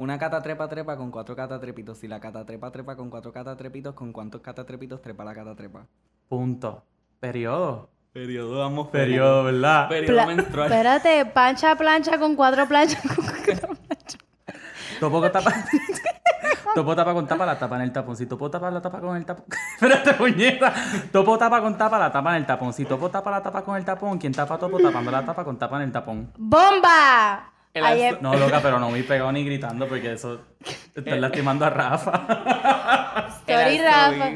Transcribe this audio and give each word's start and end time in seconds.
Una 0.00 0.18
cata 0.18 0.40
trepa 0.40 0.66
trepa 0.66 0.96
con 0.96 1.10
cuatro 1.10 1.36
catatrepitos. 1.36 1.98
Si 1.98 2.08
la 2.08 2.18
cata 2.18 2.42
trepa 2.46 2.70
trepa 2.70 2.96
con 2.96 3.10
cuatro 3.10 3.34
catatrepitos, 3.34 3.92
¿con 3.92 4.12
cuántos 4.14 4.40
catatrepitos 4.40 5.02
trepa 5.02 5.24
la 5.26 5.34
cata 5.34 5.54
trepa? 5.54 5.84
Punto. 6.26 6.82
Periodo. 7.20 7.90
Periodo 8.10 8.60
vamos 8.60 8.88
Periodo, 8.88 9.44
¿verdad? 9.44 9.90
Periodo 9.90 10.14
Pla- 10.14 10.26
menstrual. 10.26 10.72
Espérate, 10.72 11.26
pancha 11.26 11.76
plancha 11.76 12.18
con 12.18 12.34
cuatro 12.34 12.66
planchas. 12.66 13.02
con 13.14 13.26
cuatro 13.26 13.68
planchas. 13.76 14.18
Topo 15.00 15.20
con 15.20 15.32
tapa. 15.32 15.52
Topo 16.74 16.96
tapa 16.96 17.12
con 17.12 17.26
tapa, 17.26 17.44
la 17.44 17.58
tapa 17.58 17.76
en 17.76 17.82
el 17.82 17.92
tapón. 17.92 18.16
Si 18.16 18.24
topo 18.24 18.50
tapa 18.50 18.70
la 18.70 18.80
tapa 18.80 19.00
con 19.00 19.14
el 19.18 19.26
tapón. 19.26 19.44
Espérate, 19.74 20.14
puñeta. 20.14 20.72
Topo 21.12 21.36
tapa 21.36 21.60
con 21.60 21.76
tapa, 21.76 21.98
la 21.98 22.10
tapa 22.10 22.30
en 22.30 22.36
el 22.36 22.46
tapón. 22.46 22.72
Si 22.72 22.86
topo 22.86 23.10
tapa 23.10 23.30
la 23.30 23.42
tapa 23.42 23.62
con 23.62 23.76
el 23.76 23.84
tapón, 23.84 24.16
¿quién 24.18 24.32
tapa 24.32 24.56
topo 24.56 24.78
tapando 24.80 25.10
la 25.10 25.26
tapa 25.26 25.44
con 25.44 25.58
tapa 25.58 25.76
en 25.76 25.82
el 25.82 25.92
tapón? 25.92 26.32
¡Bomba! 26.38 27.52
El 27.72 27.84
Ayer- 27.84 28.18
No, 28.20 28.34
loca, 28.34 28.60
pero 28.60 28.80
no 28.80 28.90
me 28.90 29.02
pegado 29.04 29.30
ni 29.30 29.44
gritando 29.44 29.86
porque 29.86 30.12
eso. 30.12 30.40
Estás 30.94 31.18
lastimando 31.18 31.64
a 31.64 31.70
Rafa. 31.70 32.12
El 33.46 33.82
Rafa. 33.82 34.30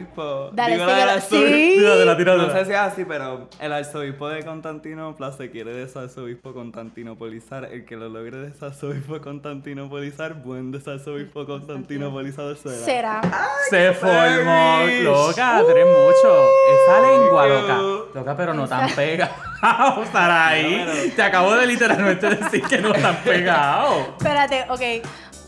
Dale, 0.53 0.75
Digo, 0.75 0.87
la 0.87 1.13
arzobispo. 1.13 1.47
Sí. 1.47 1.77
Tíratela, 1.79 2.37
No 2.37 2.51
sé 2.53 2.65
si 2.65 2.71
es 2.73 2.79
así, 2.79 3.05
pero 3.05 3.49
el 3.61 3.73
arzobispo 3.73 4.29
de 4.29 4.43
Constantinopla 4.43 5.33
se 5.33 5.51
quiere 5.51 5.73
desarzobispo 5.73 6.53
Constantinopolizar. 6.53 7.65
El 7.67 7.85
que 7.85 7.97
lo 7.97 8.09
logre 8.09 8.39
desarzobispo 8.39 9.21
Constantinopolizar, 9.21 10.35
buen 10.35 10.73
desarzobispo 10.73 11.47
Constantinopolizador 11.47 12.57
será. 12.57 12.75
Será. 12.85 13.21
Se 13.71 13.93
formó, 13.93 14.79
loca, 15.03 15.61
eres 15.61 15.87
mucho. 15.87 16.49
Esa 16.85 17.01
lengua, 17.01 17.47
loca. 17.47 17.79
Loca, 18.15 18.37
pero 18.37 18.55
no 18.55 18.67
tan 18.67 18.91
pega. 18.95 19.31
ahí. 20.15 21.13
Te 21.15 21.23
acabo 21.23 21.55
de 21.55 21.67
literalmente 21.67 22.29
decir 22.37 22.63
que 22.63 22.79
no 22.79 22.93
tan 22.93 23.17
pegado. 23.25 24.15
Espérate, 24.19 24.67
ok. 24.69 24.81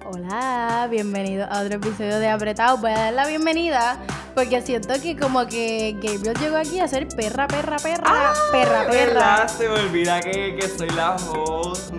Hola, 0.08 0.86
bienvenido 0.88 1.46
a 1.50 1.62
otro 1.62 1.74
episodio 1.76 2.20
de 2.20 2.28
Apretado. 2.28 2.76
Voy 2.78 2.92
a 2.92 2.98
dar 2.98 3.12
la 3.12 3.26
bienvenida 3.26 3.96
porque 4.36 4.62
siento 4.62 4.94
que 5.02 5.16
como 5.16 5.46
que 5.46 5.94
Gabriel 6.00 6.36
llegó 6.38 6.56
aquí 6.58 6.78
a 6.78 6.86
ser 6.86 7.08
perra, 7.08 7.48
perra, 7.48 7.76
perra, 7.78 8.04
perra, 8.52 8.86
perra. 8.86 8.90
¿Verdad? 8.90 9.48
Se 9.48 9.68
me 9.68 9.80
olvida 9.80 10.20
que, 10.20 10.56
que 10.60 10.68
soy 10.68 10.90
la 10.90 11.16
host. 11.16 11.92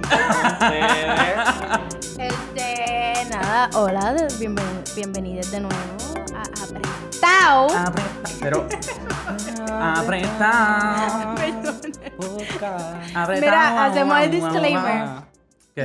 Este, 2.17 3.25
nada, 3.29 3.69
hola, 3.73 4.15
bienven- 4.39 4.95
bienvenidos 4.95 5.51
de 5.51 5.59
nuevo 5.61 5.75
a 6.33 6.43
Apretado. 6.63 7.77
Apreta, 7.77 8.29
pero. 8.39 8.67
Apretado. 9.81 11.31
Apretado. 13.13 13.41
Mira, 13.41 13.85
hacemos 13.85 14.19
el 14.21 14.31
disclaimer. 14.31 15.26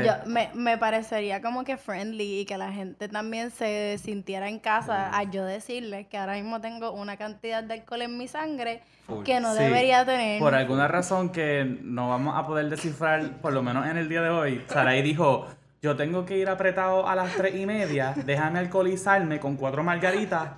Yo, 0.00 0.12
me, 0.26 0.50
me 0.54 0.78
parecería 0.78 1.42
como 1.42 1.64
que 1.64 1.76
friendly 1.76 2.40
y 2.40 2.44
que 2.46 2.56
la 2.56 2.72
gente 2.72 3.08
también 3.08 3.50
se 3.50 3.98
sintiera 4.02 4.48
en 4.48 4.58
casa 4.58 5.10
a 5.16 5.22
yo 5.24 5.44
decirles 5.44 6.06
que 6.06 6.16
ahora 6.16 6.34
mismo 6.34 6.60
tengo 6.60 6.92
una 6.92 7.16
cantidad 7.16 7.62
de 7.62 7.74
alcohol 7.74 8.02
en 8.02 8.16
mi 8.16 8.28
sangre 8.28 8.82
Full. 9.06 9.24
que 9.24 9.40
no 9.40 9.52
Sí. 9.54 9.62
debería 9.62 10.04
tener. 10.04 10.40
Por 10.40 10.54
alguna 10.54 10.88
razón 10.88 11.30
que 11.30 11.64
no 11.82 12.08
vamos 12.08 12.34
a 12.38 12.46
poder 12.46 12.68
descifrar, 12.70 13.40
por 13.40 13.52
lo 13.52 13.62
menos 13.62 13.86
en 13.86 13.96
el 13.98 14.08
día 14.08 14.22
de 14.22 14.30
hoy, 14.30 14.64
Sarai 14.68 15.02
dijo, 15.02 15.46
yo 15.82 15.96
tengo 15.96 16.24
que 16.24 16.38
ir 16.38 16.48
apretado 16.48 17.08
a 17.08 17.14
las 17.14 17.32
tres 17.34 17.54
y 17.56 17.66
media, 17.66 18.14
déjame 18.24 18.60
alcoholizarme 18.60 19.40
con 19.40 19.56
cuatro 19.56 19.82
margaritas 19.82 20.48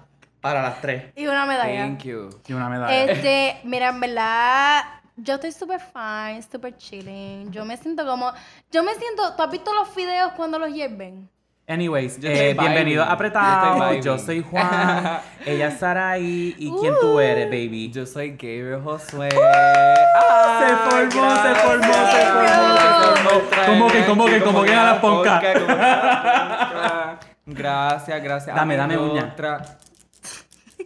para 0.40 0.60
las 0.62 0.80
tres. 0.82 1.04
Y 1.16 1.26
una 1.26 1.46
medalla. 1.46 1.86
Thank 1.86 2.02
you. 2.04 2.28
Y 2.46 2.52
una 2.52 2.68
medalla. 2.68 3.04
Este, 3.12 3.56
mira, 3.64 3.88
en 3.88 4.00
verdad, 4.00 4.82
yo 5.16 5.34
estoy 5.34 5.52
súper 5.52 5.80
fine, 5.80 6.42
súper 6.50 6.76
chilling. 6.76 7.50
Yo 7.52 7.64
me 7.64 7.76
siento 7.76 8.04
como. 8.06 8.32
Yo 8.72 8.82
me 8.82 8.94
siento. 8.94 9.34
¿Tú 9.34 9.42
has 9.42 9.50
visto 9.50 9.72
los 9.72 9.94
videos 9.94 10.32
cuando 10.32 10.58
los 10.58 10.72
hierven? 10.72 11.28
Anyways, 11.66 12.20
Yo 12.20 12.28
eh, 12.28 12.54
bienvenido 12.58 13.02
a. 13.02 13.12
Apretado. 13.12 13.94
Yo 13.94 14.18
soy. 14.18 14.42
Juan, 14.42 15.20
ella 15.46 15.68
es 15.68 15.78
Sarai, 15.78 16.54
¿y 16.58 16.70
quién 16.80 16.94
tú 17.00 17.20
eres, 17.20 17.46
baby? 17.46 17.90
Yo 17.90 18.04
soy 18.04 18.30
Gabriel 18.32 18.82
Josué. 18.82 19.30
se 19.30 19.36
Ay, 19.38 20.74
formó, 20.90 21.36
se 21.36 21.54
formó, 21.54 21.92
se 21.94 22.26
formó, 22.26 22.74
se 22.74 23.54
formó. 23.54 23.66
¿Cómo 23.66 23.88
que, 23.88 24.04
cómo 24.04 24.26
que, 24.26 24.40
cómo 24.42 24.62
que 24.62 24.74
a 24.74 24.84
la 24.84 25.00
ponca? 25.00 25.40
como 25.40 25.40
que 25.40 25.48
a 25.48 25.56
la 25.56 27.18
ponca. 27.18 27.20
Gracias, 27.46 28.22
gracias. 28.22 28.56
Dame, 28.56 28.76
dame 28.76 28.98
uña. 28.98 29.34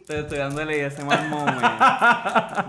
Te 0.08 0.20
estoy 0.20 0.38
dándole 0.38 0.86
ese 0.86 1.04
mal 1.04 1.28
moment. 1.28 1.60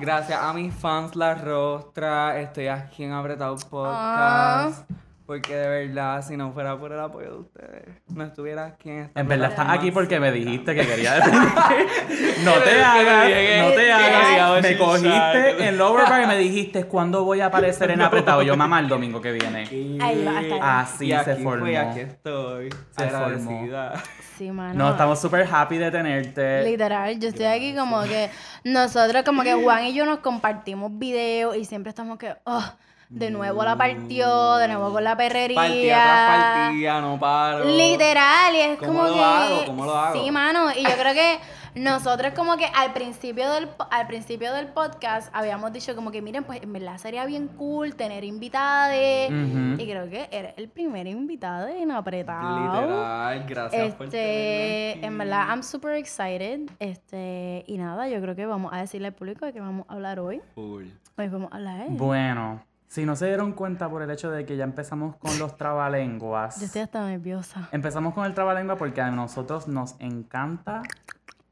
Gracias 0.01 0.37
a 0.37 0.51
mis 0.51 0.73
fans 0.73 1.15
La 1.15 1.35
Rostra, 1.35 2.37
estoy 2.37 2.67
aquí 2.67 3.05
en 3.05 3.13
Apretado 3.13 3.55
Podcast. 3.69 4.83
Porque 5.29 5.55
de 5.55 5.85
verdad, 5.85 6.25
si 6.27 6.35
no 6.35 6.51
fuera 6.53 6.75
por 6.79 6.91
el 6.91 6.99
apoyo 6.99 7.29
de 7.29 7.37
ustedes, 7.37 7.85
no 8.07 8.23
estuviera 8.23 8.65
aquí 8.65 8.89
en 8.89 8.99
esta 9.01 9.19
En 9.19 9.27
verdad 9.27 9.51
estás 9.51 9.67
aquí 9.69 9.91
porque 9.91 10.19
me 10.19 10.31
dijiste 10.31 10.73
que 10.73 10.87
quería 10.87 11.19
No 12.43 12.53
te 12.53 12.81
hagas, 12.81 13.29
no 13.63 13.71
te 13.75 13.91
hagas. 13.91 14.63
Me 14.63 14.75
cogiste 14.75 15.67
en 15.67 15.77
Lower 15.77 16.09
Bar 16.09 16.23
y 16.23 16.25
me 16.25 16.35
dijiste 16.35 16.85
cuándo 16.85 17.25
voy 17.25 17.41
a 17.41 17.45
aparecer 17.45 17.91
en 17.91 18.01
apretado. 18.01 18.41
Yo 18.41 18.57
mamá 18.57 18.79
el 18.79 18.87
domingo 18.87 19.21
que 19.21 19.33
viene. 19.33 19.65
Así 20.63 21.05
Y 21.05 21.09
se 21.09 21.33
aquí 21.33 21.43
formó. 21.43 21.65
aquí 21.79 21.99
estoy. 21.99 22.69
Se 22.97 23.03
agradecida. 23.03 24.01
Sí, 24.35 24.49
mano. 24.49 24.73
No, 24.73 24.89
estamos 24.89 25.21
súper 25.21 25.47
happy 25.47 25.77
de 25.77 25.91
tenerte. 25.91 26.63
Literal, 26.63 27.19
yo 27.19 27.29
estoy 27.29 27.45
aquí 27.45 27.75
como 27.75 28.01
que 28.01 28.31
nosotros 28.63 29.23
como 29.23 29.43
que 29.43 29.53
Juan 29.53 29.85
y 29.85 29.93
yo 29.93 30.07
nos 30.07 30.21
compartimos 30.21 30.97
videos 30.97 31.55
y 31.55 31.65
siempre 31.65 31.91
estamos 31.91 32.17
que, 32.17 32.33
oh, 32.45 32.65
de 33.09 33.31
nuevo 33.31 33.63
la 33.63 33.75
partió, 33.75 34.55
de 34.57 34.67
nuevo 34.67 34.91
con 34.93 35.03
la 35.03 35.17
perrería. 35.17 35.55
Partida 35.55 36.03
tras 36.03 36.67
partida, 36.67 37.01
no 37.01 37.19
paro. 37.19 37.65
Literal, 37.65 38.55
y 38.55 38.59
es 38.59 38.77
¿Cómo 38.77 38.91
como 38.93 39.07
lo 39.07 39.13
que. 39.15 39.19
hago? 39.23 39.65
¿Cómo 39.65 39.85
lo 39.85 39.95
hago? 39.97 40.23
Sí, 40.23 40.31
mano. 40.31 40.71
Y 40.75 40.83
yo 40.83 40.91
creo 40.99 41.13
que 41.13 41.39
nosotros, 41.75 42.33
como 42.35 42.57
que 42.57 42.65
al 42.65 42.93
principio 42.93 43.51
del 43.51 43.67
al 43.91 44.05
principio 44.07 44.53
del 44.53 44.67
podcast 44.67 45.29
habíamos 45.33 45.71
dicho, 45.73 45.95
como 45.95 46.11
que 46.11 46.21
miren, 46.21 46.43
pues 46.43 46.61
en 46.61 46.71
verdad 46.71 46.97
sería 46.97 47.25
bien 47.25 47.47
cool 47.47 47.95
tener 47.95 48.23
invitades. 48.23 49.29
Ujú. 49.31 49.81
Y 49.81 49.85
creo 49.89 50.07
que 50.09 50.27
eres 50.31 50.53
el 50.57 50.69
primer 50.69 51.07
invitado 51.07 51.67
en 51.67 51.89
apretado. 51.91 52.59
Literal, 52.83 53.45
gracias 53.47 53.95
por 53.95 54.09
tenerme 54.09 54.29
Este, 54.29 54.91
aquí. 54.97 55.05
en 55.07 55.17
verdad, 55.17 55.47
I'm 55.49 55.63
super 55.63 55.95
excited. 55.95 56.59
Este, 56.79 57.63
y 57.65 57.77
nada, 57.79 58.07
yo 58.07 58.21
creo 58.21 58.35
que 58.35 58.45
vamos 58.45 58.71
a 58.71 58.77
decirle 58.81 59.07
al 59.07 59.13
público 59.13 59.45
de 59.47 59.53
que 59.53 59.61
vamos 59.61 59.85
a 59.89 59.93
hablar 59.93 60.19
hoy. 60.19 60.41
Full. 60.53 60.85
Hoy 61.17 61.27
vamos 61.27 61.51
a 61.51 61.55
hablar. 61.55 61.85
Bueno, 61.89 62.63
si 62.89 63.05
no 63.05 63.15
se 63.15 63.27
dieron 63.27 63.53
cuenta 63.53 63.87
por 63.87 64.01
el 64.01 64.09
hecho 64.09 64.31
de 64.31 64.45
que 64.47 64.57
ya 64.57 64.63
empezamos 64.63 65.15
con 65.17 65.37
los 65.37 65.55
trabalenguas. 65.57 66.59
Yo 66.59 66.65
estoy 66.65 66.81
hasta 66.81 67.05
nerviosa. 67.05 67.69
Empezamos 67.71 68.15
con 68.15 68.25
el 68.25 68.33
trabalengua 68.33 68.77
porque 68.77 68.99
a 68.99 69.11
nosotros 69.11 69.67
nos 69.67 69.95
encanta 69.99 70.81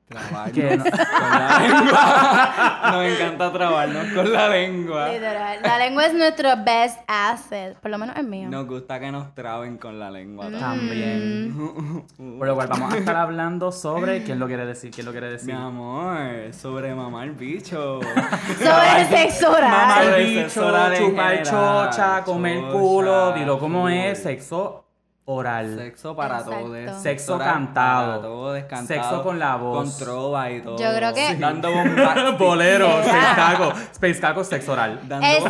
Trabarnos 0.07 0.85
con 0.85 1.00
la 1.00 1.59
lengua. 1.59 2.91
Nos 2.91 3.06
encanta 3.06 3.51
trabarnos 3.51 4.13
con 4.13 4.31
la 4.31 4.47
lengua. 4.47 5.09
Literal. 5.09 5.59
La 5.62 5.78
lengua 5.79 6.06
es 6.06 6.13
nuestro 6.13 6.50
best 6.63 7.00
asset. 7.07 7.75
Por 7.78 7.91
lo 7.91 7.97
menos 7.97 8.16
es 8.16 8.23
mío. 8.23 8.47
Nos 8.50 8.68
gusta 8.68 9.01
que 9.01 9.12
nos 9.12 9.35
traben 9.35 9.78
con 9.78 10.00
la 10.00 10.09
lengua. 10.09 10.50
Mm. 10.50 10.59
también. 10.59 12.06
Por 12.18 12.47
lo 12.47 12.56
cual 12.56 12.68
vamos 12.69 12.94
a 12.94 12.97
estar 12.97 13.18
hablando 13.18 13.73
sobre 13.73 14.23
quién 14.25 14.40
lo 14.40 14.47
quiere 14.47 14.66
decir, 14.66 14.91
quién 14.91 15.06
lo 15.06 15.12
quiere 15.12 15.28
Mi 15.28 15.34
decir. 15.34 15.53
amor, 15.53 16.53
sobre 16.53 16.95
mamar 16.95 17.31
bicho. 17.31 18.00
Sobre 18.01 19.01
el 19.01 19.07
sexo 19.07 19.51
oral. 19.51 20.07
El 20.07 20.13
el 20.13 20.44
bicho, 20.44 20.72
chupar 20.97 21.44
chocha, 21.44 22.24
comer 22.24 22.62
Chocha, 22.62 22.72
culo, 22.72 23.34
dilo 23.34 23.59
cómo 23.59 23.89
es, 23.89 24.24
sexo 24.24 24.86
oral. 25.29 25.75
Sexo 25.77 26.15
para 26.15 26.39
Exacto. 26.39 26.59
todos. 26.61 27.01
Sexo 27.01 27.35
oral 27.35 27.47
cantado. 27.53 28.07
Para 28.07 28.21
todos, 28.21 28.59
cantado. 28.63 28.88
Sexo 28.88 29.23
con 29.23 29.39
la 29.39 29.55
voz. 29.57 29.77
Con 29.77 29.97
trova 30.05 30.49
y 30.51 30.61
todo. 30.61 30.77
Yo 30.77 30.95
creo 30.95 31.13
que- 31.13 31.27
Sí. 31.27 31.35
Dando 31.35 31.71
bombastic. 31.73 32.38
Bolero, 32.38 32.88
Yeah. 32.88 33.01
Space 33.03 33.35
Caco, 33.35 33.73
Space 33.91 34.19
Caco, 34.21 34.43
sexo 34.43 34.71
oral. 34.71 34.99
Dando 35.03 35.27
El 35.27 35.33
sexo, 35.43 35.49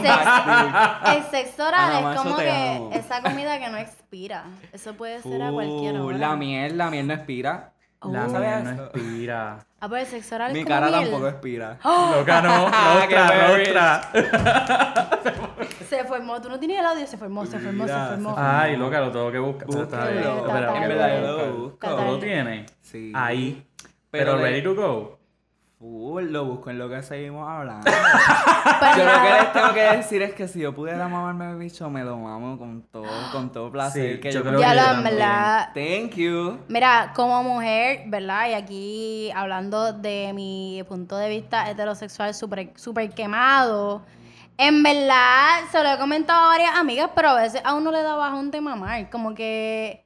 el 1.16 1.24
sexo 1.32 1.68
oral 1.68 1.96
Ana 1.96 2.14
es 2.14 2.20
como 2.22 2.36
que 2.38 2.50
amo. 2.52 2.90
esa 2.94 3.22
comida 3.22 3.60
que 3.60 3.70
no 3.70 3.78
expira. 3.78 4.44
Eso 4.74 4.94
puede 4.96 5.22
ser 5.22 5.42
a 5.42 5.52
cualquier 5.52 5.96
Uh, 6.02 6.06
hora. 6.08 6.18
La 6.18 6.36
miel, 6.36 6.78
la 6.78 6.90
miel 6.90 7.08
no 7.08 7.14
expira. 7.14 7.72
La 8.04 8.26
Oh. 8.26 8.30
miel 8.40 8.64
no 8.64 8.84
expira. 8.86 9.58
Ah, 9.80 9.88
pues 9.90 10.04
el 10.12 10.22
sexo 10.22 10.36
oral 10.36 10.54
Mi 10.54 10.60
es 10.60 10.66
como 10.66 10.76
cara 10.76 10.88
miel. 10.88 11.02
tampoco 11.04 11.28
expira. 11.28 11.78
Loca, 11.84 12.42
no, 12.42 12.68
Ah, 12.74 13.06
berries. 13.08 13.74
rostra. 13.74 15.47
Se 15.90 16.04
formó. 16.06 16.42
Tú 16.42 16.50
no 16.50 16.60
tienes 16.60 16.80
el 16.80 16.86
audio. 16.86 17.08
Se 17.08 17.18
formó, 17.18 17.46
se 17.46 17.60
formó, 17.60 17.86
se 17.88 17.94
formó. 17.94 18.36
Ay, 18.38 18.76
loca, 18.78 19.00
lo 19.00 19.12
tengo 19.12 19.32
que 19.32 19.40
buscar. 19.40 19.68
Búscalo. 19.68 19.84
Está 19.84 20.08
bien, 20.10 20.38
espera, 20.38 20.76
En 20.84 20.90
verdad, 20.90 21.22
yo 21.22 21.28
lo 21.38 21.54
busco. 21.58 21.88
¿Tú 21.96 22.02
lo 22.04 22.20
tienes? 22.20 22.72
Sí. 22.82 23.12
Ahí. 23.16 23.66
Pero 24.10 24.34
Pero 24.34 24.38
de- 24.38 24.44
ready 24.44 24.64
to 24.64 24.76
go. 24.76 25.18
Full, 25.80 26.32
lo 26.32 26.44
busco 26.46 26.72
en 26.72 26.80
lo 26.80 26.90
que 26.90 27.04
seguimos 27.04 27.48
hablando. 27.48 27.86
Yo 28.98 29.04
lo 29.06 29.22
que 29.22 29.30
les 29.30 29.54
tengo 29.54 29.74
que 29.76 29.82
decir 29.98 30.22
es 30.24 30.34
que 30.34 30.48
si 30.48 30.60
yo 30.60 30.74
pudiera 30.74 31.08
mamarme 31.08 31.52
el 31.52 31.58
bicho, 31.58 31.88
me 31.92 32.04
lo 32.04 32.18
mamo 32.18 32.58
con 32.58 32.82
todo, 32.92 33.06
con 33.32 33.52
todo 33.52 33.72
placer. 33.72 34.16
Sí, 34.16 34.20
que 34.20 34.32
yo 34.32 34.40
yo 34.42 34.50
creo 34.50 34.60
Ya 34.60 34.70
que 34.72 34.76
lo, 34.76 34.82
yo 34.82 34.88
en 34.88 34.94
también. 34.96 35.16
verdad. 35.18 35.70
Thank 35.76 36.16
you. 36.16 36.58
Mira, 36.68 37.14
como 37.16 37.44
mujer, 37.44 38.04
¿verdad? 38.08 38.50
Y 38.50 38.54
aquí 38.54 39.32
hablando 39.36 39.94
de 39.94 40.32
mi 40.34 40.84
punto 40.88 41.16
de 41.16 41.30
vista 41.30 41.70
heterosexual 41.70 42.34
súper 42.34 42.72
super 42.76 43.10
quemado. 43.12 44.02
En 44.58 44.82
verdad, 44.84 45.60
se 45.72 45.84
lo 45.84 45.90
he 45.92 45.98
comentado 45.98 46.46
a 46.46 46.48
varias 46.48 46.76
amigas, 46.76 47.12
pero 47.16 47.30
a 47.30 47.36
veces 47.42 47.62
a 47.64 47.74
uno 47.76 47.92
le 47.92 48.02
da 48.02 48.16
bajón 48.16 48.50
de 48.52 48.62
mamar. 48.62 49.10
Como 49.10 49.34
que 49.36 50.04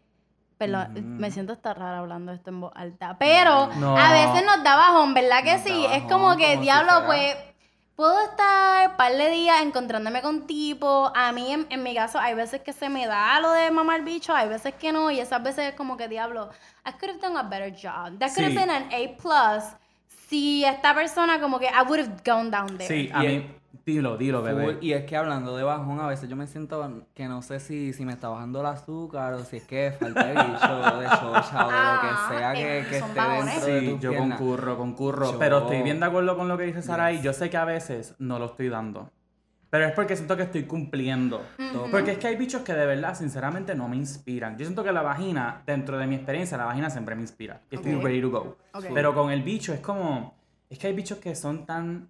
Perdón, 0.58 1.18
me 1.18 1.32
siento 1.32 1.54
hasta 1.54 1.74
rara 1.74 2.00
hablando 2.00 2.32
esto 2.34 2.52
en 2.52 2.62
voz 2.62 2.72
alta. 2.76 3.16
Pero 3.18 3.68
No. 3.78 3.98
a 3.98 4.12
veces 4.12 4.46
nos 4.46 4.64
da 4.64 4.76
bajón, 4.76 5.14
¿verdad 5.16 5.44
que 5.44 5.54
Nos 5.54 5.62
sí? 5.64 5.86
es 5.92 6.04
como 6.04 6.36
que, 6.38 6.50
como 6.52 6.62
diablo, 6.62 7.06
pues. 7.08 7.36
Puedo 7.96 8.20
estar 8.30 8.90
un 8.90 8.96
par 8.98 9.12
de 9.12 9.30
días 9.30 9.62
encontrándome 9.62 10.22
con 10.22 10.48
tipo. 10.48 11.12
A 11.16 11.32
mí, 11.32 11.52
en, 11.54 11.68
en 11.70 11.84
mi 11.84 11.94
caso, 11.94 12.20
hay 12.20 12.34
veces 12.34 12.62
que 12.62 12.74
se 12.74 12.90
me 12.90 13.06
da 13.06 13.40
lo 13.40 13.52
de 13.52 13.70
mamar 13.70 14.04
bicho, 14.04 14.34
hay 14.36 14.50
veces 14.50 14.74
que 14.76 14.92
no. 14.92 15.12
Y 15.12 15.20
esas 15.20 15.42
veces 15.44 15.70
es 15.70 15.76
como 15.76 15.98
que, 15.98 16.08
diablo, 16.08 16.50
I 16.88 16.92
could 16.94 17.10
have 17.12 17.20
done 17.20 17.38
a 17.38 17.44
better 17.44 17.72
job. 17.72 18.18
That 18.20 18.30
could 18.34 18.46
have 18.46 18.56
been 18.56 18.70
an 18.72 18.90
A 18.92 19.18
plus. 19.22 19.64
Si 20.30 20.64
esta 20.66 20.94
persona, 20.96 21.40
como 21.40 21.60
que, 21.60 21.66
I 21.68 21.84
would 21.88 22.00
have 22.00 22.22
gone 22.26 22.50
down 22.50 22.78
there. 22.78 22.88
Sí, 22.88 23.12
a 23.14 23.24
Y 23.24 23.28
mí. 23.28 23.56
Dilo, 23.86 24.18
dilo, 24.18 24.42
bebé. 24.44 24.78
Y 24.82 24.92
es 24.94 25.06
que 25.06 25.16
hablando 25.16 25.56
de 25.56 25.64
bajón, 25.64 26.00
a 26.02 26.08
veces 26.08 26.30
yo 26.30 26.36
me 26.36 26.46
siento 26.46 27.06
que 27.14 27.28
no 27.28 27.42
sé 27.42 27.60
si, 27.60 27.94
si 27.94 28.06
me 28.06 28.14
está 28.14 28.28
bajando 28.30 28.60
el 28.60 28.66
azúcar 28.68 29.34
o 29.34 29.44
si 29.46 29.58
es 29.58 29.64
que 29.64 29.94
falta 29.98 30.24
de 30.28 30.34
bicho, 30.34 31.00
de 31.00 31.08
chocha 31.08 31.66
o 31.66 31.70
de 31.70 31.76
lo 31.76 31.82
Ah, 31.82 32.28
que 32.30 32.36
sea 32.36 32.54
eh, 32.54 32.84
que, 32.84 32.90
que 32.90 32.98
esté 32.98 33.20
bajones. 33.20 33.46
dentro 33.56 33.74
de 33.74 33.80
Sí, 33.80 33.90
tus 33.92 34.00
yo 34.02 34.10
piernas. 34.12 34.38
concurro, 34.40 34.78
concurro. 34.78 35.32
Yo- 35.32 35.40
Pero 35.40 35.58
estoy 35.60 35.82
bien 35.84 36.00
de 36.00 36.06
acuerdo 36.06 36.36
con 36.38 36.48
lo 36.48 36.58
que 36.58 36.66
dice 36.66 36.82
Sara 36.82 37.12
y 37.14 37.22
yo 37.22 37.34
sé 37.34 37.50
que 37.50 37.58
a 37.58 37.66
veces 37.66 38.14
no 38.20 38.40
lo 38.40 38.46
estoy 38.48 38.70
dando. 38.70 39.10
Pero 39.70 39.86
es 39.86 39.94
porque 39.94 40.18
siento 40.18 40.36
que 40.36 40.44
estoy 40.44 40.64
cumpliendo. 40.66 41.42
Porque 41.92 42.12
es 42.12 42.18
que 42.18 42.28
hay 42.28 42.36
bichos 42.36 42.62
que 42.64 42.74
de 42.74 42.86
verdad, 42.86 43.16
sinceramente, 43.16 43.74
no 43.74 43.88
me 43.88 43.96
inspiran. 43.96 44.58
Yo 44.58 44.66
siento 44.66 44.84
que 44.84 44.92
la 44.92 45.02
vagina, 45.02 45.64
dentro 45.66 45.98
de 45.98 46.08
mi 46.08 46.16
experiencia, 46.16 46.58
la 46.58 46.66
vagina 46.66 46.90
siempre 46.90 47.16
me 47.16 47.22
inspira. 47.22 47.62
Estoy 47.72 47.96
Ok. 47.96 48.04
ready 48.04 48.22
to 48.22 48.30
go. 48.30 48.58
Ok. 48.74 48.86
Pero 48.94 49.14
con 49.16 49.32
el 49.32 49.44
bicho 49.44 49.74
es 49.74 49.80
como. 49.80 50.36
Es 50.70 50.78
que 50.78 50.88
hay 50.88 50.94
bichos 50.94 51.20
que 51.20 51.36
son 51.36 51.66
tan 51.66 52.10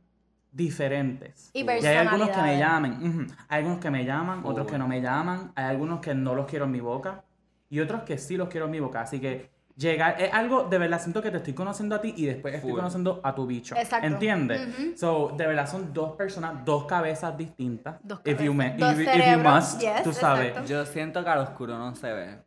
diferentes. 0.52 1.50
Y 1.54 1.68
hay 1.68 1.86
algunos 1.98 2.30
que 2.30 2.42
me 2.42 2.58
personalidades. 2.58 2.60
llaman. 2.60 2.92
ujú. 3.26 3.34
Hay 3.48 3.58
algunos 3.60 3.80
que 3.80 3.90
me 3.92 4.06
llaman, 4.06 4.42
otros 4.44 4.68
que 4.68 4.78
no 4.78 4.88
me 4.88 5.02
llaman. 5.02 5.52
Hay 5.56 5.66
algunos 5.66 6.00
que 6.02 6.14
no 6.14 6.36
los 6.36 6.46
quiero 6.46 6.66
en 6.66 6.72
mi 6.72 6.80
boca. 6.82 7.24
Y 7.70 7.80
otros 7.80 8.04
que 8.04 8.18
sí 8.18 8.38
los 8.38 8.50
quiero 8.50 8.66
en 8.66 8.72
mi 8.72 8.80
boca. 8.80 9.02
Así 9.02 9.20
que 9.20 9.50
llegar. 9.78 10.22
Es 10.22 10.34
algo, 10.34 10.64
de 10.64 10.78
verdad, 10.78 11.00
siento 11.02 11.22
que 11.22 11.32
te 11.32 11.38
estoy 11.38 11.54
conociendo 11.54 11.96
a 11.96 12.02
ti 12.02 12.14
y 12.18 12.26
después 12.26 12.54
estoy 12.54 12.72
Full. 12.72 12.80
conociendo 12.80 13.22
a 13.24 13.34
tu 13.34 13.48
bicho. 13.48 13.76
Exacto. 13.76 14.06
¿Entiendes? 14.06 14.68
Ujú. 14.68 14.98
So, 14.98 15.34
de 15.38 15.48
verdad 15.48 15.68
son 15.68 15.94
dos 15.94 16.16
personas, 16.18 16.66
dos 16.66 16.86
cabezas 16.86 17.38
distintas. 17.38 17.96
Dos 18.04 18.20
If 18.26 18.42
you, 18.42 18.52
cabezas. 18.56 18.78
Dos 18.80 18.92
if, 18.94 19.00
if 19.00 19.06
you 19.06 19.12
cerebros, 19.12 19.54
must, 19.56 19.82
yes, 19.82 20.04
tú 20.04 20.12
sabes. 20.14 20.48
exacto. 20.50 20.70
Yo 20.70 20.86
siento 20.86 21.24
que 21.24 21.30
al 21.30 21.40
oscuro 21.40 21.78
no 21.78 21.96
se 21.96 22.12
ve. 22.12 22.38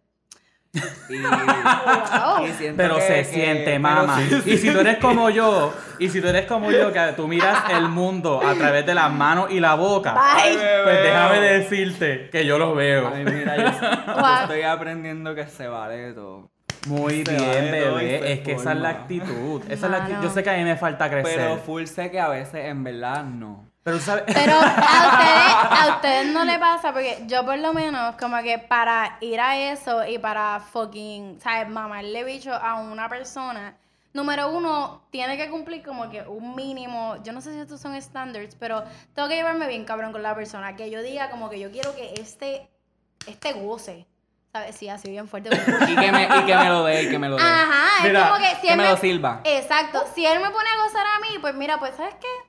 Y, 1.08 1.18
Wow. 1.22 2.46
y 2.46 2.52
siento 2.52 2.76
Pero 2.76 2.96
que- 2.96 3.00
se 3.02 3.14
que- 3.14 3.24
siente, 3.24 3.78
mamá. 3.78 4.18
sí, 4.18 4.42
Y 4.44 4.56
si 4.58 4.70
tú 4.72 4.80
eres 4.80 4.98
como 4.98 5.30
yo, 5.30 5.72
y 5.98 6.08
si 6.08 6.20
tú 6.20 6.28
eres 6.28 6.46
como 6.46 6.70
yo, 6.72 6.92
que 6.92 7.12
tú 7.16 7.28
miras 7.28 7.70
el 7.70 7.88
mundo 7.88 8.40
a 8.44 8.54
través 8.54 8.84
de 8.86 8.94
las 8.94 9.12
manos 9.12 9.50
y 9.50 9.60
la 9.60 9.74
boca, 9.74 10.14
Bye. 10.14 10.56
pues 10.84 11.02
déjame 11.02 11.40
decirte 11.40 12.28
que 12.30 12.44
yo 12.44 12.58
lo 12.58 12.74
veo. 12.74 13.12
Ay, 13.14 13.24
mira, 13.24 13.56
yo, 13.56 13.64
estoy 14.42 14.62
aprendiendo 14.62 15.34
que 15.34 15.46
se 15.46 15.68
vale 15.68 15.96
de 15.96 16.12
todo. 16.14 16.50
Muy 16.86 17.24
Se 17.24 17.32
bien, 17.36 17.70
bebé. 17.70 18.32
Es 18.32 18.40
que 18.40 18.52
esa 18.52 18.72
es 18.72 18.78
la 18.78 18.88
actitud. 18.90 19.62
Esa 19.70 19.86
es 19.86 19.90
la 19.92 19.98
actitud. 19.98 20.22
Yo 20.22 20.30
sé 20.30 20.42
que 20.42 20.50
a 20.50 20.56
mí 20.56 20.64
me 20.64 20.76
falta 20.76 21.08
crecer. 21.08 21.32
Pero 21.36 21.50
Pero, 21.54 21.62
full 21.62 21.84
sé 21.86 22.10
que 22.10 22.20
a 22.20 22.28
veces 22.28 22.66
en 22.66 22.84
verdad 22.84 23.24
no. 23.24 23.70
¿Sabes? 24.00 24.24
Pero 24.26 24.54
a 24.54 25.08
ustedes, 25.08 25.54
a 25.70 25.86
ustedes 25.96 26.26
no 26.32 26.44
le 26.44 26.58
pasa, 26.58 26.92
porque 26.92 27.22
yo 27.26 27.44
por 27.44 27.58
lo 27.58 27.72
menos, 27.72 28.16
como 28.16 28.42
que 28.42 28.58
para 28.58 29.18
ir 29.20 29.40
a 29.40 29.58
eso 29.58 30.06
y 30.06 30.18
para 30.18 30.60
fucking, 30.60 31.40
¿sabes? 31.40 31.68
Mamarle 31.68 32.24
bicho 32.24 32.52
a 32.54 32.76
una 32.76 33.08
persona, 33.08 33.76
número 34.14 34.48
uno, 34.50 35.02
tiene 35.10 35.36
que 35.36 35.50
cumplir 35.50 35.82
como 35.82 36.08
que 36.08 36.22
un 36.22 36.54
mínimo, 36.54 37.16
yo 37.22 37.32
no 37.32 37.40
sé 37.40 37.52
si 37.52 37.58
estos 37.58 37.80
son 37.80 37.94
estándares, 37.94 38.56
pero 38.58 38.84
tengo 39.14 39.28
que 39.28 39.34
llevarme 39.36 39.66
bien 39.68 39.84
cabrón 39.84 40.12
con 40.12 40.22
la 40.22 40.34
persona, 40.34 40.76
que 40.76 40.90
yo 40.90 41.02
diga 41.02 41.30
como 41.30 41.50
que 41.50 41.60
yo 41.60 41.70
quiero 41.70 41.94
que 41.94 42.14
este, 42.14 42.70
este 43.26 43.52
goce, 43.52 44.06
¿sabes? 44.50 44.76
Sí, 44.76 44.88
así 44.88 45.10
bien 45.10 45.28
fuerte. 45.28 45.50
Y 45.88 45.94
que 45.96 46.10
me, 46.12 46.22
y 46.22 46.46
que 46.46 46.56
me 46.56 46.68
lo 46.70 46.84
dé, 46.84 47.02
y 47.02 47.10
que 47.10 47.18
me 47.18 47.28
lo 47.28 47.36
dé. 47.36 47.42
Ajá, 47.42 47.98
es 47.98 48.04
Mira, 48.04 48.28
como 48.30 48.40
que 48.40 48.54
si 48.54 48.60
que 48.62 48.72
él 48.72 48.76
me 48.78 48.84
me 48.84 48.90
lo 48.90 48.96
sirva. 48.96 49.40
Exacto. 49.44 50.04
Si 50.14 50.24
él 50.24 50.40
me 50.40 50.50
pone 50.50 50.70
a 50.70 50.84
gozar 50.84 51.06
a 51.06 51.20
mí, 51.20 51.38
pues 51.40 51.54
mira, 51.54 51.78
pues 51.78 51.94
¿sabes 51.96 52.14
qué? 52.14 52.43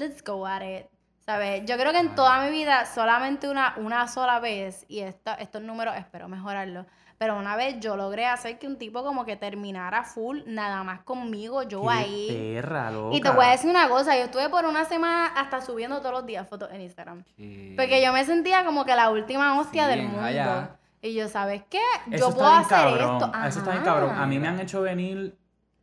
Let's 0.00 0.22
go 0.24 0.46
at 0.46 0.62
it. 0.62 0.86
¿Sabes? 1.18 1.62
Yo 1.66 1.76
creo 1.76 1.92
que 1.92 1.98
en 1.98 2.14
toda 2.14 2.40
mi 2.44 2.50
vida 2.50 2.86
solamente 2.86 3.48
una, 3.48 3.74
una 3.76 4.08
sola 4.08 4.40
vez, 4.40 4.84
y 4.88 5.00
esta- 5.00 5.34
estos 5.34 5.60
números 5.62 5.94
espero 5.96 6.26
mejorarlo, 6.28 6.86
pero 7.18 7.36
una 7.36 7.54
vez 7.54 7.78
yo 7.80 7.94
logré 7.96 8.24
hacer 8.26 8.58
que 8.58 8.66
un 8.66 8.78
tipo 8.78 9.04
como 9.04 9.26
que 9.26 9.36
terminara 9.36 10.02
full, 10.02 10.40
nada 10.46 10.82
más 10.82 11.02
conmigo, 11.02 11.62
yo 11.64 11.82
Qué 11.82 11.88
ahí. 11.90 12.28
perra, 12.54 12.90
loca. 12.90 13.14
Y 13.14 13.20
te 13.20 13.30
voy 13.30 13.44
a 13.44 13.50
decir 13.50 13.68
una 13.68 13.88
cosa, 13.90 14.16
yo 14.16 14.24
estuve 14.24 14.48
por 14.48 14.64
una 14.64 14.86
semana 14.86 15.26
hasta 15.26 15.60
subiendo 15.60 15.98
todos 15.98 16.12
los 16.12 16.26
días 16.26 16.48
fotos 16.48 16.70
en 16.72 16.80
Instagram. 16.80 17.22
Porque 17.76 18.02
yo 18.02 18.12
me 18.14 18.24
sentía 18.24 18.64
como 18.64 18.86
que 18.86 18.96
la 18.96 19.10
última 19.10 19.60
hostia 19.60 19.84
Sí, 19.84 19.90
del 19.90 20.06
mundo. 20.06 20.22
allá. 20.22 20.78
Y 21.02 21.14
yo, 21.14 21.28
¿sabes 21.28 21.62
qué? 21.68 21.82
Yo 22.08 22.16
Eso 22.16 22.34
puedo 22.34 22.48
hacer 22.48 22.68
cabrón. 22.78 23.16
esto. 23.22 23.32
Eso 23.46 23.58
está 23.58 23.70
bien 23.72 23.82
Ajá. 23.82 23.92
cabrón. 23.94 24.18
A 24.18 24.26
mí 24.26 24.38
me 24.38 24.48
han 24.48 24.58
hecho 24.58 24.80
venir 24.80 25.36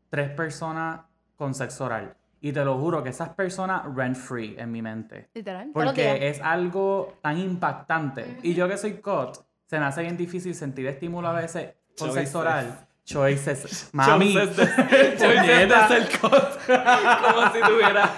tres 0.09 0.31
personas 0.31 1.01
con 1.35 1.53
sexo 1.53 1.85
oral. 1.85 2.16
Y 2.41 2.51
te 2.51 2.63
lo 2.63 2.77
juro 2.77 3.03
que 3.03 3.09
esas 3.09 3.29
personas 3.29 3.83
rent 3.95 4.15
free 4.15 4.55
en 4.59 4.71
mi 4.71 4.81
mente. 4.81 5.29
Literal. 5.33 5.69
Porque 5.73 6.29
es 6.29 6.39
algo 6.41 7.17
tan 7.21 7.37
impactante. 7.39 8.37
Y 8.43 8.53
yo 8.53 8.67
que 8.69 8.77
soy 8.77 8.93
cot, 9.01 9.43
se 9.65 9.79
me 9.79 9.85
hace 9.85 10.01
bien 10.03 10.17
difícil 10.17 10.53
sentir 10.55 10.85
estímulo 10.87 11.27
a 11.27 11.33
veces 11.33 11.73
con 11.97 12.09
Choices. 12.09 12.23
sexo 12.23 12.39
oral. 12.39 12.87
Choices. 13.05 13.89
Mami. 13.93 14.33
Choices 14.35 15.17
de- 15.19 15.73
hacer 15.75 16.09
cut. 16.19 16.31
Como 16.31 17.51
si 17.53 17.59
tuviera. 17.61 18.11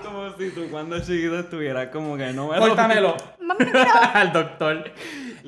como 0.02 0.30
si 0.36 0.50
tú 0.50 0.68
cuando 0.70 0.98
chiquito 1.00 1.38
estuvieras 1.38 1.88
como 1.90 2.16
que 2.16 2.32
no 2.32 2.48
me 2.48 2.56
lo- 2.58 2.62
Córtamelo. 2.68 3.16
Al 4.14 4.32
doctor. 4.32 4.84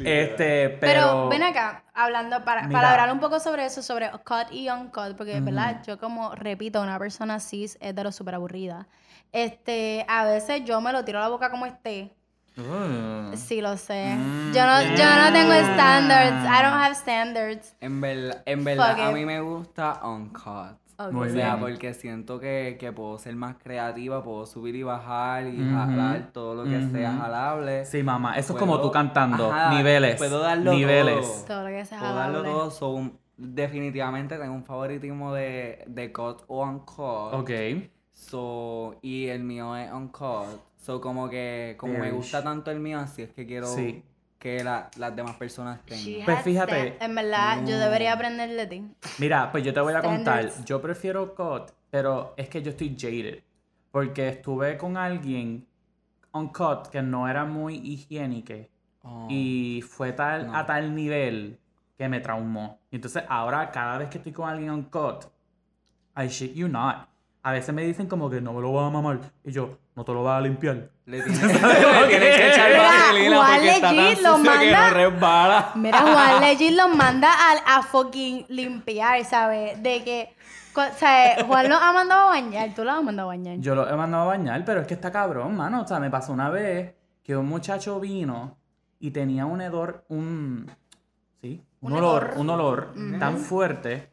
Este, 0.05 0.69
pero. 0.71 0.79
Pero 0.81 1.29
ven 1.29 1.43
acá, 1.43 1.85
hablando 1.95 2.45
para, 2.45 2.63
Mira. 2.63 2.73
para 2.81 2.91
hablar 2.93 3.13
un 3.13 3.21
poco 3.21 3.41
sobre 3.41 3.65
eso, 3.67 3.83
sobre 3.83 4.11
cut 4.25 4.53
y 4.53 4.69
uncut, 4.69 5.17
porque, 5.17 5.41
¿verdad? 5.41 5.83
Yo 5.87 5.99
como, 5.99 6.35
repito, 6.35 6.81
una 6.83 6.99
persona 6.99 7.41
cis 7.41 7.77
hetero 7.81 8.13
súper 8.13 8.35
aburrida. 8.35 8.87
Este, 9.33 10.05
a 10.09 10.25
veces 10.25 10.65
yo 10.65 10.81
me 10.81 10.93
lo 10.93 11.05
tiro 11.05 11.19
a 11.19 11.23
la 11.23 11.29
boca 11.29 11.51
como 11.51 11.67
esté. 11.67 12.13
Uh. 12.57 13.37
Sí, 13.37 13.61
lo 13.61 13.77
sé. 13.77 14.15
Mm, 14.17 14.53
Yo, 14.53 14.67
no, 14.67 14.83
yo 14.83 15.17
no 15.17 15.33
tengo 15.33 15.53
yeah. 15.53 15.73
standards. 15.75 16.45
I 16.45 16.63
don't 16.63 16.75
have 16.83 16.95
standards. 16.95 17.75
En 17.81 18.01
verdad, 18.01 18.43
en 18.45 18.65
verdad 18.65 18.91
Fuck 18.91 18.99
a 18.99 19.09
it. 19.11 19.15
mí 19.15 19.25
me 19.25 19.41
gusta 19.41 20.01
uncut. 20.05 20.77
Muy 21.11 21.29
o 21.29 21.33
sea, 21.33 21.55
bien. 21.57 21.61
porque 21.61 21.95
siento 21.95 22.39
que, 22.41 22.77
que 22.79 22.93
puedo 22.93 23.17
ser 23.19 23.35
más 23.37 23.57
creativa, 23.63 24.23
puedo 24.23 24.45
subir 24.47 24.75
y 24.77 24.83
bajar 24.83 25.47
y 25.47 25.61
Ujú. 25.61 25.75
jalar 25.75 26.31
todo 26.33 26.55
lo 26.55 26.65
que 26.65 26.87
sea 26.91 27.13
jalable. 27.13 27.85
Sí, 27.87 28.03
mamá. 28.03 28.37
Eso 28.37 28.53
es 28.53 28.59
como 28.59 28.81
tú 28.81 28.91
cantando. 28.91 29.53
Ajá, 29.53 29.75
niveles. 29.75 30.17
Puedo 30.17 30.41
darlo 30.41 30.73
niveles. 30.73 31.27
todo. 31.27 31.45
Todo 31.47 31.63
lo 31.69 31.77
que 31.77 31.85
sea 31.85 31.99
Puedo 32.01 32.15
darlo 32.15 32.39
jalable. 32.41 32.51
todo. 32.51 32.71
so, 32.71 33.11
definitivamente 33.37 34.37
tengo 34.37 34.53
un 34.55 34.65
favoritismo 34.65 35.33
de, 35.35 35.85
de 35.87 36.13
cut 36.13 36.43
o 36.49 36.63
uncut. 36.65 37.33
Ok. 37.35 37.51
So, 38.13 38.97
y 39.03 39.27
el 39.29 39.43
mío 39.45 39.77
es 39.77 39.91
uncut. 39.93 40.61
So, 40.77 41.01
como 41.01 41.29
que, 41.29 41.75
como 41.79 41.95
me 41.99 42.11
gusta 42.11 42.43
tanto 42.43 42.71
el 42.71 42.81
mío, 42.81 42.99
así 43.01 43.23
es 43.23 43.31
que 43.33 43.47
quiero 43.47 43.67
Sí. 43.67 44.03
Que 44.41 44.65
la- 44.65 44.91
las 44.97 45.15
demás 45.15 45.37
personas 45.37 45.79
tengan. 45.85 46.25
Pues 46.25 46.43
fíjate. 46.43 46.97
En 47.05 47.15
verdad, 47.15 47.59
yo 47.67 47.77
No. 47.77 47.79
debería 47.85 48.15
aprender 48.15 48.49
de 48.51 48.67
ti. 48.67 48.85
Mira, 49.19 49.53
pues 49.53 49.63
yo 49.63 49.73
te 49.75 49.81
voy 49.81 49.93
a 49.93 50.01
contar. 50.01 50.51
Yo 50.65 50.81
prefiero 50.81 51.35
cut, 51.35 51.71
pero 51.91 52.33
es 52.39 52.49
que 52.49 52.63
yo 52.63 52.71
estoy 52.71 52.97
jaded. 52.99 53.41
Porque 53.93 54.29
estuve 54.31 54.79
con 54.79 54.97
alguien 54.97 55.67
on 56.33 56.49
cut 56.49 56.89
que 56.91 57.03
no 57.03 57.29
era 57.29 57.45
muy 57.45 57.77
higiénica. 57.77 58.55
Oh. 59.03 59.27
Y 59.29 59.83
fue 59.87 60.13
tal, 60.13 60.47
No. 60.47 60.57
a 60.57 60.65
tal 60.65 60.95
nivel 60.95 61.59
que 61.99 62.09
me 62.09 62.21
traumó. 62.21 62.79
Y 62.91 62.97
entonces 62.97 63.23
ahora 63.29 63.71
cada 63.71 63.99
vez 63.99 64.09
que 64.09 64.19
estoy 64.19 64.33
con 64.33 64.49
alguien 64.49 64.71
on 64.71 64.85
cut, 64.85 65.27
I 66.17 66.29
shit 66.29 66.55
you 66.55 66.67
not. 66.67 67.09
A 67.43 67.53
veces 67.53 67.75
me 67.75 67.83
dicen 67.85 68.07
como 68.07 68.31
que 68.31 68.41
no 68.41 68.53
me 68.55 68.61
lo 68.63 68.73
vas 68.73 68.87
a 68.87 68.91
mamar. 68.91 69.21
Y 69.45 69.53
yo, 69.53 69.77
no 70.01 70.05
te 70.07 70.13
lo 70.15 70.23
vas 70.23 70.39
a 70.39 70.41
limpiar. 70.41 70.89
Le 71.05 71.21
tienes, 71.23 71.43
le 71.43 72.09
tienes 72.09 72.37
que 72.37 72.49
echar 72.49 72.73
vaselina 72.79 73.37
Juan 73.37 73.51
porque 73.53 73.69
está 73.69 73.89
tan 73.89 73.97
lo 73.97 74.13
sucio 74.15 74.33
que 74.43 74.49
manda- 74.49 74.89
no 74.89 74.95
resbala. 74.95 75.71
Mira, 75.75 76.01
Juan 76.01 76.41
Legit 76.41 76.73
los 76.73 76.97
manda 76.97 77.29
a, 77.31 77.77
a 77.77 77.83
fucking 77.83 78.47
limpiar, 78.49 79.23
¿sabes? 79.27 79.83
De 79.83 80.03
que, 80.03 80.35
o 80.75 80.99
sea, 80.99 81.45
Juan 81.47 81.69
los 81.69 81.79
ha 81.83 81.93
mandado 81.93 82.23
a 82.23 82.27
bañar, 82.31 82.75
tú 82.75 82.83
los 82.83 82.95
has 82.95 83.03
mandado 83.03 83.29
a 83.29 83.33
bañar. 83.37 83.59
Yo 83.59 83.75
lo 83.75 83.87
he 83.91 83.95
mandado 83.95 84.23
a 84.23 84.27
bañar, 84.29 84.65
pero 84.65 84.81
es 84.81 84.87
que 84.87 84.95
está 84.95 85.13
cabrón, 85.13 85.55
mano. 85.55 85.83
O 85.83 85.87
sea, 85.87 86.01
me 86.01 86.09
pasó 86.09 86.33
una 86.33 86.49
vez 86.49 86.95
que 87.23 87.37
un 87.37 87.47
muchacho 87.47 88.01
vino 88.01 88.57
y 89.01 89.11
tenía 89.11 89.45
un 89.45 89.61
hedor, 89.61 90.07
un... 90.09 90.71
Sí, 91.43 91.63
un, 91.83 91.93
Un 91.93 91.99
olor, 91.99 92.23
hedor. 92.29 92.39
un 92.39 92.51
olor 92.51 92.95
tan 93.19 93.37
fuerte. 93.37 94.09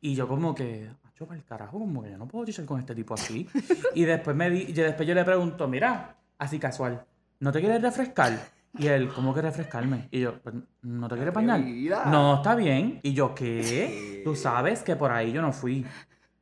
Y 0.00 0.14
yo 0.14 0.26
como 0.26 0.54
que, 0.54 0.88
macho, 1.16 1.26
para 1.26 1.38
el 1.38 1.44
carajo, 1.44 1.78
como 1.78 2.02
que 2.02 2.10
yo 2.10 2.18
no 2.18 2.26
puedo 2.28 2.44
chichar 2.44 2.64
con 2.66 2.80
este 2.80 2.94
tipo 2.94 3.14
así. 3.14 3.48
y 3.94 4.04
después 4.04 4.36
me 4.36 4.50
di, 4.50 4.66
y 4.68 4.72
después 4.72 5.08
yo 5.08 5.14
le 5.14 5.24
pregunto, 5.24 5.66
mira, 5.68 6.14
así 6.38 6.58
casual, 6.58 7.04
¿no 7.40 7.52
te 7.52 7.60
quieres 7.60 7.80
refrescar? 7.82 8.38
Y 8.78 8.88
él, 8.88 9.08
¿cómo 9.08 9.34
que 9.34 9.40
refrescarme? 9.40 10.08
Y 10.10 10.20
yo, 10.20 10.38
"Pues, 10.42 10.54
¿no 10.82 11.08
te 11.08 11.14
quieres 11.14 11.32
bañar? 11.32 11.60
No, 12.08 12.36
está 12.36 12.54
bien. 12.54 13.00
Y 13.02 13.14
yo, 13.14 13.34
¿qué? 13.34 14.20
Tú 14.22 14.36
sabes 14.36 14.82
que 14.82 14.96
por 14.96 15.10
ahí 15.12 15.32
yo 15.32 15.40
no 15.40 15.50
fui. 15.52 15.86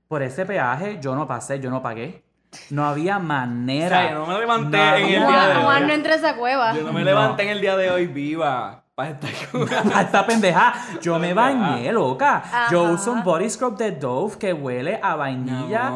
Por 0.08 0.20
ese 0.22 0.44
peaje 0.44 0.98
yo 1.00 1.14
no 1.14 1.28
pasé, 1.28 1.60
yo 1.60 1.70
no 1.70 1.80
pagué. 1.80 2.24
No 2.70 2.84
había 2.86 3.20
manera. 3.20 3.86
O 3.86 3.88
sea, 4.00 4.10
yo 4.12 4.18
no 4.18 4.26
me 4.26 4.38
levanté 4.40 4.76
No 4.78 4.96
en 4.96 5.02
el 5.04 5.08
día 5.28 5.46
de 5.48 5.56
hoy. 5.56 5.62
Juan 5.62 5.86
no 5.86 5.92
entra 5.92 6.12
a 6.12 6.16
esa 6.16 6.36
cueva. 6.36 6.74
Yo 6.74 6.82
no 6.82 6.92
me 6.92 7.00
No. 7.00 7.06
levanté 7.06 7.42
en 7.44 7.48
el 7.50 7.60
día 7.60 7.76
de 7.76 7.90
hoy 7.90 8.06
viva. 8.08 8.83
Para 8.94 9.10
esta 10.02 10.24
pendeja, 10.26 10.74
yo 11.00 11.18
me 11.18 11.34
bañé, 11.34 11.90
loca. 11.92 12.68
Yo 12.70 12.84
uso 12.84 13.12
un 13.12 13.24
body 13.24 13.50
scrub 13.50 13.76
de 13.76 13.90
Dove 13.90 14.38
que 14.38 14.52
huele 14.52 15.00
a 15.02 15.16
vainilla 15.16 15.92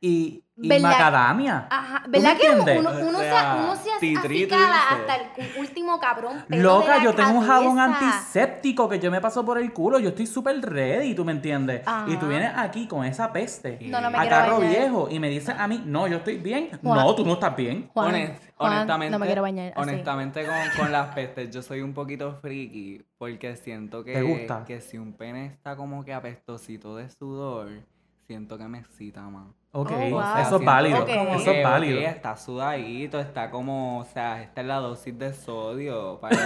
y, 0.00 0.42
y 0.62 0.68
¿Verdad? 0.68 0.90
macadamia. 0.90 1.66
Ajá, 1.68 2.02
¿Tú 2.04 2.10
me 2.10 2.18
¿verdad 2.18 2.36
que 2.38 2.46
uno, 2.50 2.58
entiendes? 2.60 2.78
uno, 2.80 3.08
uno 3.08 3.18
O 3.18 3.20
se, 3.20 3.28
sea, 3.28 3.56
uno 3.62 3.76
se 3.76 3.90
titri, 4.00 4.36
acicala 4.44 4.80
tú 4.88 4.94
hasta 4.94 5.16
el 5.16 5.50
último 5.58 5.98
cabrón 6.00 6.44
pelo 6.48 6.56
de 6.56 6.62
Loca, 6.80 6.96
la 6.98 7.02
yo 7.04 7.14
tengo 7.14 7.30
un 7.40 7.46
jabón 7.46 7.78
antiséptico 7.80 8.88
que 8.88 8.98
yo 9.00 9.10
me 9.10 9.20
paso 9.20 9.44
por 9.44 9.58
el 9.58 9.72
culo. 9.72 9.98
Yo 9.98 10.10
estoy 10.10 10.26
súper 10.26 10.60
ready, 10.62 11.14
¿tú 11.14 11.24
me 11.24 11.32
entiendes? 11.32 11.82
Ajá. 11.86 12.06
Y 12.10 12.16
tú 12.16 12.28
vienes 12.28 12.52
aquí 12.56 12.86
con 12.86 13.04
esa 13.04 13.32
peste. 13.32 13.78
No, 13.82 14.00
no 14.00 14.10
me 14.10 14.18
a 14.18 14.28
carro 14.28 14.58
bañar. 14.58 14.70
viejo 14.70 15.08
y 15.10 15.18
me 15.18 15.28
dices 15.28 15.54
a 15.58 15.66
mí, 15.66 15.82
no, 15.84 16.06
yo 16.06 16.18
estoy 16.18 16.38
bien. 16.38 16.70
Juan. 16.82 16.98
No, 16.98 17.14
tú 17.14 17.24
no 17.26 17.34
estás 17.34 17.56
bien. 17.56 17.90
Juan, 17.92 18.08
Honest- 18.14 18.34
Juan, 18.56 18.72
honestamente, 18.74 19.10
no 19.10 19.18
me 19.18 19.26
quiero 19.26 19.42
bañar 19.42 19.72
así. 19.74 19.80
honestamente 19.80 20.46
con, 20.46 20.54
con 20.78 20.92
las 20.92 21.08
pestes 21.14 21.50
yo 21.50 21.62
soy 21.62 21.80
un 21.80 21.92
poquito 21.92 22.34
friki 22.40 23.02
porque 23.18 23.56
siento 23.56 24.04
que, 24.04 24.12
¿Te 24.14 24.22
gusta? 24.22 24.64
que 24.64 24.80
si 24.80 24.98
un 24.98 25.12
pene 25.14 25.46
está 25.46 25.74
como 25.76 26.04
que 26.04 26.14
apestosito 26.14 26.96
de 26.96 27.08
sudor, 27.10 27.68
siento 28.26 28.56
que 28.58 28.64
me 28.68 28.78
excita 28.78 29.20
más. 29.22 29.46
Ok, 29.74 29.90
Oh, 29.90 30.10
wow. 30.10 30.22
eso 30.38 30.56
es 30.56 30.64
válido. 30.66 31.06
Eso 31.06 31.50
es 31.50 31.64
válido. 31.64 31.98
ok, 32.00 32.06
está 32.06 32.36
sudadito, 32.36 33.18
está 33.20 33.50
como, 33.50 34.00
o 34.00 34.04
sea, 34.04 34.42
esta 34.42 34.60
es 34.60 34.66
la 34.66 34.76
dosis 34.76 35.18
de 35.18 35.32
sodio 35.32 36.18
para, 36.20 36.36
yo- 36.36 36.42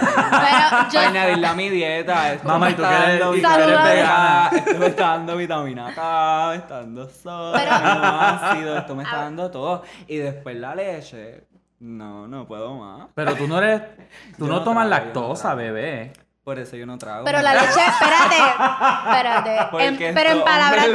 para 0.93 1.07
añadirla 1.09 1.51
a 1.51 1.53
mi 1.53 1.69
dieta. 1.69 2.33
Esto 2.33 2.47
Mamá, 2.47 2.69
¿y 2.71 2.73
tú 2.75 2.83
está 2.83 2.89
que 2.97 3.03
eres- 3.03 3.19
dando 3.41 3.83
vegana? 3.83 4.49
Esto 4.55 4.79
me 4.79 4.85
está 4.87 5.07
dando 5.09 5.35
vitamina 5.37 5.93
K, 5.93 6.47
me 6.51 6.55
está 6.55 6.75
dando 6.77 7.09
sodio, 7.09 7.59
Pero- 7.59 7.75
ácido, 7.75 8.77
esto 8.77 8.95
me 8.95 9.03
está 9.03 9.19
Ah. 9.19 9.23
dando 9.25 9.51
todo. 9.51 9.83
Y 10.07 10.15
después 10.17 10.55
la 10.55 10.73
leche, 10.73 11.43
no, 11.79 12.27
no 12.29 12.47
puedo 12.47 12.75
más. 12.75 13.09
Pero 13.13 13.35
tú 13.35 13.45
no 13.47 13.57
eres. 13.61 13.81
Tú 14.37 14.47
no 14.47 14.53
no 14.53 14.63
tomas 14.63 14.87
trago, 14.87 15.03
yo 15.03 15.11
no 15.13 15.19
lactosa, 15.21 15.53
bebé. 15.53 16.13
Por 16.47 16.59
eso 16.59 16.77
yo 16.77 16.85
no 16.85 16.97
trago. 16.97 17.25
Pero 17.25 17.41
la 17.41 17.51
leche, 17.55 17.67
espérate, 17.67 18.37
espérate. 19.05 19.77
En- 20.07 20.15
pero 20.15 20.29
en 20.29 20.43
palabras, 20.45 20.87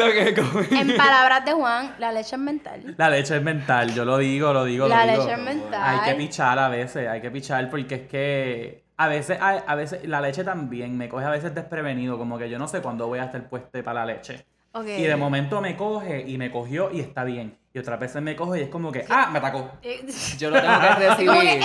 en 0.71 0.97
palabras 0.97 1.45
de 1.45 1.53
Juan, 1.53 1.95
la 1.99 2.11
leche 2.11 2.37
es 2.37 2.41
mental. 2.41 2.95
La 2.97 3.11
leche 3.11 3.37
es 3.37 3.43
mental, 3.43 3.93
yo 3.95 4.07
lo 4.07 4.17
digo, 4.17 4.55
lo 4.55 4.65
digo, 4.65 4.89
La 4.89 5.05
lo 5.05 5.13
digo. 5.13 5.25
leche 5.27 5.35
es 5.39 5.45
mental. 5.45 5.83
Hay 5.85 6.11
que 6.11 6.15
pichar 6.17 6.59
a 6.59 6.69
veces, 6.71 7.07
hay 7.07 7.21
que 7.21 7.31
pichar 7.31 7.69
porque 7.69 7.95
es 7.97 8.09
que 8.09 8.83
a 8.97 9.09
veces, 9.09 9.37
hay- 9.43 9.61
a 9.67 9.75
veces 9.75 10.09
la 10.09 10.23
leche 10.23 10.43
también 10.43 10.97
me 10.97 11.11
coge 11.11 11.27
a 11.27 11.31
veces 11.31 11.55
desprevenido, 11.55 12.17
como 12.17 12.39
que 12.39 12.49
yo 12.49 12.59
no 12.59 12.67
sé 12.67 12.81
cuándo 12.81 13.07
voy 13.09 13.19
a 13.19 13.25
estar 13.25 13.43
puesto 13.51 13.85
para 13.85 14.07
la 14.07 14.15
leche. 14.15 14.47
Ok. 14.73 14.87
Y 14.87 15.03
de 15.03 15.17
momento 15.17 15.61
me 15.61 15.77
coge 15.77 16.25
y 16.27 16.39
me 16.39 16.51
cogió 16.51 16.91
y 16.91 17.01
está 17.01 17.25
bien. 17.25 17.59
Y 17.75 17.79
otras 17.79 17.99
veces 17.99 18.21
me 18.21 18.37
coge 18.37 18.61
y 18.61 18.63
es 18.65 18.69
como 18.69 18.93
que, 18.93 19.05
ah, 19.09 19.31
me 19.33 19.39
atacó. 19.39 19.71
Eh, 19.83 20.05
Yo 20.39 20.51
lo 20.51 20.61
tengo 20.61 20.79
que 20.81 20.95
recibir. 21.09 21.27
Como 21.29 21.41
que, 21.41 21.59
eh, 21.59 21.65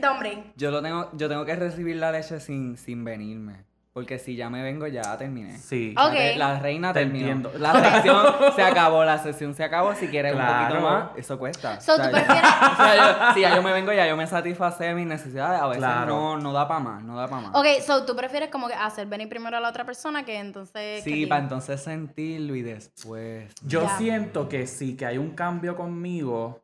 d- 0.00 0.06
hombre. 0.08 0.44
Yo 0.56 0.70
lo 0.70 0.80
tengo, 0.82 1.10
yo 1.14 1.28
tengo 1.28 1.44
que 1.44 1.56
recibir 1.56 1.96
la 1.96 2.12
leche 2.12 2.38
sin, 2.40 2.76
sin 2.76 3.04
venirme. 3.04 3.64
Porque 3.98 4.18
si 4.20 4.36
ya 4.36 4.48
me 4.48 4.62
vengo, 4.62 4.86
ya 4.86 5.18
terminé. 5.18 5.58
Sí. 5.58 5.92
Ok. 5.98 6.04
La, 6.04 6.10
re- 6.12 6.36
la 6.36 6.58
reina 6.60 6.92
Te 6.92 7.00
terminó. 7.00 7.26
entiendo. 7.32 7.52
La 7.58 7.72
sesión 7.96 8.26
se 8.56 8.62
acabó, 8.62 9.04
la 9.04 9.18
sesión 9.18 9.54
se 9.54 9.64
acabó. 9.64 9.92
Si 9.96 10.06
quieres 10.06 10.34
un 10.34 10.38
poquito 10.40 10.80
más, 10.80 11.08
eso 11.16 11.36
cuesta. 11.36 11.80
So, 11.80 11.94
O 11.94 11.96
sea, 11.96 12.10
¿tú 12.10 12.16
yo- 12.16 12.22
prefieres- 12.22 12.50
o 12.72 12.76
sea, 12.76 12.96
yo- 13.28 13.34
si 13.34 13.40
ya 13.40 13.56
yo 13.56 13.62
me 13.62 13.72
vengo, 13.72 13.92
ya 13.92 14.06
yo 14.06 14.16
me 14.16 14.26
satisfacé 14.28 14.94
mis 14.94 15.06
necesidades. 15.06 15.60
A 15.60 15.66
veces 15.66 15.82
Claro. 15.82 16.14
no, 16.14 16.38
no 16.38 16.52
da 16.52 16.68
para 16.68 16.78
más, 16.80 17.02
no 17.02 17.16
da 17.16 17.26
para 17.26 17.42
más. 17.48 17.56
Ok, 17.56 17.66
so 17.84 18.04
tú 18.04 18.14
prefieres 18.14 18.50
como 18.50 18.68
que 18.68 18.74
hacer 18.74 19.06
venir 19.08 19.28
primero 19.28 19.56
a 19.56 19.60
la 19.60 19.68
otra 19.68 19.84
persona 19.84 20.24
que 20.24 20.38
entonces. 20.38 21.02
Sí, 21.02 21.26
para 21.26 21.42
entonces 21.42 21.80
sentirlo 21.82 22.54
y 22.54 22.62
después. 22.62 23.52
Yo 23.62 23.88
siento 23.98 24.48
que 24.48 24.66
sí, 24.68 24.96
que 24.96 25.06
hay 25.06 25.18
un 25.18 25.30
cambio 25.32 25.74
conmigo 25.76 26.62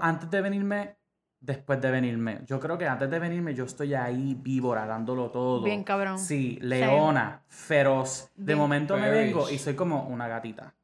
antes 0.00 0.30
de 0.30 0.40
venirme, 0.40 0.96
después 1.40 1.80
de 1.80 1.90
venirme. 1.90 2.40
Yo 2.46 2.60
creo 2.60 2.78
que 2.78 2.86
antes 2.86 3.10
de 3.10 3.18
venirme 3.18 3.54
yo 3.54 3.64
estoy 3.64 3.94
ahí 3.94 4.36
víbora, 4.40 4.86
dándolo 4.86 5.30
todo. 5.30 5.62
Bien 5.62 5.82
cabrón. 5.84 6.18
Sí, 6.18 6.58
leona, 6.60 7.42
feroz. 7.48 8.30
De 8.36 8.44
Bien. 8.46 8.58
momento 8.58 8.96
me 8.96 9.10
vengo 9.10 9.48
y 9.50 9.58
soy 9.58 9.74
como 9.74 10.04
una 10.04 10.28
gatita. 10.28 10.74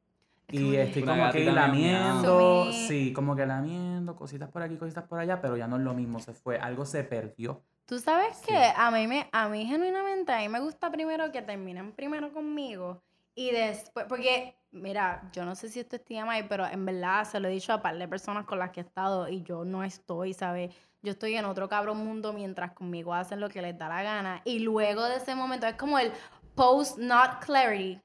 Y 0.49 0.77
estoy 0.77 1.03
Una 1.03 1.17
como 1.17 1.33
que 1.33 1.45
lamiendo, 1.51 2.71
sí, 2.73 3.13
como 3.13 3.35
que 3.35 3.45
lamiendo, 3.47 4.15
cositas 4.15 4.49
por 4.49 4.63
aquí, 4.63 4.77
cositas 4.77 5.03
por 5.05 5.19
allá, 5.19 5.41
pero 5.41 5.57
ya 5.57 5.67
no 5.67 5.77
es 5.77 5.83
lo 5.83 5.93
mismo, 5.93 6.21
se 6.21 6.35
fue, 6.35 6.57
algo 6.57 6.87
se 6.87 7.03
perdió. 7.03 7.63
Tú 7.85 7.99
sabes 7.99 8.39
que 8.47 8.57
a 8.77 8.91
mí 8.93 9.09
me, 9.09 9.29
a 9.33 9.49
mí 9.49 9.67
genuinamente, 9.67 10.33
a 10.33 10.39
mí 10.39 10.49
me 10.49 10.61
gusta 10.61 10.91
primero 10.91 11.33
que 11.33 11.43
terminen 11.43 11.93
primero 11.93 12.33
conmigo 12.33 13.03
y 13.35 13.51
después, 13.51 14.07
porque, 14.09 14.57
mira, 14.77 15.23
yo 15.33 15.45
no 15.45 15.55
sé 15.55 15.69
si 15.69 15.81
esto 15.81 15.97
es 15.97 16.05
TMI, 16.05 16.45
pero 16.49 16.67
en 16.67 16.85
verdad 16.87 17.25
se 17.25 17.41
lo 17.41 17.49
he 17.49 17.51
dicho 17.53 17.73
a 17.73 17.83
par 17.83 17.97
de 17.99 18.07
personas 18.09 18.45
con 18.45 18.59
las 18.59 18.71
que 18.71 18.81
he 18.81 18.85
estado 18.85 19.29
y 19.29 19.43
yo 19.43 19.65
no 19.65 19.83
estoy, 19.83 20.33
¿sabes? 20.35 20.75
Yo 21.03 21.13
estoy 21.13 21.35
en 21.37 21.45
otro 21.45 21.69
cabrón 21.69 21.99
mundo 21.99 22.33
mientras 22.33 22.73
conmigo 22.73 23.15
hacen 23.15 23.41
lo 23.41 23.49
que 23.49 23.63
les 23.63 23.77
da 23.79 23.89
la 23.89 24.03
gana 24.03 24.43
y 24.45 24.59
luego 24.61 25.05
de 25.05 25.17
ese 25.17 25.35
momento 25.35 25.67
es 25.67 25.75
como 25.75 25.99
el 25.99 26.13
post 26.55 26.99
not 26.99 27.45
clarity. 27.45 28.01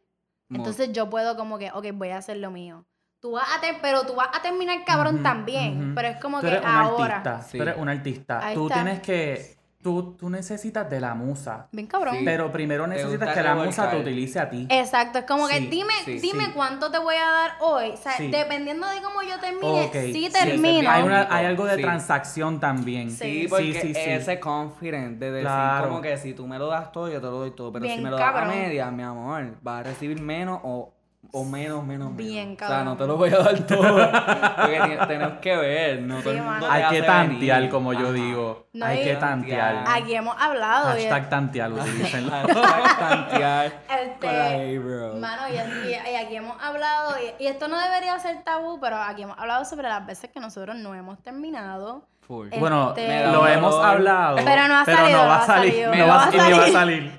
Entonces 0.49 0.91
yo 0.91 1.09
puedo 1.09 1.37
como 1.37 1.57
que, 1.57 1.71
ok, 1.71 1.85
voy 1.93 2.09
a 2.09 2.17
hacer 2.17 2.37
lo 2.37 2.51
mío. 2.51 2.85
Tú 3.21 3.31
vas 3.31 3.47
a 3.55 3.61
ter- 3.61 3.77
pero 3.81 4.05
tú 4.05 4.15
vas 4.15 4.29
a 4.33 4.41
terminar 4.41 4.83
cabrón 4.83 5.23
también, 5.23 5.93
pero 5.95 6.09
es 6.09 6.17
como 6.17 6.39
Tú 6.39 6.47
que 6.47 6.53
eres 6.53 6.61
un 6.63 6.67
ahora. 6.69 7.15
artista, 7.17 7.41
Sí. 7.43 7.57
tú 7.57 7.63
eres 7.63 7.77
un 7.77 7.87
artista. 7.89 8.45
Ahí 8.45 8.55
tú 8.55 8.67
está. 8.67 8.75
tienes 8.83 8.99
que, 8.99 9.55
tú, 9.81 10.15
tú 10.19 10.29
necesitas 10.29 10.89
de 10.89 10.99
la 10.99 11.13
musa, 11.15 11.67
Bien 11.71 11.87
cabrón. 11.87 12.15
Sí. 12.17 12.21
pero 12.25 12.51
primero 12.51 12.87
necesitas 12.87 13.33
que 13.35 13.41
la 13.43 13.55
musa 13.55 13.89
te 13.89 13.97
utilice 13.97 14.39
a 14.39 14.49
ti. 14.49 14.67
Exacto, 14.69 15.19
es 15.19 15.25
como 15.25 15.47
que 15.47 15.59
dime, 15.59 15.93
sí, 16.05 16.19
dime 16.19 16.45
sí. 16.45 16.51
cuánto 16.53 16.91
te 16.91 16.99
voy 16.99 17.15
a 17.15 17.29
dar 17.31 17.51
hoy. 17.59 17.89
O 17.91 17.97
sea, 17.97 18.13
Sí. 18.13 18.29
dependiendo 18.29 18.87
de 18.87 19.01
cómo 19.01 19.21
yo 19.23 19.39
termine, 19.39 19.85
Ok, 19.85 19.93
sí 19.93 20.13
sí, 20.13 20.29
termino. 20.31 20.89
Hay, 20.89 21.03
una- 21.03 21.27
hay 21.29 21.45
algo 21.45 21.65
de 21.65 21.75
Sí. 21.77 21.81
transacción 21.81 22.59
también. 22.59 23.09
Sí. 23.11 23.41
Sí, 23.41 23.47
porque 23.49 23.73
sí, 23.81 23.93
sí. 23.93 23.99
ese 23.99 24.39
confident 24.39 25.19
de 25.19 25.31
decir 25.31 25.47
Claro. 25.47 25.89
como 25.89 26.01
que 26.01 26.17
si 26.17 26.33
tú 26.33 26.47
me 26.47 26.57
lo 26.59 26.67
das 26.67 26.91
todo, 26.91 27.07
yo 27.09 27.19
te 27.19 27.27
lo 27.27 27.31
doy 27.39 27.51
todo. 27.51 27.71
Pero 27.71 27.83
Bien 27.83 27.97
si 27.97 28.03
me 28.03 28.09
lo 28.09 28.17
das 28.17 28.35
a 28.35 28.45
media, 28.45 28.91
mi 28.91 29.03
amor, 29.03 29.55
vas 29.61 29.79
a 29.81 29.83
recibir 29.83 30.21
menos 30.21 30.59
o, 30.63 30.93
o 31.33 31.45
menos, 31.45 31.85
menos, 31.85 32.09
menos. 32.11 32.15
Bien 32.17 32.53
O 32.55 32.57
sea, 32.57 32.67
cabrón. 32.67 32.85
no 32.85 32.97
te 32.97 33.07
lo 33.07 33.15
voy 33.17 33.29
a 33.33 33.37
dar 33.37 33.59
todo. 33.65 34.11
porque 34.61 34.99
tenemos 35.07 35.33
que 35.39 35.55
ver, 35.55 36.01
no 36.01 36.19
todo 36.21 36.31
el 36.33 36.41
mundo 36.41 36.67
Hay 36.69 36.83
que 36.89 37.01
tantear, 37.03 37.57
venir. 37.59 37.71
como 37.71 37.93
yo 37.93 37.99
Ajá. 38.07 38.11
digo. 38.11 38.67
No, 38.73 38.85
hay 38.85 39.03
que 39.03 39.15
tantear. 39.15 39.83
Aquí 39.87 40.13
hemos 40.15 40.35
hablado. 40.39 40.87
Hashtag 40.89 41.29
tantear, 41.29 41.71
utilícenlo. 41.71 42.31
Hashtag 42.31 42.97
tantear 42.99 43.65
Este, 44.01 44.77
A-Bro. 44.77 45.15
Mano, 45.15 45.41
y, 45.49 45.87
y- 45.89 46.11
y 46.11 46.15
aquí 46.15 46.35
hemos 46.35 46.61
hablado, 46.61 47.15
y, 47.39 47.43
y 47.43 47.47
esto 47.47 47.67
no 47.67 47.79
debería 47.79 48.17
ser 48.19 48.43
tabú, 48.43 48.79
pero 48.81 48.97
aquí 48.97 49.21
hemos 49.23 49.37
hablado 49.37 49.63
sobre 49.65 49.87
las 49.89 50.05
veces 50.05 50.29
que 50.33 50.39
nosotros 50.39 50.75
no 50.75 50.93
hemos 50.95 51.21
terminado. 51.23 52.07
Full. 52.27 52.49
Bueno, 52.59 52.89
Este- 52.95 53.27
lo 53.27 53.45
hemos 53.47 53.75
hablado. 53.83 54.37
Pero 54.43 54.67
no 54.67 54.77
ha 54.77 54.85
salido, 54.85 55.17
no 55.17 55.23
no 55.23 55.29
va 55.29 55.35
a 55.43 55.45
salir. 55.45 55.87
No 55.87 56.07
va 56.07 56.23
a 56.65 56.71
salir. 56.71 57.11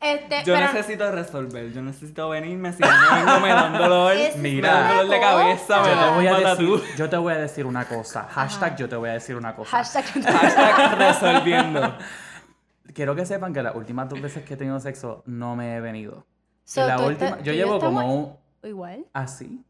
Este, 0.00 0.44
Yo 0.44 0.54
pero- 0.54 0.72
necesito 0.72 1.10
resolver, 1.12 1.70
yo 1.72 1.82
necesito 1.82 2.28
venirme, 2.30 2.72
si 2.72 2.82
no 2.82 2.88
me 2.88 3.16
vengo 3.24 3.40
me 3.40 3.48
dan 3.50 3.72
dolor, 3.76 4.12
Es 4.14 4.34
Mira. 4.36 4.88
dolor 4.88 5.08
de 5.10 5.20
cabeza, 5.20 5.82
me 5.82 5.88
Yo 5.88 5.94
te, 5.94 6.00
dan 6.00 6.14
voy 6.14 6.26
a 6.26 6.34
un 6.36 6.44
decir, 6.44 6.96
yo 6.96 7.10
te 7.10 7.16
voy 7.18 7.32
a 7.34 7.36
decir 7.36 7.66
una 7.66 7.84
cosa. 7.84 8.22
Hashtag 8.30 8.76
yo 8.78 8.88
te 8.88 8.96
voy 8.96 9.10
a 9.10 9.12
decir 9.12 9.36
una 9.36 9.54
cosa. 9.54 9.70
Hashtag. 9.76 10.04
Hashtag 10.24 10.98
resolviendo. 10.98 11.98
Quiero 12.94 13.14
que 13.14 13.26
sepan 13.26 13.52
que 13.52 13.62
las 13.62 13.74
últimas 13.74 14.08
dos 14.08 14.20
veces 14.22 14.42
que 14.44 14.54
he 14.54 14.56
tenido 14.56 14.80
sexo 14.80 15.22
no 15.26 15.54
me 15.54 15.76
he 15.76 15.80
venido. 15.80 16.24
So, 16.64 16.86
la 16.86 16.98
última, 16.98 17.30
estás- 17.30 17.42
yo 17.44 17.52
llevo 17.52 17.78
como 17.78 18.14
un 18.14 18.36
Igual. 18.68 19.04
así. 19.12 19.62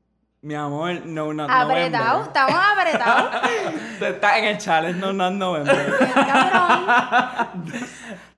Mi 0.43 0.55
amor, 0.55 1.05
no, 1.05 1.35
not 1.35 1.51
Apretado, 1.51 2.23
estamos 2.25 2.55
apretados. 2.59 3.43
Estás 4.01 4.39
en 4.39 4.45
el 4.47 4.57
challenge, 4.59 4.99
no, 4.99 5.13
not 5.13 5.35
November. 5.35 5.99
Cabrón. 6.15 7.77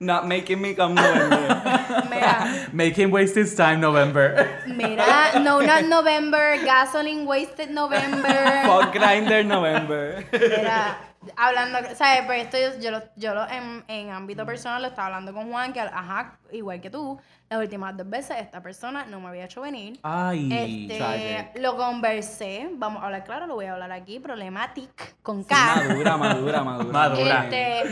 Not 0.01 0.25
making 0.27 0.61
me 0.61 0.75
come 0.75 0.97
November. 0.97 1.63
Mira, 2.11 2.67
Make 2.73 2.97
him 3.01 3.13
waste 3.13 3.37
his 3.37 3.55
time, 3.55 3.77
November. 3.81 4.49
mira, 4.67 5.39
no 5.41 5.61
not 5.61 5.85
November, 5.85 6.59
gasoline 6.65 7.25
wasted 7.25 7.71
November. 7.71 8.63
Fuck 8.67 8.93
grinder 8.93 9.45
November. 9.45 10.27
Mira, 10.33 10.99
hablando, 11.37 11.79
¿sabes? 11.95 12.25
Pues 12.27 12.43
esto 12.47 12.59
yo, 12.59 12.81
yo, 12.81 12.91
lo, 12.91 13.03
yo 13.15 13.33
lo- 13.33 13.49
en, 13.49 13.85
en 13.87 14.11
ámbito 14.11 14.45
personal 14.45 14.83
lo 14.83 14.89
estaba 14.89 15.07
hablando 15.07 15.33
con 15.33 15.49
Juan, 15.53 15.73
que 15.73 15.79
ajá, 15.79 16.41
igual 16.51 16.81
que 16.81 16.91
tú, 16.91 17.21
las 17.53 17.61
últimas 17.63 17.97
dos 17.97 18.09
veces 18.09 18.37
esta 18.41 18.63
persona 18.63 19.05
no 19.09 19.21
me 19.21 19.29
había 19.29 19.45
hecho 19.45 19.61
venir. 19.61 19.99
Ay, 20.03 20.49
Este, 20.89 20.99
tragic. 20.99 21.63
lo 21.63 21.77
conversé, 21.77 22.69
vamos 22.73 23.03
a 23.03 23.07
hablar 23.07 23.25
claro, 23.25 23.47
lo 23.47 23.55
voy 23.55 23.67
a 23.67 23.73
hablar 23.75 23.93
aquí, 23.93 24.19
problematic, 24.21 25.17
con 25.23 25.43
Sí, 25.43 25.49
K. 25.49 25.55
madura, 25.89 26.17
madura, 26.17 26.63
madura. 26.65 26.93
Madura. 26.93 27.45
Este, 27.45 27.83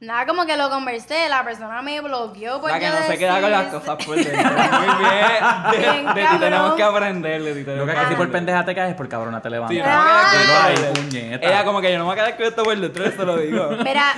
nada, 0.00 0.26
como 0.26 0.44
que 0.44 0.56
lo 0.56 0.68
conversé, 0.68 1.28
la 1.30 1.42
persona 1.44 1.80
me 1.80 2.00
bloqueó 2.00 2.60
por 2.60 2.70
La 2.70 2.78
que 2.78 2.88
no 2.88 2.96
se 3.06 3.16
queda 3.16 3.40
con 3.40 3.50
las 3.50 3.64
cosas 3.72 4.04
por 4.04 4.16
dentro. 4.16 4.32
Muy 4.52 5.04
bien. 5.04 5.24
De, 5.70 5.78
Bien, 5.78 6.06
de 6.14 6.24
ti 6.26 6.36
tenemos 6.38 6.74
que 6.74 6.82
aprender, 6.82 7.42
de 7.42 7.52
ti 7.54 7.60
Lo 7.60 7.64
tenemos 7.64 7.86
que 7.88 7.94
que 7.94 8.00
es 8.00 8.04
que 8.06 8.10
si 8.10 8.16
por 8.16 8.30
pendeja 8.30 8.64
te 8.64 8.74
caes 8.74 8.90
es 8.90 8.96
por 8.96 9.08
cabrona 9.08 9.40
te 9.40 9.48
levantas. 9.50 9.74
Sí, 9.76 9.82
no 9.82 9.88
me 9.88 10.74
quedar 10.74 10.94
con 10.94 11.16
esto. 11.16 11.46
Ella 11.46 11.64
como 11.64 11.80
que 11.80 11.92
yo 11.92 11.98
no 11.98 12.04
me 12.04 12.10
voy 12.10 12.20
a 12.20 12.24
quedar 12.24 12.36
con 12.36 12.46
esto 12.46 12.62
por 12.62 12.78
dentro, 12.78 13.04
eso 13.04 13.24
lo 13.24 13.36
digo. 13.38 13.70
Mira, 13.82 14.12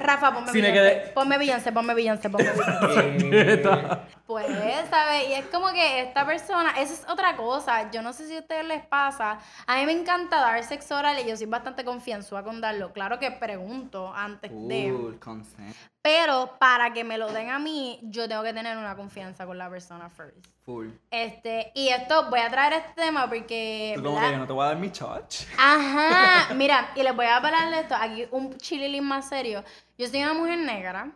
Rafa, 0.00 0.32
ponme 0.32 0.52
Si 0.52 0.62
me 0.62 0.70
Beyoncé, 0.70 0.72
quedé- 1.02 1.12
ponme 1.12 1.38
Beyoncé, 1.38 1.72
ponme 1.72 1.94
Beyoncé, 1.94 2.30
ponme 2.30 2.50
Beyoncé. 3.30 3.62
Pues, 4.32 4.88
¿sabes? 4.88 5.28
Y 5.28 5.34
es 5.34 5.46
como 5.46 5.68
que 5.72 6.00
esta 6.00 6.24
persona, 6.24 6.70
esa 6.70 6.94
es 6.94 7.06
otra 7.08 7.36
cosa. 7.36 7.90
Yo 7.90 8.00
no 8.00 8.12
sé 8.12 8.26
si 8.26 8.36
a 8.36 8.40
ustedes 8.40 8.64
les 8.64 8.84
pasa. 8.86 9.38
A 9.66 9.76
mí 9.76 9.84
me 9.84 9.92
encanta 9.92 10.40
dar 10.40 10.64
sexo 10.64 10.96
oral 10.96 11.18
y 11.18 11.28
yo 11.28 11.36
soy 11.36 11.46
bastante 11.46 11.84
confianzuda 11.84 12.42
con 12.42 12.60
darlo. 12.60 12.92
Claro 12.92 13.18
que 13.18 13.30
pregunto 13.30 14.12
antes 14.14 14.50
de. 14.50 14.90
Cool, 14.90 15.18
consent. 15.18 15.76
Pero 16.00 16.56
para 16.58 16.92
que 16.92 17.04
me 17.04 17.18
lo 17.18 17.30
den 17.32 17.50
a 17.50 17.58
mí, 17.58 18.00
yo 18.04 18.28
tengo 18.28 18.42
que 18.42 18.52
tener 18.52 18.76
una 18.76 18.96
confianza 18.96 19.44
con 19.44 19.58
la 19.58 19.68
persona 19.68 20.08
first. 20.08 20.51
Full. 20.64 20.90
Este, 21.10 21.72
y 21.74 21.88
esto, 21.88 22.30
voy 22.30 22.38
a 22.38 22.48
traer 22.48 22.74
este 22.74 23.02
tema 23.02 23.28
porque. 23.28 23.94
Tú 23.96 24.04
como 24.04 24.20
que 24.20 24.30
yo 24.30 24.38
no 24.38 24.46
te 24.46 24.52
voy 24.52 24.64
a 24.64 24.68
dar 24.68 24.76
mi 24.76 24.92
church. 24.92 25.46
Ajá, 25.58 26.54
mira, 26.54 26.92
y 26.94 27.02
les 27.02 27.16
voy 27.16 27.26
a 27.26 27.36
hablar 27.36 27.70
de 27.70 27.80
esto, 27.80 27.96
aquí 27.96 28.26
un 28.30 28.56
chililín 28.58 29.04
más 29.04 29.28
serio. 29.28 29.64
Yo 29.98 30.08
soy 30.08 30.22
una 30.22 30.34
mujer 30.34 30.58
negra, 30.58 31.12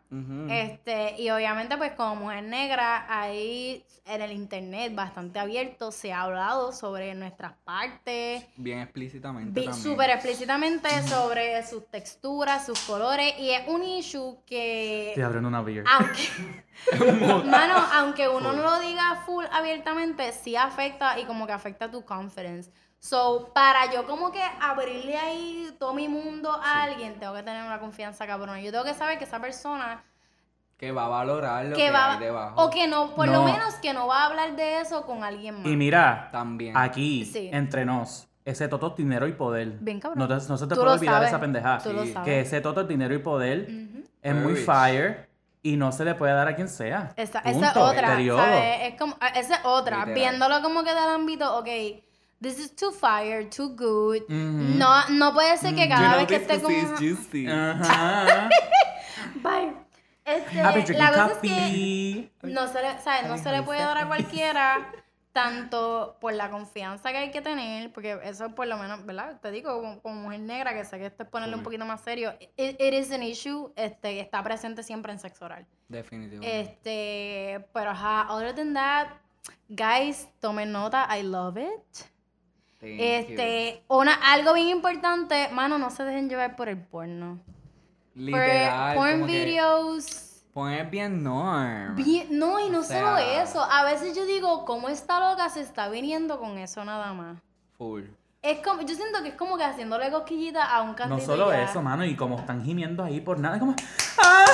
este, 0.48 1.20
y 1.20 1.30
obviamente 1.30 1.76
pues 1.76 1.92
como 1.92 2.16
mujer 2.16 2.44
negra, 2.44 3.06
ahí 3.08 3.84
en 4.04 4.22
el 4.22 4.32
internet 4.32 4.94
bastante 4.94 5.38
abierto 5.38 5.90
se 5.90 6.12
ha 6.12 6.22
hablado 6.22 6.72
sobre 6.72 7.14
nuestras 7.14 7.54
partes, 7.64 8.46
Bien 8.56 8.80
explícitamente 8.80 9.72
súper 9.72 10.10
explícitamente 10.10 10.88
sobre 11.08 11.66
sus 11.66 11.90
texturas, 11.90 12.64
sus 12.64 12.78
colores, 12.80 13.34
y 13.40 13.50
es 13.50 13.66
un 13.66 13.82
issue 13.82 14.38
que... 14.46 15.08
Estoy 15.08 15.24
abriendo 15.24 15.48
una 15.48 15.62
beer. 15.62 15.84
Aunque, 15.88 16.64
mano, 17.47 17.75
aunque 17.95 18.28
uno 18.28 18.52
no 18.52 18.62
lo 18.62 18.78
diga 18.80 19.16
full 19.26 19.45
abiertamente, 19.52 20.33
sí 20.33 20.56
afecta 20.56 21.18
y 21.18 21.25
como 21.25 21.47
que 21.47 21.52
afecta 21.52 21.90
tu 21.90 22.04
confidence. 22.04 22.71
So, 22.99 23.50
para 23.54 23.92
yo 23.92 24.06
como 24.06 24.33
que 24.33 24.42
abrirle 24.61 25.16
ahí 25.16 25.71
todo 25.78 25.92
mi 25.95 26.09
mundo 26.09 26.50
a 26.52 26.83
alguien, 26.85 27.18
tengo 27.18 27.35
que 27.35 27.42
tener 27.42 27.64
una 27.64 27.78
confianza 27.78 28.26
cabrona. 28.26 28.61
Yo 28.61 28.73
tengo 28.73 28.85
que 28.85 28.95
saber 28.95 29.18
que 29.18 29.25
esa 29.25 29.38
persona 29.40 30.02
Que 30.78 30.92
va 30.92 31.06
a 31.06 31.09
valorar 31.09 31.66
lo 31.66 31.76
que 31.76 31.85
que, 31.87 31.90
va 31.90 32.14
hay 32.14 32.18
debajo. 32.21 32.62
o 32.64 32.71
que 32.71 32.87
no, 32.88 33.14
por 33.14 33.26
No. 33.26 33.33
lo 33.35 33.42
menos 33.45 33.75
que 33.76 33.92
no 33.92 34.06
va 34.06 34.23
a 34.23 34.26
hablar 34.26 34.56
de 34.56 34.80
eso 34.80 35.04
con 35.06 35.23
alguien 35.25 35.56
más. 35.56 35.66
Y 35.66 35.76
mira, 35.76 36.28
También. 36.33 36.76
aquí, 36.76 37.25
Sí. 37.25 37.49
entre 37.52 37.85
nos, 37.85 38.28
ese 38.45 38.66
toto 38.68 38.88
es 38.88 38.97
dinero 38.97 39.26
y 39.28 39.33
poder. 39.33 39.68
Bien 39.80 40.00
cabrón. 40.00 40.18
No, 40.18 40.26
te- 40.28 40.49
no 40.49 40.56
se 40.56 40.66
te 40.66 40.75
Tú 40.75 40.80
puede 40.80 40.95
olvidar 40.97 41.14
sabes, 41.16 41.28
esa 41.28 41.40
pendejada. 41.40 41.80
Sí. 41.80 41.90
Que 42.25 42.40
ese 42.40 42.61
toto 42.61 42.80
es 42.83 42.88
dinero 42.88 43.14
y 43.14 43.18
poder. 43.18 43.68
Ujú. 43.71 44.04
Es 44.23 44.35
muy 44.35 44.54
Very. 44.54 44.64
fire 44.64 45.25
y 45.66 45.76
no 45.76 45.90
se 45.90 46.04
le 46.04 46.14
puede 46.14 46.32
dar 46.32 46.46
a 46.46 46.54
quien 46.54 46.68
sea. 46.68 47.12
Esa, 47.16 47.40
esa 47.40 47.70
es 47.70 47.76
otra. 47.76 48.20
Es 48.20 48.94
como, 48.99 49.16
ah, 49.20 49.28
esa 49.28 49.56
es 49.56 49.61
otra. 49.64 49.96
Literal. 50.06 50.14
Viéndolo 50.14 50.62
como 50.62 50.85
que 50.85 50.90
del 50.90 50.99
ámbito, 51.08 51.58
ok, 51.58 51.66
this 52.40 52.58
is 52.61 52.76
too 52.76 52.92
fire, 52.92 53.49
too 53.50 53.70
good. 53.70 54.23
Ujú. 54.28 54.78
No, 54.78 55.08
no 55.08 55.32
puede 55.35 55.56
ser 55.56 55.75
que 55.75 55.85
You 55.85 55.88
cada 55.88 56.08
know 56.11 56.18
vez 56.18 56.28
que 56.28 56.38
this 56.38 56.62
esté 56.62 56.73
is 56.78 56.90
juicy. 56.99 57.46
Bye. 59.42 59.75
Este, 60.25 60.61
drinking 60.61 60.99
la 60.99 61.08
cosa 61.12 61.26
es 61.26 61.38
que 61.38 61.49
coffee. 61.49 62.30
no 62.42 62.66
se 62.66 62.82
le, 62.82 62.99
¿sabes? 63.00 63.28
No 63.28 63.38
se 63.38 63.50
le 63.52 63.62
puede 63.62 63.80
dar 63.80 63.96
a 63.99 64.06
cualquiera 64.06 64.78
tanto 65.37 66.16
por 66.19 66.33
la 66.33 66.50
confianza 66.50 67.11
que 67.11 67.19
hay 67.19 67.31
que 67.31 67.43
tener, 67.43 67.93
porque 67.93 68.19
eso 68.25 68.55
por 68.55 68.66
lo 68.66 68.78
menos, 68.78 69.05
¿verdad? 69.05 69.38
Te 69.38 69.50
digo, 69.50 69.83
como, 69.83 70.00
como 70.00 70.23
mujer 70.23 70.40
negra, 70.40 70.73
que 70.73 70.83
sé 70.83 70.97
que 70.99 71.05
esto 71.05 71.25
es 71.25 71.28
ponerle 71.28 71.57
un 71.57 71.62
poquito 71.62 71.85
más 71.85 72.00
serio, 72.00 72.33
it, 72.57 72.81
it 72.81 72.95
is 72.95 73.12
an 73.12 73.23
issue, 73.23 73.71
este, 73.76 74.19
está 74.19 74.43
presente 74.43 74.83
siempre 74.83 75.12
en 75.12 75.19
sexo 75.19 75.45
oral. 75.45 75.66
Definitivamente. 75.88 76.61
Este, 76.61 77.69
pero 77.75 77.90
ajá, 77.90 78.33
other 78.33 78.55
than 78.55 78.73
that, 78.73 79.09
guys, 79.69 80.26
tomen 80.40 80.73
nota, 80.73 81.07
I 81.14 81.23
love 81.23 81.59
it. 81.59 82.07
Thank. 82.81 82.99
Este, 82.99 83.85
una, 83.88 84.14
algo 84.14 84.55
bien 84.55 84.69
importante, 84.69 85.50
mano, 85.52 85.76
no 85.76 85.90
se 85.90 86.02
dejen 86.05 86.31
llevar 86.31 86.57
por 86.57 86.71
el 86.71 86.78
porno. 86.78 87.43
Por 88.14 88.95
porn 88.95 89.26
que 89.26 89.45
videos. 89.45 90.25
Poner 90.56 90.86
bien 90.86 91.22
norm. 91.22 91.94
Bien- 91.96 92.26
no, 92.30 92.58
y 92.58 92.70
no 92.70 92.78
O 92.80 92.82
solo 92.82 93.18
sea- 93.18 93.42
eso. 93.42 93.62
A 93.62 93.84
veces 93.84 94.16
yo 94.16 94.25
digo, 94.25 94.64
¿cómo 94.64 94.88
esta 94.88 95.20
loca 95.20 95.50
se 95.50 95.60
está 95.60 95.90
viniendo 95.90 96.38
con 96.40 96.56
eso 96.56 96.82
nada 96.82 97.12
más? 97.12 97.36
Full. 97.76 98.04
Es 98.40 98.60
como, 98.66 98.80
yo 98.80 98.94
siento 98.94 99.22
que 99.22 99.28
es 99.28 99.34
como 99.34 99.58
que 99.58 99.64
haciéndole 99.64 100.10
cosquillita 100.10 100.64
a 100.64 100.80
un 100.80 100.90
No 100.92 100.96
cantito. 100.96 101.26
solo 101.26 101.52
y 101.52 101.56
ya. 101.58 101.64
eso, 101.64 101.82
mano, 101.82 102.06
y 102.06 102.16
como 102.16 102.38
están 102.38 102.64
gimiendo 102.64 103.04
ahí 103.04 103.20
por 103.20 103.38
nada, 103.38 103.56
es 103.56 103.60
como. 103.60 103.75
¡Ah! 104.25 104.46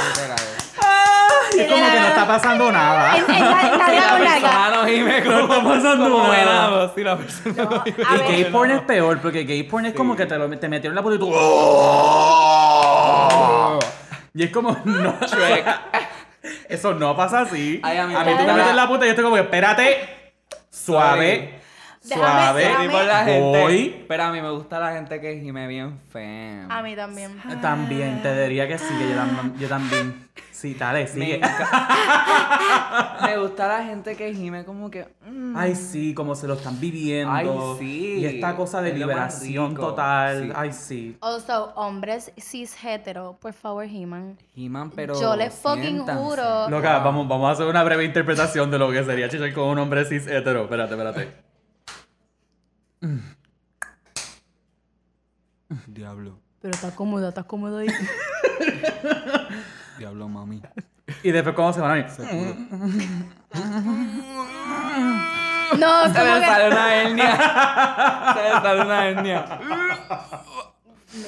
¡Ah! 0.83 1.29
Y 1.55 1.61
es 1.61 1.71
como 1.71 1.85
que 1.85 2.01
no 2.01 2.07
está 2.09 2.27
pasando 2.27 2.73
nada. 2.73 3.17
Es- 3.19 3.23
es 3.23 3.29
la- 3.29 3.47
la 3.47 3.61
Si 3.87 3.91
vida 3.93 4.01
la 4.01 4.11
con 4.11 4.25
la 4.25 4.41
persona 4.41 4.71
no 4.75 4.87
gime 4.89 5.23
como, 5.23 5.39
está 5.39 5.63
pasando 5.63 6.05
como 6.11 6.27
nada. 6.27 6.71
la 6.97 7.17
persona 7.17 7.65
no 7.65 7.81
gime. 7.85 7.97
Y 8.03 8.19
gay 8.43 8.45
porn 8.51 8.71
es 8.73 8.81
peor, 8.83 9.21
porque 9.21 9.45
gay 9.45 9.63
porn 9.63 9.87
es 9.87 9.95
como 9.95 10.17
que 10.17 10.27
te, 10.27 10.37
lo, 10.37 10.51
te 10.59 10.69
metieron 10.69 10.97
la 10.97 11.03
puta 11.05 11.15
y 11.15 11.19
tú. 11.21 11.33
Y 14.35 14.45
es 14.45 14.51
como, 14.51 14.77
no. 14.85 15.15
Eso 16.69 16.95
no 16.95 17.15
pasa 17.17 17.41
así. 17.43 17.81
Ay, 17.83 17.99
a 17.99 18.07
mí 18.07 18.15
a 18.15 18.19
me 18.21 18.25
mí 18.33 18.39
tú 18.39 18.45
me 18.45 18.53
metes 18.53 18.67
la- 18.69 18.73
la 18.83 18.89
puta 18.89 19.05
y 19.05 19.09
yo 19.09 19.11
estoy 19.11 19.25
como, 19.25 19.37
espérate. 19.37 20.33
Suave. 20.71 21.61
Suave. 22.03 22.65
déjame- 22.65 22.85
Y 22.85 22.89
por 22.89 23.05
la 23.05 23.25
gente. 23.25 23.41
Voy. 23.61 24.05
Pero 24.09 24.23
a 24.25 24.33
mí 24.33 24.41
me 24.41 24.51
gusta 24.51 24.79
la 24.81 24.93
gente 24.93 25.21
que 25.21 25.41
gime 25.41 25.67
bien 25.69 25.99
feo. 26.13 26.67
A 26.69 26.83
mí 26.83 26.97
también. 26.97 27.41
También, 27.61 28.21
te 28.23 28.43
diría 28.43 28.67
que 28.67 28.77
sí, 28.79 28.93
que 28.99 29.09
yo, 29.11 29.15
tam- 29.17 29.57
yo 29.59 29.69
también. 29.69 30.29
Sí, 30.51 30.75
dale, 30.75 31.07
sigue. 31.09 31.41
me 33.25 33.37
gusta 33.39 33.69
la 33.69 33.85
gente 33.85 34.17
que 34.17 34.33
gime 34.35 34.65
como 34.65 34.91
que. 34.91 35.07
mm, 35.27 35.55
Ay, 35.57 35.75
sí, 35.75 36.15
como 36.15 36.35
se 36.35 36.47
lo 36.47 36.55
están 36.55 36.79
viviendo. 36.81 37.33
Ay, 37.33 37.49
sí. 37.79 38.19
Y 38.21 38.27
esta 38.27 38.55
cosa 38.57 38.81
de 38.83 38.91
Es 38.91 38.99
liberación 38.99 39.75
total. 39.75 40.45
Sí. 40.47 40.53
Ay, 40.55 40.73
sí. 40.73 41.17
Also, 41.21 41.73
hombres 41.77 42.33
cis 42.39 42.77
hetero, 42.85 43.37
por 43.41 43.53
favor, 43.53 43.85
He-Man. 43.85 44.39
Giman, 44.55 44.91
pero. 44.91 45.21
Yo 45.21 45.37
les 45.37 45.53
fucking 45.55 45.83
siéntanse. 46.05 46.23
juro. 46.23 46.69
Loca, 46.71 46.99
vamos, 47.01 47.27
vamos 47.29 47.49
a 47.49 47.53
hacer 47.53 47.67
una 47.67 47.83
breve 47.83 48.05
interpretación 48.05 48.71
de 48.71 48.79
lo 48.79 48.91
que 48.91 49.03
sería 49.05 49.29
chichar 49.29 49.53
con 49.53 49.65
un 49.69 49.79
hombre 49.79 50.05
cis 50.05 50.27
hetero. 50.27 50.63
Espérate, 50.65 50.95
espérate. 50.95 51.52
Diablo. 55.87 56.39
Pero 56.61 56.75
está 56.75 56.95
cómoda, 56.95 57.31
está 57.31 57.43
cómoda 57.45 57.81
ahí. 57.81 57.89
Diablo, 59.99 60.29
mami. 60.29 60.63
Y 61.23 61.31
después, 61.33 61.55
¿cómo 61.57 61.73
se 61.73 61.81
van 61.81 61.91
a 61.93 61.99
ir? 61.99 62.07
no, 65.79 66.05
Se 66.07 66.13
como 66.21 66.35
le 66.35 66.41
que... 66.41 66.47
sale 66.47 66.69
una 66.71 66.95
hernia. 66.95 67.37
Se 68.35 68.43
le 68.43 68.51
sale 68.51 68.83
una 68.83 69.09
hernia. 69.09 69.59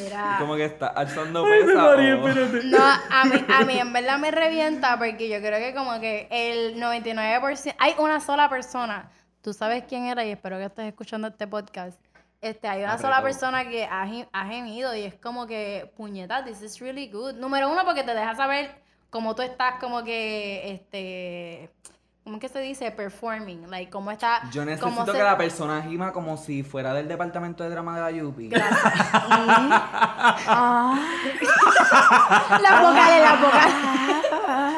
Mira. 0.01 0.37
Como 0.39 0.57
que 0.57 0.65
está 0.65 0.87
alzando 0.89 1.45
Ay, 1.45 1.63
pesa. 1.67 1.83
María, 1.83 2.17
o- 2.17 2.29
espérate. 2.29 2.67
No, 2.69 2.79
a 2.83 3.25
mí, 3.27 3.45
a 3.55 3.65
mí 3.65 3.79
en 3.79 3.93
verdad 3.93 4.19
me 4.19 4.31
revienta 4.31 4.97
porque 4.99 5.29
yo 5.29 5.39
creo 5.41 5.59
que 5.59 5.75
como 5.75 6.01
que 6.01 6.27
el 6.31 6.81
99%... 6.81 7.75
Hay 7.79 7.95
una 7.99 8.21
sola 8.21 8.49
persona. 8.49 9.11
Tú 9.45 9.53
sabes 9.53 9.85
quién 9.87 10.07
era 10.07 10.25
y 10.25 10.31
espero 10.31 10.57
que 10.57 10.65
estés 10.65 10.87
escuchando 10.87 11.29
este 11.29 11.47
podcast. 11.47 12.01
Este, 12.41 12.67
hay 12.67 12.83
una 12.83 12.93
Apretó. 12.95 13.09
sola 13.09 13.23
persona 13.23 13.69
que 13.69 13.85
ha, 13.85 14.07
ha 14.33 14.47
gemido 14.47 14.95
y 14.97 15.03
es 15.03 15.15
como 15.17 15.47
que, 15.47 15.93
puñeta, 15.99 16.43
this 16.47 16.63
is 16.63 16.81
really 16.81 17.11
good. 17.11 17.35
Número 17.35 17.71
uno, 17.71 17.85
porque 17.85 18.03
te 18.03 18.15
deja 18.15 18.35
saber 18.35 18.75
cómo 19.11 19.35
tú 19.35 19.43
estás 19.43 19.75
como 19.81 20.03
que, 20.03 20.73
este... 20.73 21.71
¿Cómo 22.25 22.37
es 22.37 22.41
que 22.41 22.49
se 22.49 22.61
dice? 22.61 22.91
Performing. 22.91 23.71
Like, 23.71 23.91
cómo 23.91 24.11
está... 24.11 24.41
Yo 24.51 24.63
cómo 24.63 24.71
necesito 24.71 25.05
se- 25.13 25.13
que 25.19 25.23
la 25.25 25.37
persona 25.37 25.83
gima 25.83 26.11
como 26.11 26.39
si 26.39 26.63
fuera 26.63 26.95
del 26.95 27.07
departamento 27.07 27.65
de 27.65 27.69
drama 27.69 27.97
de 27.97 28.01
la 28.01 28.11
Yupi. 28.13 28.49
La 32.63 32.81
vocal, 32.81 33.23
la 33.23 33.37
vocal. 33.37 33.71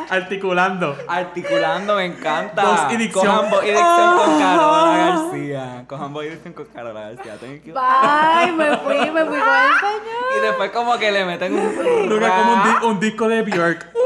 Articulando. 0.09 0.97
Articulando, 1.09 1.97
me 1.97 2.05
encanta. 2.07 2.63
Voz 2.65 2.93
y 2.93 2.97
dicción. 2.97 3.25
Cojan 3.27 3.51
voz 3.51 3.65
y 3.65 3.69
dicción 3.69 4.17
con 4.19 4.39
Carola 4.41 4.97
García. 4.97 5.85
Cojan 5.89 6.13
voz 6.13 6.25
y 6.25 6.29
dicción 6.31 6.55
con 6.55 6.65
Carola 6.67 7.01
García. 7.01 7.35
Thank 7.41 7.65
you. 7.65 7.75
Bye, 7.75 8.53
me 8.53 8.77
fui, 8.79 9.11
me 9.11 9.25
fui 9.25 9.39
con 9.39 9.49
el 9.49 9.79
señor. 9.81 10.39
Y 10.39 10.41
después 10.43 10.71
como 10.71 10.99
que 10.99 11.11
le 11.13 11.25
meten 11.25 11.55
un... 11.55 12.09
Loca, 12.09 12.29
como 12.37 12.53
un, 12.55 12.63
di- 12.63 12.87
un 12.87 13.01
disco 13.01 13.29
de 13.29 13.43
Björk. 13.43 13.87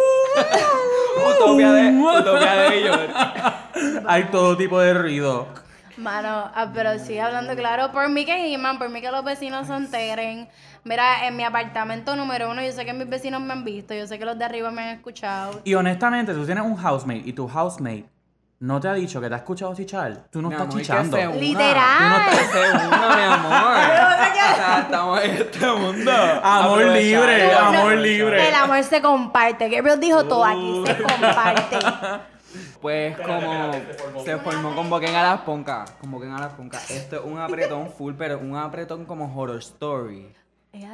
Utopia 1.27 1.73
de, 1.73 1.91
utopia 1.99 2.53
de 2.71 2.83
York. 2.85 3.11
Hay 4.07 4.25
todo 4.25 4.57
tipo 4.57 4.79
de 4.81 4.95
ruido. 4.95 5.49
Mano, 5.97 6.51
ah, 6.55 6.69
pero 6.73 6.99
sigue 6.99 7.21
hablando 7.21 7.55
claro. 7.55 7.93
Por 7.93 8.09
mí 8.09 8.25
que 8.25 8.49
Iman, 8.49 8.79
por 8.79 8.89
mí 8.89 9.01
que 9.03 9.11
los 9.11 9.23
vecinos 9.23 9.67
se 9.67 9.75
enteren. 9.75 10.49
Mira, 10.85 11.27
en 11.27 11.37
mi 11.37 11.45
apartamento 11.45 12.17
número 12.17 12.51
uno, 12.51 12.63
yo 12.63 12.73
sé 12.73 12.85
que 12.85 12.93
mis 12.93 13.09
vecinos 13.09 13.41
me 13.43 13.53
han 13.53 13.65
visto, 13.65 13.95
yo 13.95 14.07
sé 14.07 14.19
que 14.19 14.25
los 14.25 14.39
de 14.39 14.45
arriba 14.45 14.71
me 14.71 14.83
han 14.83 14.97
escuchado. 14.97 15.61
Y 15.65 15.75
honestamente, 15.75 16.33
tú 16.33 16.45
tienes 16.47 16.65
un 16.65 16.77
housemate 16.77 17.23
y 17.25 17.33
tu 17.33 17.49
housemate 17.49 18.07
no 18.61 18.79
te 18.79 18.89
ha 18.89 18.93
dicho 18.93 19.23
que 19.23 19.29
te 19.29 19.35
ha 19.35 19.39
escuchado 19.39 19.75
chichar, 19.75 20.27
tú 20.31 20.43
no 20.43 20.49
Mi 20.49 20.55
estás 20.55 20.67
amor, 20.67 20.77
que 20.77 20.83
chichando. 20.83 21.17
se 21.17 21.29
una. 21.29 21.37
Literal. 21.37 22.31
Que 22.31 22.37
se 22.37 22.87
una, 22.87 23.17
mi 23.17 23.23
amor. 23.23 23.53
o 24.53 24.57
sea, 24.57 24.81
estamos 24.81 25.23
en 25.23 25.31
este 25.31 25.67
mundo. 25.67 26.13
Amor 26.43 26.83
libre, 26.83 27.53
No, 27.53 27.59
amor 27.59 27.95
no, 27.95 28.01
libre. 28.01 28.49
El 28.49 28.55
amor 28.55 28.83
se 28.85 29.01
comparte. 29.01 29.69
Gabriel 29.71 29.99
dijo 29.99 30.25
todo 30.25 30.45
aquí, 30.45 30.83
se 30.87 31.03
comparte. 31.03 31.79
Pues 32.81 33.17
como 33.19 33.73
se 34.25 34.37
formó 34.39 34.75
convoquen 34.75 35.15
a 35.15 35.23
las 35.23 35.41
poncas, 35.43 35.93
convoquen 36.01 36.33
a 36.33 36.41
las 36.41 36.53
poncas. 36.55 36.91
Esto 36.91 37.17
es 37.17 37.23
un 37.25 37.39
apretón 37.39 37.93
full, 37.93 38.15
pero 38.19 38.39
un 38.41 38.57
apretón 38.57 39.05
como 39.05 39.33
horror 39.41 39.59
story. 39.59 40.33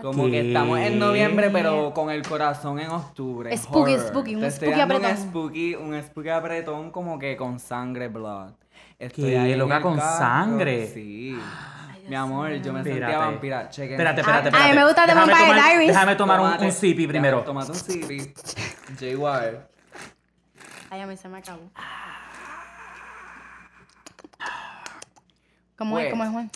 Como 0.00 0.24
¿Qué? 0.24 0.30
que 0.30 0.48
estamos 0.48 0.78
en 0.78 0.98
noviembre, 0.98 1.50
pero 1.50 1.92
con 1.92 2.10
el 2.10 2.26
corazón 2.26 2.78
en 2.80 2.88
octubre. 2.90 3.54
Spooky, 3.56 3.94
horror. 3.94 4.08
spooky, 4.08 4.34
un 4.34 4.40
Te 4.40 4.46
estoy 4.46 4.68
spooky 4.68 4.78
dando 4.80 4.94
apretón. 4.96 5.16
Un 5.22 5.28
spooky, 5.30 5.74
un 5.74 6.02
spooky 6.02 6.28
apretón 6.30 6.90
como 6.90 7.18
que 7.18 7.36
con 7.36 7.60
sangre, 7.60 8.08
blood. 8.08 8.52
Estoy 8.98 9.24
¿Qué? 9.30 9.38
ahí 9.38 9.52
en 9.52 9.58
Loca, 9.58 9.76
el 9.76 9.82
con 9.82 9.96
carro, 9.98 10.18
sangre. 10.18 10.86
Sí. 10.92 11.38
Mi 12.08 12.14
amor, 12.14 12.50
yo 12.54 12.72
me 12.72 12.80
Espérate. 12.80 13.00
sentía 13.00 13.18
vampira. 13.18 13.68
Chequen. 13.68 13.92
Espérate, 13.92 14.20
A- 14.20 14.22
espérate, 14.22 14.48
a 14.48 14.50
mí 14.50 14.56
espérate. 14.56 14.76
me 14.78 14.84
gusta 14.86 15.06
Déjame 15.06 15.32
Vampire 15.32 15.48
tomar- 15.50 15.64
Diaries. 15.70 15.88
Déjame 15.88 16.16
tomar 16.16 16.40
un, 16.40 16.46
Tómate- 16.46 16.64
un 16.64 16.72
sipi 16.72 17.06
primero. 17.06 17.42
Tómate 17.42 17.70
un 17.72 17.76
sipi. 17.78 18.18
J.Y. 18.98 19.58
Ay, 20.88 21.00
a 21.00 21.06
mí 21.06 21.16
se 21.16 21.28
me 21.28 21.38
acabó. 21.38 21.60
¿Cómo 25.76 25.98
es? 25.98 26.04
Pues. 26.04 26.10
¿Cómo 26.12 26.24
es, 26.24 26.30
Juan? 26.30 26.50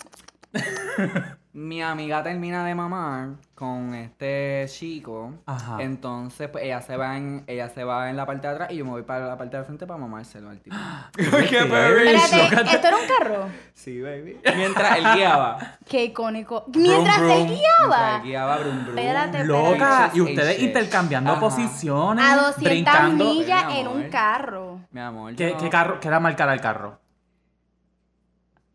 Mi 1.53 1.81
amiga 1.81 2.23
termina 2.23 2.63
de 2.65 2.73
mamar 2.73 3.31
con 3.55 3.93
este 3.93 4.65
chico. 4.69 5.33
Ajá. 5.45 5.81
Entonces, 5.81 6.47
pues 6.47 6.63
ella 6.63 6.81
se 6.81 6.95
va 6.95 7.17
en, 7.17 7.43
ella 7.45 7.67
se 7.67 7.83
va 7.83 8.09
en 8.09 8.15
la 8.15 8.25
parte 8.25 8.47
de 8.47 8.53
atrás 8.53 8.71
y 8.71 8.77
yo 8.77 8.85
me 8.85 8.91
voy 8.91 9.01
para 9.03 9.27
la 9.27 9.37
parte 9.37 9.57
de 9.57 9.63
frente 9.65 9.85
para 9.85 9.99
mamárselo 9.99 10.49
al 10.49 10.61
tipo. 10.61 10.73
¡Qué 11.17 11.23
Espérate, 11.23 12.73
¿esto 12.75 12.87
era 12.87 12.95
un 12.97 13.05
carro? 13.05 13.49
Sí, 13.73 13.99
baby. 14.01 14.39
Mientras 14.55 14.97
él 14.97 15.03
guiaba. 15.13 15.77
Qué 15.89 16.05
icónico. 16.05 16.63
Mientras 16.73 17.17
brum. 17.19 17.31
él 17.31 17.37
Mientras 17.47 17.59
guiaba. 17.59 18.15
él 18.15 18.23
guiaba 18.23 18.57
brum 18.57 18.85
brum. 18.85 18.97
Espérate, 18.97 19.43
Loca, 19.43 20.11
y 20.13 20.21
ustedes 20.21 20.55
H. 20.55 20.63
intercambiando 20.65 21.31
Ajá. 21.33 21.39
posiciones, 21.41 22.25
A 22.25 22.35
200 22.37 22.63
brincando. 22.63 23.25
millas 23.25 23.65
Mi 23.67 23.79
en 23.79 23.87
un 23.89 24.09
carro. 24.09 24.79
Mi 24.91 25.01
amor. 25.01 25.35
¿Qué, 25.35 25.49
yo 25.49 25.57
qué 25.57 25.69
carro? 25.69 25.99
¿Qué 25.99 26.07
era 26.07 26.21
marcar 26.21 26.47
al 26.47 26.61
carro? 26.61 26.97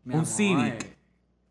Mi 0.03 0.13
un 0.13 0.19
amor. 0.19 0.27
Civic. 0.31 0.96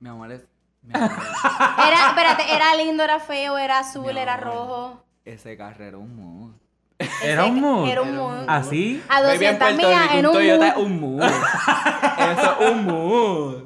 Mi 0.01 0.09
amor 0.09 0.33
es. 0.33 0.47
Mi 0.83 0.95
amor, 0.95 1.11
Era, 1.11 2.09
espérate, 2.09 2.55
¿era 2.55 2.75
lindo, 2.77 3.03
era 3.03 3.19
feo, 3.21 3.59
era 3.59 3.79
azul, 3.81 4.13
Mi 4.15 4.19
era 4.21 4.35
amor. 4.35 4.47
rojo? 4.47 5.05
ese 5.25 5.57
carro 5.57 5.85
era 5.85 5.99
un 5.99 6.15
mood. 6.15 6.53
Era 7.23 7.45
un 7.47 7.61
mood. 7.61 7.89
Era 7.89 8.03
un 8.03 8.15
mood. 8.17 8.45
¿Así? 8.49 9.03
A 9.09 9.21
Baby, 9.21 9.45
en 9.47 9.59
200 9.59 9.69
Puerto 9.69 9.87
millas 9.89 10.15
en 10.15 10.27
un 10.27 10.33
Toyota 10.33 10.69
es 10.69 10.77
mood. 10.77 10.85
un 10.87 11.01
mood. 11.01 11.23
Eso 12.19 12.61
es 12.61 12.71
un 12.71 12.85
mood. 12.87 13.65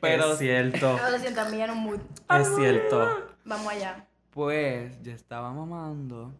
Pero 0.00 0.32
es 0.32 0.38
cierto, 0.38 0.98
A 1.02 1.10
200 1.10 1.50
millas 1.50 1.68
en 1.70 1.76
un 1.76 1.82
mood. 1.82 2.00
es 2.38 2.54
cierto. 2.56 3.26
Vamos 3.44 3.72
allá. 3.72 4.04
Pues 4.30 5.02
yo 5.02 5.12
estaba 5.12 5.50
mamando 5.52 6.32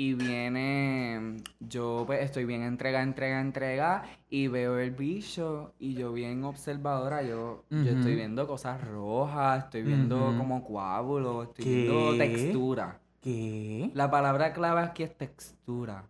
y 0.00 0.14
viene, 0.14 1.36
yo 1.60 2.04
pues 2.06 2.22
estoy 2.22 2.46
bien 2.46 2.62
entrega, 2.62 3.02
entrega, 3.02 3.38
entrega 3.38 4.02
y 4.30 4.48
veo 4.48 4.78
el 4.78 4.92
bicho 4.92 5.74
y 5.78 5.92
yo 5.92 6.14
bien 6.14 6.42
observadora, 6.42 7.22
yo, 7.22 7.64
yo 7.68 7.90
estoy 7.90 8.14
viendo 8.14 8.46
cosas 8.46 8.80
rojas, 8.80 9.64
estoy 9.64 9.82
viendo 9.82 10.34
como 10.38 10.64
coágulos, 10.64 11.48
estoy 11.48 11.66
¿Qué? 11.66 11.84
viendo 11.84 12.16
textura. 12.16 12.98
¿Qué? 13.20 13.90
La 13.92 14.10
palabra 14.10 14.54
clave 14.54 14.80
aquí 14.80 15.02
es 15.02 15.14
textura. 15.18 16.08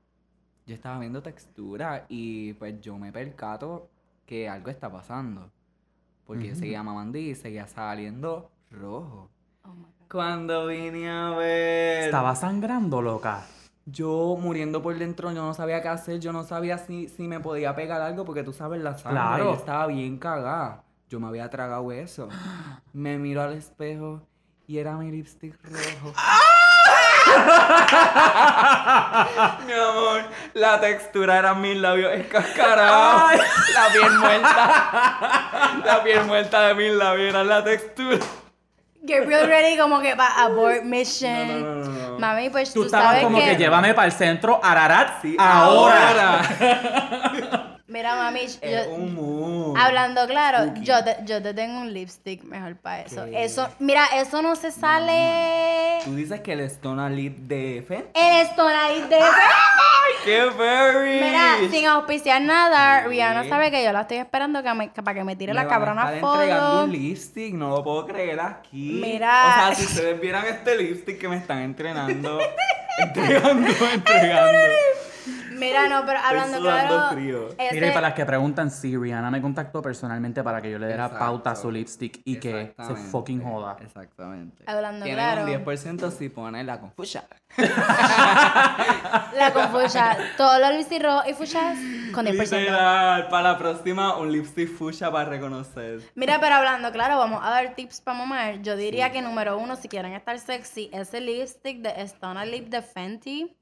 Yo 0.68 0.74
estaba 0.76 1.00
viendo 1.00 1.20
textura 1.20 2.06
y 2.08 2.52
pues 2.52 2.80
yo 2.80 2.96
me 2.96 3.10
percato 3.10 3.90
que 4.24 4.48
algo 4.48 4.70
está 4.70 4.88
pasando. 4.88 5.50
Porque 6.28 6.44
yo 6.46 6.52
Ujú. 6.52 6.60
seguía 6.60 6.84
mamando 6.84 7.18
y 7.18 7.34
seguía 7.34 7.66
saliendo 7.66 8.52
rojo. 8.70 9.28
Oh 9.64 9.74
my 9.74 9.82
God. 9.82 10.06
Cuando 10.08 10.68
vine 10.68 11.10
a 11.10 11.30
ver. 11.30 12.04
Estaba 12.04 12.36
sangrando, 12.36 13.02
loca. 13.02 13.42
Yo 13.90 14.36
muriendo 14.38 14.82
por 14.82 14.96
dentro, 14.98 15.32
yo 15.32 15.42
no 15.42 15.54
sabía 15.54 15.82
qué 15.82 15.88
hacer, 15.88 16.20
yo 16.20 16.32
no 16.32 16.44
sabía 16.44 16.78
si, 16.78 17.08
si 17.08 17.26
me 17.26 17.40
podía 17.40 17.74
pegar 17.74 18.00
algo, 18.00 18.24
porque 18.24 18.42
tú 18.42 18.52
sabes 18.52 18.82
la 18.82 18.96
sangre. 18.96 19.20
Claro. 19.20 19.44
Yo 19.44 19.54
estaba 19.54 19.86
bien 19.86 20.18
cagada. 20.18 20.84
Yo 21.08 21.18
me 21.18 21.26
había 21.26 21.48
tragado 21.50 21.90
eso. 21.90 22.28
Me 22.92 23.18
miro 23.18 23.42
al 23.42 23.54
espejo 23.54 24.22
y 24.66 24.78
era 24.78 24.96
mi 24.96 25.10
lipstick 25.10 25.56
rojo. 25.64 26.14
mi 29.66 29.72
amor, 29.72 30.22
la 30.54 30.80
textura 30.80 31.38
eran 31.38 31.60
mis 31.60 31.76
labios 31.76 32.12
escascarados. 32.12 33.32
La 33.74 33.88
piel 33.92 34.18
muerta. 34.18 35.80
La 35.84 36.02
piel 36.04 36.24
muerta 36.24 36.68
de 36.68 36.74
mis 36.74 36.92
labios 36.92 37.30
era 37.30 37.44
la 37.44 37.64
textura. 37.64 38.18
Gabriel 39.02 39.46
ready 39.46 39.78
como 39.78 40.00
que 40.00 40.14
va 40.14 40.42
abort 40.42 40.82
mission. 40.84 41.62
No, 41.62 41.74
no, 41.74 41.84
no, 41.84 41.90
no, 41.90 42.08
no. 42.10 42.18
Mami, 42.18 42.50
pues 42.50 42.72
Tú 42.72 42.80
tú, 42.80 42.86
estabas 42.86 43.06
sabes 43.08 43.24
como 43.24 43.38
que, 43.38 43.44
que... 43.44 43.56
llévame 43.56 43.94
para 43.94 44.06
el 44.06 44.12
centro, 44.12 44.60
Ararat, 44.62 45.22
Sí, 45.22 45.36
ahora. 45.38 46.42
Mira, 47.90 48.14
mami, 48.14 48.46
yo- 48.46 49.74
hablando 49.76 50.26
claro, 50.28 50.72
yo 50.80 51.02
te, 51.02 51.16
yo 51.24 51.42
te 51.42 51.52
tengo 51.54 51.80
un 51.80 51.92
lipstick 51.92 52.44
mejor 52.44 52.76
para 52.76 53.00
eso. 53.02 53.24
¿Qué? 53.24 53.44
Eso, 53.44 53.68
mira, 53.80 54.06
eso 54.14 54.42
no 54.42 54.54
se 54.54 54.70
sale... 54.70 55.98
Tú 56.04 56.14
dices 56.14 56.40
que 56.40 56.52
el 56.52 56.60
Stone 56.60 57.10
Lip 57.10 57.36
de 57.40 57.84
Fe. 57.86 58.06
El 58.14 58.46
Stonalight 58.46 59.08
de... 59.08 59.18
¡Qué 60.24 60.50
fairy! 60.56 61.20
Mira, 61.20 61.56
sin 61.70 61.86
auspiciar 61.86 62.40
nada, 62.42 63.02
Sí. 63.02 63.08
Rihanna 63.08 63.48
sabe 63.48 63.70
que 63.70 63.82
yo 63.84 63.92
la 63.92 64.02
estoy 64.02 64.18
esperando 64.18 64.62
que 64.62 64.72
me- 64.74 64.92
que 64.92 65.02
para 65.02 65.18
que 65.18 65.24
me 65.24 65.34
tire 65.36 65.52
Me 65.52 65.62
la 65.62 65.68
cabrona 65.68 66.02
estar 66.14 66.14
entregando 66.14 66.70
foto. 66.70 66.84
un 66.84 66.92
lipstick, 66.92 67.54
no 67.54 67.70
lo 67.70 67.82
puedo 67.82 68.06
creer 68.06 68.38
aquí. 68.40 69.00
Mira. 69.02 69.46
O 69.46 69.52
sea, 69.66 69.74
si 69.74 69.84
ustedes 69.86 70.20
vieran 70.20 70.46
este 70.46 70.76
lipstick 70.76 71.18
que 71.18 71.28
me 71.28 71.36
están 71.36 71.58
entrenando, 71.62 72.38
entregando, 72.98 73.68
entregando. 73.92 74.58
Mira, 75.60 75.88
no, 75.88 76.04
pero 76.06 76.18
hablando 76.18 76.58
sudando 76.58 76.94
claro. 76.96 77.12
frío. 77.14 77.48
ese- 77.58 77.74
Mira, 77.74 77.86
y 77.88 77.90
para 77.90 78.00
las 78.08 78.14
que 78.14 78.26
preguntan, 78.26 78.70
sí, 78.70 78.96
Rihanna 78.96 79.30
me 79.30 79.40
contactó 79.40 79.80
personalmente 79.82 80.42
para 80.42 80.60
que 80.60 80.70
yo 80.70 80.78
le 80.78 80.86
diera 80.88 81.04
Exacto. 81.06 81.24
pauta 81.24 81.50
a 81.52 81.56
su 81.56 81.70
lipstick 81.70 82.20
y 82.24 82.36
que 82.40 82.74
se 82.76 82.94
fucking 82.96 83.42
joda. 83.42 83.76
Exactamente. 83.80 84.64
Hablando 84.66 85.04
Tienen 85.04 85.24
claro. 85.24 85.44
un 85.44 85.64
10% 85.64 86.10
si 86.10 86.28
ponen 86.28 86.66
la 86.66 86.80
confusa. 86.80 87.24
La 89.36 89.52
confusa. 89.52 90.16
Todos 90.36 90.60
los 90.60 90.70
lipstick 90.72 91.02
rojos 91.02 91.24
y 91.28 91.34
fuchas 91.34 91.76
con 92.12 92.26
10%. 92.26 92.32
Literal, 92.60 93.28
para 93.28 93.52
la 93.52 93.58
próxima, 93.58 94.16
un 94.16 94.30
lipstick 94.32 94.68
fuchsia 94.68 95.10
para 95.10 95.28
reconocer. 95.28 96.00
Mira, 96.14 96.38
pero 96.40 96.56
hablando 96.56 96.90
claro, 96.92 97.18
vamos 97.18 97.40
a 97.42 97.50
dar 97.50 97.74
tips 97.74 98.00
para 98.00 98.18
mamar. 98.18 98.62
Yo 98.62 98.76
diría 98.76 99.10
que 99.12 99.22
número 99.22 99.58
uno, 99.58 99.76
si 99.76 99.88
quieren 99.88 100.12
estar 100.12 100.38
sexy, 100.38 100.90
es 100.92 101.12
el 101.14 101.26
lipstick 101.26 101.80
de 101.82 102.02
Stone 102.02 102.44
Lip 102.46 102.68
de 102.68 102.82
Fenty. 102.82 103.56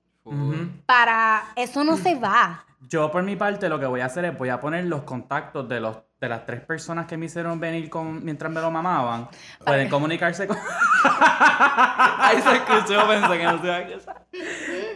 Para 0.87 1.43
eso 1.57 1.85
no 1.85 1.97
se 1.97 2.15
va. 2.17 2.65
Yo 2.89 3.11
por 3.11 3.23
mi 3.23 3.37
parte 3.37 3.69
lo 3.69 3.79
que 3.81 3.87
voy 3.87 4.01
a 4.01 4.07
hacer 4.07 4.25
es 4.25 4.39
voy 4.39 4.49
a 4.51 4.61
poner 4.61 4.85
los 4.87 5.03
contactos 5.03 5.69
de 5.69 5.81
los 5.81 5.97
de 6.21 6.29
las 6.29 6.45
tres 6.47 6.61
personas 6.63 7.07
que 7.07 7.17
me 7.17 7.27
hicieron 7.27 7.61
venir 7.61 7.89
con, 7.89 8.25
mientras 8.25 8.51
me 8.53 8.61
lo 8.61 8.73
mamaban. 8.73 9.29
Pueden 9.65 9.89
comunicarse 9.89 10.49
con 10.49 10.57
Ahí 12.19 12.41
se 12.43 12.57
escuchó, 12.57 13.07
pensé 13.07 13.39
que 13.39 13.45
no 13.45 13.61
se 13.61 13.67
iba 13.67 13.77
a 13.77 13.83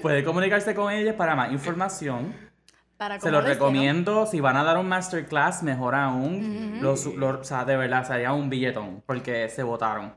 pueden 0.03 0.25
comunicarse 0.25 0.75
con 0.75 0.93
ellas 0.93 1.15
para 1.15 1.37
más 1.37 1.53
información. 1.53 2.35
Para 2.97 3.19
Se 3.21 3.31
los 3.31 3.45
recomiendo. 3.45 4.27
Si 4.27 4.41
van 4.41 4.57
a 4.57 4.65
dar 4.65 4.79
un 4.79 4.89
masterclass, 4.89 5.63
mejor 5.63 5.95
aún. 5.95 6.79
Los- 6.81 7.07
los- 7.07 7.41
o 7.41 7.45
sea, 7.45 7.65
de 7.65 7.77
verdad, 7.77 8.07
sería 8.07 8.33
un 8.33 8.49
billetón. 8.51 9.03
Porque 9.07 9.49
se 9.49 9.63
votaron. 9.63 10.15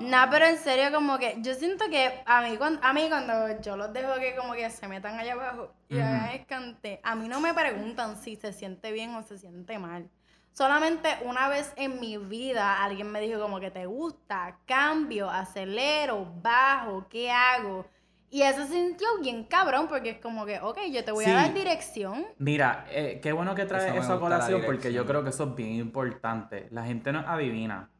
No, 0.00 0.26
pero 0.30 0.46
en 0.46 0.58
serio, 0.58 0.90
como 0.92 1.18
que 1.18 1.36
yo 1.40 1.54
siento 1.54 1.84
que 1.88 2.22
a 2.26 2.42
mí, 2.42 2.56
cuando, 2.56 2.80
a 2.82 2.92
mí 2.92 3.06
cuando 3.08 3.60
yo 3.60 3.76
los 3.76 3.92
dejo 3.92 4.14
que 4.14 4.34
como 4.36 4.54
que 4.54 4.68
se 4.70 4.88
metan 4.88 5.18
allá 5.18 5.34
abajo 5.34 5.72
y 5.88 5.94
Ujú. 5.96 6.04
hagan 6.04 6.28
escante, 6.30 7.00
a 7.02 7.14
mí 7.14 7.28
no 7.28 7.40
me 7.40 7.54
preguntan 7.54 8.16
si 8.16 8.36
se 8.36 8.52
siente 8.52 8.90
bien 8.92 9.14
o 9.14 9.22
se 9.22 9.38
siente 9.38 9.78
mal. 9.78 10.08
Solamente 10.52 11.08
una 11.24 11.48
vez 11.48 11.72
en 11.76 11.98
mi 12.00 12.18
vida 12.18 12.82
alguien 12.82 13.10
me 13.10 13.20
dijo 13.20 13.40
como 13.40 13.60
que 13.60 13.70
te 13.70 13.86
gusta, 13.86 14.58
cambio, 14.66 15.30
acelero, 15.30 16.26
bajo, 16.42 17.06
¿qué 17.08 17.30
hago? 17.30 17.86
Y 18.30 18.42
eso 18.42 18.66
se 18.66 18.72
sintió 18.72 19.06
bien 19.20 19.44
cabrón 19.44 19.88
porque 19.88 20.10
es 20.10 20.18
como 20.18 20.44
que, 20.46 20.58
ok, 20.60 20.78
yo 20.90 21.04
te 21.04 21.12
voy 21.12 21.24
Sí. 21.24 21.30
a 21.30 21.34
dar 21.34 21.54
dirección. 21.54 22.26
Mira, 22.38 22.86
eh, 22.90 23.20
qué 23.22 23.32
bueno 23.32 23.54
que 23.54 23.64
traes 23.66 23.84
Eso 23.84 23.94
me 23.94 24.00
eso 24.00 24.12
a 24.12 24.16
gusta 24.16 24.28
la 24.38 24.46
colación 24.46 24.62
porque 24.66 24.92
yo 24.92 25.06
creo 25.06 25.22
que 25.22 25.30
eso 25.30 25.44
es 25.44 25.54
bien 25.54 25.72
importante. 25.74 26.68
La 26.70 26.84
gente 26.84 27.12
no 27.12 27.20
adivina. 27.20 27.90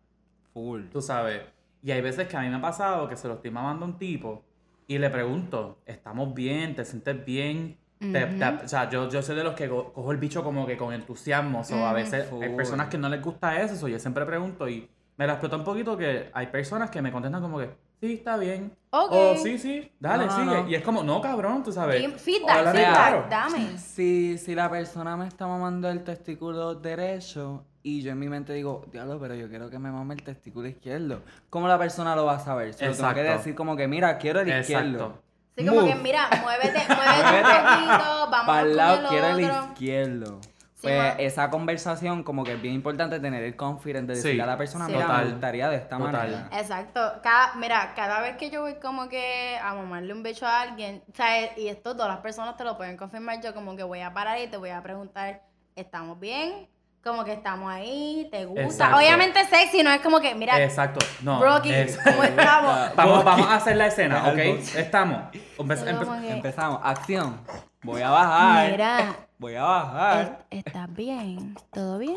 Full. 0.53 0.87
Tú 0.93 1.01
sabes. 1.03 1.43
Y 1.83 1.91
hay 1.91 2.01
veces 2.01 2.29
que 2.29 2.37
a 2.37 2.41
mí 2.41 2.49
me 2.49 2.57
ha 2.57 2.61
pasado 2.61 3.09
que 3.09 3.17
se 3.17 3.27
lo 3.29 3.35
estoy 3.35 3.51
mamando 3.51 3.85
a 3.85 3.89
un 3.89 3.99
tipo 3.99 4.43
y 4.87 4.99
le 4.99 5.11
pregunto, 5.11 5.79
¿estamos 5.87 6.33
bien? 6.35 6.75
¿Te 6.75 6.85
sientes 6.85 7.25
bien? 7.25 7.79
Te- 7.99 8.27
te- 8.27 8.45
o 8.65 8.69
sea, 8.69 8.91
yo, 8.91 9.09
yo 9.09 9.23
soy 9.23 9.37
de 9.37 9.45
los 9.45 9.55
que 9.55 9.69
co- 9.69 9.93
cojo 9.93 10.11
el 10.11 10.19
bicho 10.19 10.43
como 10.43 10.67
que 10.67 10.77
con 10.77 10.93
entusiasmo. 10.93 11.61
O 11.61 11.75
a 11.75 11.87
Ujú. 11.87 11.95
veces 11.95 12.25
hay 12.25 12.49
Full. 12.49 12.57
personas 12.57 12.89
que 12.89 12.99
no 12.99 13.09
les 13.09 13.23
gusta 13.23 13.61
eso. 13.63 13.77
so 13.77 13.87
yo 13.89 13.99
siempre 13.99 14.25
pregunto 14.27 14.69
y 14.69 14.89
me 15.17 15.27
la 15.27 15.35
explota 15.35 15.57
un 15.57 15.65
poquito 15.65 15.97
que 15.97 16.31
hay 16.33 16.47
personas 16.49 16.91
que 16.91 17.01
me 17.01 17.13
contestan 17.13 17.41
como 17.41 17.59
que, 17.59 17.71
sí, 18.01 18.15
está 18.15 18.37
bien. 18.37 18.73
Ok. 18.91 19.13
O 19.13 19.37
sí, 19.37 19.57
sí, 19.57 19.91
dale, 20.01 20.27
No, 20.27 20.31
no, 20.37 20.45
sigue. 20.51 20.63
no. 20.63 20.69
Y 20.69 20.75
es 20.75 20.83
como, 20.83 21.03
no, 21.05 21.21
cabrón, 21.21 21.63
tú 21.63 21.71
sabes. 21.73 22.03
Feedback, 22.21 22.51
Háblame 22.51 22.79
feedback, 22.81 23.29
dame. 23.31 23.79
Si, 23.79 24.37
si 24.37 24.55
la 24.57 24.69
persona 24.69 25.17
me 25.17 25.29
está 25.29 25.47
mamando 25.47 25.89
el 25.89 26.03
testículo 26.03 26.75
derecho 26.75 27.65
y 27.83 28.03
yo 28.03 28.13
en 28.13 28.19
mi 28.19 28.29
mente 28.29 28.53
digo, 28.53 28.85
diablo, 28.93 29.19
pero 29.21 29.35
yo 29.35 29.49
quiero 29.49 29.69
que 29.71 29.79
me 29.79 29.91
mame 29.91 30.15
el 30.15 30.23
testículo 30.23 30.69
izquierdo, 30.69 31.23
¿cómo 31.51 31.69
la 31.69 31.79
persona 31.79 32.15
lo 32.15 32.25
va 32.27 32.35
a 32.35 32.39
saber? 32.41 32.75
Se 32.75 32.87
lo 32.87 32.95
tengo 32.95 33.15
que 33.15 33.23
decir 33.23 33.55
como 33.55 33.77
que, 33.77 33.89
mira, 33.89 34.19
quiero 34.19 34.41
el 34.41 34.49
izquierdo. 34.49 35.21
Sí, 35.57 35.67
como 35.67 35.85
que 35.87 35.95
mira, 35.97 36.29
muévete, 36.43 36.79
muévete 36.89 37.59
un 37.59 37.67
poquito, 37.67 38.05
vamos 38.31 38.47
Para 38.47 38.63
el 38.63 38.77
lado 38.77 39.01
el 39.03 39.07
quiero 39.09 39.27
el 39.29 39.41
izquierdo. 39.41 40.41
Pues 40.81 41.15
esa 41.19 41.49
conversación 41.49 42.25
como 42.25 42.43
que 42.43 42.55
es 42.55 42.61
bien 42.61 42.75
importante 42.75 43.21
tener 43.21 43.45
el 43.45 43.55
confidence 43.55 44.09
de 44.09 44.17
Sí. 44.17 44.23
decirle 44.23 44.43
a 44.43 44.47
la 44.47 44.59
persona, 44.59 44.87
Sí. 44.87 44.93
mira, 44.93 45.07
me 45.07 45.31
gustaría 45.31 45.69
de 45.69 45.77
esta 45.77 45.97
Total. 45.97 46.13
manera. 46.13 46.49
Exacto. 46.53 47.01
Cada, 47.23 47.55
mira, 47.55 47.93
cada 47.95 48.21
vez 48.21 48.37
que 48.37 48.51
yo 48.51 48.63
voy 48.63 48.75
como 48.81 49.09
que 49.09 49.57
a 49.63 49.75
mamarle 49.75 50.13
un 50.13 50.25
beso 50.25 50.45
a 50.45 50.61
alguien, 50.63 51.05
o 51.09 51.15
sea, 51.15 51.57
y 51.57 51.69
esto 51.69 51.95
todas 51.95 52.09
las 52.09 52.19
personas 52.19 52.57
te 52.57 52.65
lo 52.65 52.77
pueden 52.77 52.97
confirmar, 52.97 53.41
yo 53.41 53.55
como 53.55 53.77
que 53.77 53.85
voy 53.85 54.01
a 54.01 54.13
parar 54.13 54.41
y 54.41 54.49
te 54.49 54.57
voy 54.57 54.71
a 54.71 54.83
preguntar, 54.83 55.43
¿estamos 55.77 56.19
bien? 56.19 56.67
Como 57.03 57.25
que 57.25 57.33
estamos 57.33 57.71
ahí, 57.73 58.29
te 58.31 58.45
gusta. 58.45 58.63
Exacto. 58.63 58.97
Obviamente 58.97 59.45
sexy, 59.47 59.83
no 59.83 59.91
es 59.91 60.01
como 60.01 60.21
que, 60.21 60.35
mira, 60.35 60.63
Exacto. 60.63 61.05
No. 61.23 61.41
Brocky, 61.41 61.73
es- 61.75 61.99
¿cómo 61.99 62.23
estamos? 62.25 62.95
Vamos, 62.95 63.25
vamos 63.25 63.49
a 63.49 63.57
hacer 63.57 63.77
la 63.77 63.87
escena, 63.87 64.29
¿ok? 64.29 64.39
Estamos. 64.77 65.19
Empe- 65.59 66.31
Empezamos. 66.31 66.81
Acción. 66.83 67.41
Voy 67.83 68.03
a 68.03 68.11
bajar. 68.11 68.71
Mira, 68.71 69.17
Voy 69.39 69.57
a 69.57 69.63
bajar. 69.65 70.39
¿es- 70.51 70.65
¿estás 70.65 70.93
bien? 70.95 71.57
¿Todo 71.73 71.99
bien? 71.99 72.17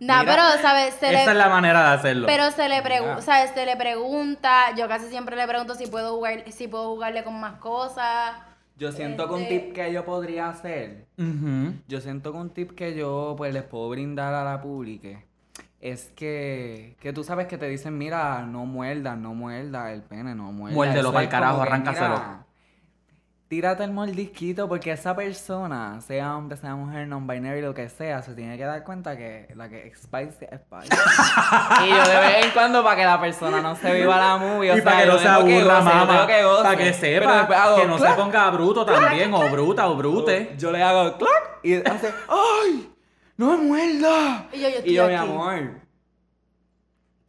no, 0.00 0.14
pero, 0.24 0.42
¿sabes? 0.62 0.94
Se 0.94 1.10
le- 1.10 1.22
Esa 1.22 1.32
es 1.32 1.36
la 1.36 1.48
manera 1.48 1.88
de 1.88 1.94
hacerlo. 1.96 2.26
Pero 2.26 2.50
se 2.50 2.68
le, 2.68 2.82
pregu- 2.82 3.00
Mira. 3.02 3.22
¿sabes? 3.22 3.50
se 3.54 3.66
le 3.66 3.76
pregunta, 3.76 4.74
yo 4.76 4.88
casi 4.88 5.08
siempre 5.08 5.36
le 5.36 5.46
pregunto 5.46 5.74
si 5.74 5.86
puedo 5.86 6.14
jugar, 6.14 6.44
si 6.52 6.68
puedo 6.68 6.88
jugarle 6.90 7.24
con 7.24 7.38
más 7.40 7.54
cosas. 7.54 8.32
Yo 8.80 8.92
siento 8.92 9.28
que 9.28 9.34
un 9.34 9.42
Este- 9.42 9.58
tip 9.60 9.72
que 9.74 9.92
yo 9.92 10.06
podría 10.06 10.48
hacer, 10.48 11.06
Ujú. 11.18 11.74
yo 11.86 12.00
siento 12.00 12.32
que 12.32 12.38
un 12.38 12.48
tip 12.48 12.70
que 12.72 12.94
yo 12.96 13.34
pues 13.36 13.52
les 13.52 13.62
puedo 13.62 13.90
brindar 13.90 14.32
a 14.32 14.42
la 14.42 14.62
pública 14.62 15.22
es 15.82 16.10
que, 16.16 16.96
que 16.98 17.12
tú 17.12 17.22
sabes 17.22 17.46
que 17.46 17.58
te 17.58 17.68
dicen, 17.68 17.98
mira, 17.98 18.40
no 18.46 18.64
muerdas, 18.64 19.18
no 19.18 19.34
muerdas 19.34 19.92
el 19.92 20.00
pene, 20.02 20.34
no 20.34 20.50
muerdas. 20.52 20.76
Muérdelo 20.76 21.10
es 21.10 21.14
como 21.14 21.28
carajo, 21.28 21.60
arráncaselo. 21.60 22.08
mira, 22.08 22.46
Tírate 23.50 23.82
el 23.82 23.90
mordisquito 23.90 24.68
porque 24.68 24.92
esa 24.92 25.16
persona, 25.16 26.00
sea 26.02 26.36
hombre, 26.36 26.56
sea 26.56 26.76
mujer, 26.76 27.08
non-binary, 27.08 27.60
lo 27.60 27.74
que 27.74 27.88
sea, 27.88 28.22
se 28.22 28.32
tiene 28.34 28.56
que 28.56 28.62
dar 28.62 28.84
cuenta 28.84 29.16
que 29.16 29.48
la 29.56 29.68
que 29.68 29.88
es 29.88 29.98
spicy 30.02 30.46
es 30.48 30.60
spicy. 30.60 30.88
y 31.84 31.88
yo 31.88 31.96
de 31.96 32.20
vez 32.20 32.46
en 32.46 32.52
cuando 32.52 32.84
para 32.84 32.94
que 32.94 33.04
la 33.04 33.20
persona 33.20 33.60
no 33.60 33.74
se 33.74 33.92
viva 33.92 34.18
la 34.18 34.36
movie, 34.36 34.70
o 34.70 34.74
y 34.74 34.80
sea, 34.80 34.84
para 34.84 35.00
que 35.00 35.06
no 35.08 35.18
se 35.18 35.26
aburra, 35.26 35.80
mamá. 35.80 36.28
Para 36.62 36.76
que 36.76 36.92
sepa 36.92 37.74
que 37.74 37.86
no 37.88 37.98
se 37.98 38.10
ponga 38.10 38.50
bruto 38.50 38.86
también, 38.86 39.34
o 39.34 39.50
bruta, 39.50 39.88
o 39.88 39.96
brute. 39.96 40.54
yo 40.56 40.70
le 40.70 40.80
hago 40.84 41.18
clac 41.18 41.58
y 41.64 41.74
hace 41.74 42.14
¡Ay! 42.28 42.88
¡No 43.36 43.50
me 43.50 43.64
muerda! 43.64 44.46
Y 44.52 44.60
yo, 44.60 44.68
yo 44.68 44.76
estoy 44.76 44.92
Y 44.92 44.94
yo, 44.94 45.08
mi 45.08 45.14
amor. 45.14 45.89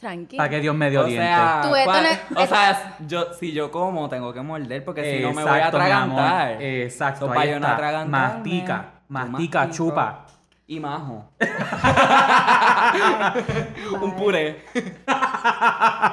Tranquilo. 0.02 0.38
Para 0.40 0.50
que 0.50 0.60
Dios 0.62 0.76
me 0.76 0.90
dio 0.90 1.02
O 1.02 1.04
diente. 1.04 1.28
sea, 1.28 1.62
es- 1.62 2.20
o 2.36 2.48
sea, 2.48 2.98
yo, 3.08 3.34
si 3.36 3.52
yo 3.54 3.70
como, 3.70 4.10
tengo 4.10 4.34
que 4.34 4.42
morder 4.42 4.84
porque 4.84 5.18
si 5.18 5.22
no 5.24 5.32
me 5.32 5.44
voy 5.44 5.60
a 5.60 5.68
atragantar. 5.68 6.60
Exacto, 6.60 7.28
So, 7.28 7.32
ahí 7.32 7.38
pa' 7.38 7.46
yo 7.46 7.60
no 7.60 7.68
Mastica, 8.08 8.86
mastica, 9.08 9.60
mastico 9.60 9.66
chupa. 9.72 10.26
Y 10.66 10.80
majo. 10.80 11.30
Un 14.02 14.16
puré. 14.16 14.64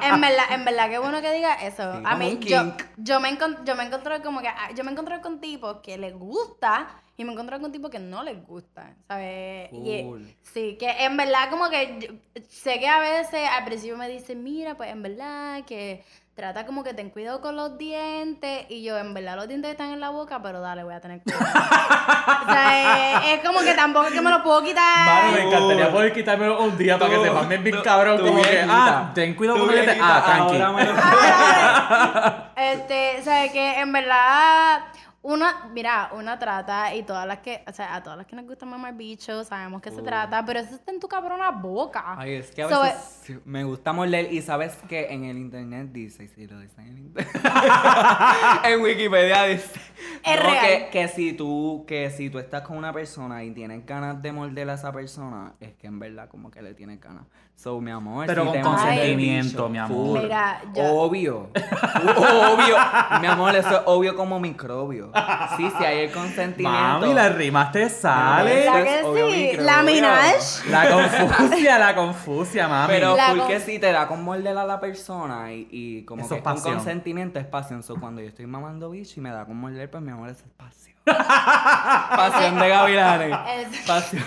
En 0.03 0.21
verdad, 0.21 0.45
en 0.51 0.65
verdad, 0.65 0.89
qué 0.89 0.99
bueno 0.99 1.21
que 1.21 1.31
diga 1.31 1.53
eso. 1.55 1.93
Sí, 1.97 2.03
a 2.05 2.15
mí, 2.15 2.39
yo, 2.41 2.73
yo 2.97 3.19
me 3.19 3.29
encontré, 3.29 3.63
yo 3.65 3.75
me 3.75 3.83
encontré 3.83 4.21
como 4.21 4.41
que, 4.41 4.47
ah, 4.47 4.69
yo 4.75 4.83
me 4.83 4.91
encontré 4.91 5.21
con 5.21 5.39
tipos 5.39 5.77
que 5.83 5.97
les 5.97 6.13
gusta 6.13 6.87
y 7.17 7.25
me 7.25 7.33
encontré 7.33 7.59
con 7.59 7.71
tipos 7.71 7.91
que 7.91 7.99
no 7.99 8.23
les 8.23 8.45
gusta, 8.45 8.93
¿sabes? 9.07 9.69
Y- 9.73 10.05
sí, 10.41 10.77
que 10.79 10.89
en 11.03 11.17
verdad 11.17 11.49
como 11.49 11.69
que 11.69 11.97
yo- 11.99 12.41
sé 12.49 12.79
que 12.79 12.87
a 12.87 12.99
veces 12.99 13.41
al 13.57 13.65
principio 13.65 13.97
me 13.97 14.07
dicen, 14.07 14.43
mira, 14.43 14.75
pues 14.75 14.89
en 14.91 15.01
verdad 15.03 15.63
que 15.65 16.03
trata 16.33 16.65
como 16.65 16.85
que 16.85 16.93
ten 16.93 17.09
cuidado 17.09 17.41
con 17.41 17.57
los 17.57 17.77
dientes 17.77 18.65
y 18.69 18.81
yo 18.81 18.97
en 18.97 19.13
verdad 19.13 19.35
los 19.35 19.49
dientes 19.49 19.71
están 19.71 19.91
en 19.91 19.99
la 19.99 20.09
boca, 20.09 20.41
pero 20.41 20.61
dale, 20.61 20.85
voy 20.85 20.93
a 20.93 21.01
tener 21.01 21.21
cuidado. 21.21 21.43
o 21.45 22.49
sea, 22.49 23.25
es, 23.25 23.39
es 23.39 23.45
como 23.45 23.59
que 23.59 23.73
tampoco 23.73 24.05
es 24.07 24.13
que 24.13 24.21
me 24.21 24.29
los 24.29 24.41
puedo 24.41 24.63
quitar. 24.63 25.23
Mano, 25.25 25.31
me 25.33 25.43
encantaría 25.47 25.91
poder 25.91 26.13
quitármelo 26.13 26.61
un 26.63 26.77
día 26.77 26.97
para 26.97 27.11
que 27.11 27.17
Tú- 27.17 27.23
se 27.25 27.31
mamen 27.31 27.61
bien 27.61 27.75
tú- 27.75 27.83
cabrón. 27.83 28.17
tú 28.19 28.25
Como 28.27 28.41
que, 28.41 28.61
ah, 28.69 29.11
ten 29.19 29.33
cuidado 29.35 29.57
con 29.59 29.67
los 29.67 29.75
dientes. 29.75 29.95
viejita, 29.95 30.17
Ah, 30.17 30.25
tranqui. 30.25 30.61
ahora 30.61 30.71
me 30.71 30.83
lo- 30.85 32.49
Este, 32.73 33.17
o 33.19 33.23
sea, 33.23 33.51
que 33.51 33.79
en 33.79 33.91
verdad, 33.91 34.81
una, 35.21 35.69
mira, 35.73 36.11
una 36.13 36.39
trata 36.39 36.95
y 36.95 37.03
todas 37.03 37.27
las 37.27 37.39
que, 37.39 37.61
o 37.67 37.73
sea, 37.73 37.95
a 37.95 38.01
todas 38.03 38.17
las 38.17 38.25
que 38.25 38.35
nos 38.37 38.45
gusta 38.45 38.65
mamar 38.65 38.93
bicho, 38.95 39.43
sabemos 39.43 39.81
que 39.81 39.91
se 39.91 40.01
trata, 40.01 40.45
pero 40.45 40.59
eso 40.61 40.75
está 40.75 40.91
en 40.91 40.99
tu 41.01 41.07
cabrona 41.09 41.51
boca. 41.51 42.15
Ay, 42.17 42.35
es 42.35 42.51
que 42.51 42.63
a 42.63 42.69
So, 42.69 42.81
veces 42.81 43.39
me 43.45 43.63
gusta 43.65 43.91
morder 43.91 44.31
y 44.31 44.41
sabes 44.41 44.77
que 44.87 45.11
en 45.13 45.25
el 45.25 45.37
internet 45.37 45.89
dice, 45.91 46.23
y 46.23 46.27
si 46.29 46.47
lo 46.47 46.57
dice 46.59 46.81
en 46.81 46.87
el 46.87 46.97
internet, 46.99 47.29
en 48.63 48.81
Wikipedia 48.81 49.43
dice 49.43 49.79
Es 50.23 50.35
no, 50.37 50.49
real. 50.49 50.65
Que, 50.65 50.89
que 50.91 51.07
si 51.09 51.33
tú, 51.33 51.83
que 51.87 52.09
si 52.11 52.29
tú 52.29 52.39
estás 52.39 52.61
con 52.61 52.77
una 52.77 52.93
persona 52.93 53.43
y 53.43 53.51
tienes 53.51 53.85
ganas 53.85 54.21
de 54.21 54.31
morder 54.31 54.69
a 54.69 54.75
esa 54.75 54.91
persona, 54.93 55.53
es 55.59 55.73
que 55.75 55.87
en 55.87 55.99
verdad 55.99 56.29
como 56.29 56.49
que 56.49 56.61
le 56.61 56.73
tienes 56.73 56.99
ganas. 57.01 57.25
So, 57.55 57.81
mi 57.81 57.91
amor, 57.91 58.25
Pero 58.25 58.43
si 58.43 58.47
con 58.47 58.53
te 58.57 58.61
consentimiento, 58.61 59.67
mi 59.67 59.79
amor. 59.79 60.21
Mira, 60.23 60.61
yo- 60.73 60.93
Obvio. 60.93 61.49
obvio. 61.53 62.77
Mi 63.19 63.27
amor, 63.27 63.53
eso 63.53 63.69
es 63.69 63.81
obvio 63.85 64.15
como 64.15 64.39
microbio. 64.39 65.08
Sí, 65.57 65.71
si 65.77 65.83
hay 65.85 65.99
el 66.05 66.11
consentimiento. 66.11 66.77
Mami, 66.99 67.13
las 67.13 67.35
rimas 67.35 67.71
te 67.71 67.89
sale. 67.89 68.59
Esto 68.65 68.73
¿Verdad 68.73 68.95
es 68.95 69.05
que 69.05 69.51
sí? 69.53 69.57
La 69.57 69.81
Minaj. 69.83 70.65
La 70.69 70.89
confusia, 70.89 71.79
la 71.79 71.95
confusia, 71.95 72.67
mami. 72.67 72.93
Pero 72.93 73.15
La 73.15 73.29
porque 73.35 73.53
con- 73.55 73.61
si 73.63 73.79
te 73.79 73.91
da 73.91 74.07
con 74.07 74.23
morder 74.23 74.57
a 74.57 74.65
la 74.65 74.79
persona 74.79 75.51
y, 75.53 75.67
y 75.71 76.05
como 76.05 76.21
Eso 76.21 76.29
que 76.35 76.37
es 76.37 76.43
con 76.43 76.61
consentimiento 76.61 77.39
es 77.39 77.45
pasión. 77.45 77.83
So, 77.83 77.95
cuando 77.99 78.21
yo 78.21 78.27
estoy 78.27 78.45
mamando 78.47 78.89
bicho 78.89 79.13
y 79.17 79.21
me 79.21 79.29
da 79.31 79.45
con 79.45 79.57
morder, 79.57 79.89
pues 79.89 80.03
mi 80.03 80.11
amor, 80.11 80.29
es 80.29 80.43
pasión. 80.57 80.95
pasión 81.05 82.59
de 82.59 82.69
gavilanes. 82.69 83.37
Es- 83.71 83.87
Pasión. 83.87 84.23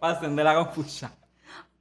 pasión 0.00 0.36
de 0.36 0.44
la 0.44 0.54
confusión. 0.54 1.10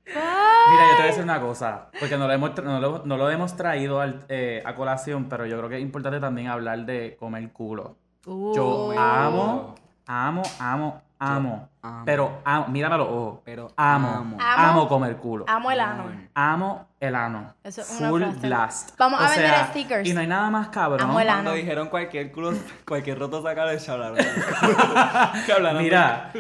Mira, 0.06 0.84
yo 0.84 0.92
te 0.92 0.96
voy 0.98 1.04
a 1.04 1.06
decir 1.08 1.24
una 1.24 1.40
cosa, 1.42 1.88
porque 2.00 2.18
no 2.18 2.28
lo 2.28 2.34
hemos, 2.34 2.52
tra- 2.52 2.64
no 2.64 2.80
lo, 2.80 3.02
no 3.06 3.18
lo 3.18 3.30
hemos 3.30 3.56
traído 3.56 4.02
al- 4.02 4.26
eh, 4.30 4.62
a 4.66 4.76
colación, 4.76 5.26
pero 5.30 5.46
yo 5.46 5.58
creo 5.58 5.70
que 5.70 5.78
es 5.78 5.82
importante 5.82 6.20
también 6.20 6.48
hablar 6.48 6.86
de 6.86 7.16
comer 7.20 7.52
culo. 7.52 7.96
Yo 8.26 8.92
amo, 8.98 9.76
amo, 10.08 10.42
amo, 10.60 10.94
amo, 11.20 11.70
amo. 11.82 12.02
pero 12.06 12.40
amo, 12.44 12.68
mírame 12.70 12.98
los 12.98 13.08
ojos, 13.08 13.40
Pero 13.46 13.68
amo, 13.78 14.08
amo. 14.10 14.38
amo, 14.40 14.88
comer 14.88 15.18
culo. 15.18 15.46
Amo 15.48 15.72
el 15.72 15.80
ano. 15.80 16.04
Amor. 16.04 16.16
Amo 16.34 16.88
el 17.08 17.16
ano. 17.16 17.54
Eso 17.64 17.82
es 17.82 17.96
una 18.00 18.10
Full 18.10 18.22
frase. 18.24 18.40
blast. 18.48 18.98
Vamos 18.98 19.20
a 19.22 19.26
O 19.26 19.30
vender 19.30 19.48
sea, 19.50 19.68
stickers. 19.68 20.08
Y 20.10 20.14
no 20.14 20.20
hay 20.22 20.28
nada 20.28 20.50
más 20.50 20.68
cabrón. 20.70 21.02
Amo 21.10 21.20
el 21.20 21.30
ano. 21.30 21.44
Cuando 21.44 21.54
dijeron 21.54 21.88
cualquier 21.90 22.32
culo, 22.32 22.54
cualquier 22.88 23.18
roto 23.20 23.42
saca 23.44 23.66
de 23.66 23.78
que 25.46 25.54
hablaron. 25.54 25.84
Mira, 25.84 26.32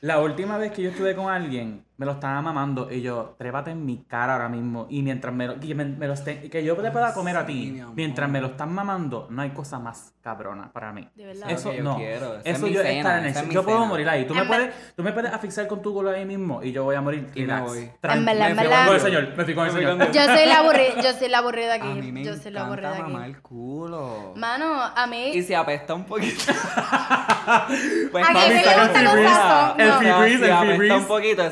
la 0.00 0.18
última 0.20 0.56
vez 0.58 0.72
que 0.72 0.82
yo 0.82 0.90
estuve 0.90 1.14
con 1.14 1.30
alguien, 1.30 1.84
me 1.96 2.06
lo 2.06 2.12
estaba 2.12 2.40
mamando 2.40 2.90
y 2.90 3.02
yo, 3.02 3.34
trépate 3.38 3.70
en 3.72 3.84
mi 3.84 4.04
cara 4.04 4.32
ahora 4.32 4.48
mismo. 4.48 4.86
Y 4.88 5.02
mientras 5.02 5.34
me 5.34 5.46
lo, 5.46 5.56
y 5.60 5.74
me, 5.74 5.84
me 5.84 6.06
lo 6.06 6.14
esté- 6.14 6.48
que 6.48 6.64
yo 6.64 6.74
te 6.76 6.90
pueda 6.90 7.12
comer 7.12 7.36
a 7.36 7.44
ti, 7.44 7.82
mientras 7.94 8.28
me 8.30 8.40
lo 8.40 8.48
están 8.48 8.72
mamando, 8.72 9.26
no 9.30 9.42
hay 9.42 9.50
cosa 9.50 9.78
más 9.78 10.14
cabrona 10.22 10.72
para 10.72 10.92
mí. 10.92 11.06
De 11.14 11.26
verdad. 11.26 11.50
Eso 11.50 11.70
que 11.70 11.76
yo 11.78 11.82
no. 11.84 11.96
quiero, 11.96 12.36
Eso 12.42 12.66
yo 12.68 12.80
cena, 12.82 12.90
estar 12.98 13.18
en 13.18 13.24
el 13.26 13.30
es 13.30 13.48
Yo 13.50 13.62
puedo 13.64 13.78
cena. 13.78 13.88
morir 13.88 14.08
ahí. 14.08 14.26
Tú 14.26 14.34
me 14.34 14.44
puedes, 14.44 14.94
tú 14.96 15.02
me 15.02 15.12
puedes 15.12 15.32
asfixiar 15.32 15.66
con 15.66 15.82
tu 15.82 15.92
culo 15.92 16.10
ahí 16.10 16.24
mismo 16.24 16.62
y 16.62 16.72
yo 16.72 16.84
voy 16.84 16.96
a 16.96 17.02
morir. 17.02 17.28
Y 17.34 17.40
me 17.42 17.46
relax, 17.48 17.66
voy. 17.68 17.90
tranqui. 18.00 18.18
En 18.20 18.24
verdad, 18.24 18.50
en 18.50 18.56
Me 18.56 18.62
fui 18.62 18.70
verdad. 18.70 18.86
con 18.86 18.94
el 18.94 19.00
señor. 19.02 19.36
Me 19.36 19.44
fui 19.44 19.54
con 19.54 19.66
el 19.66 19.72
señor. 19.72 19.98
Yo 20.12 20.24
soy 20.24 20.46
la 20.46 20.58
aburrida, 20.58 21.00
yo 21.02 21.12
soy 21.18 21.28
la 21.28 21.38
aburrida 21.38 21.74
A 21.74 21.78
mí 21.78 21.98
aquí. 21.98 22.12
me 22.12 22.24
Yo 22.24 22.36
soy 22.36 22.50
la 22.52 22.64
mamar 22.64 22.84
aquí. 22.86 23.12
el 23.30 23.40
culo. 23.42 24.32
Mano, 24.36 24.82
a 24.94 25.06
mí. 25.06 25.30
Y 25.30 25.42
si 25.42 25.54
apesta 25.54 25.94
un 25.94 26.04
poquito. 26.04 26.44
pues 28.12 28.28
¿A 28.28 28.32
mami, 28.32 28.60
saca 28.62 28.82
gusta 28.84 29.00
el 29.00 29.28
sazón? 29.28 29.80
El 29.80 29.92
Si 29.98 30.04
el 30.04 30.10
apesta 30.12 30.60
Febreze. 30.62 30.94
un 30.96 31.04
poquito, 31.06 31.42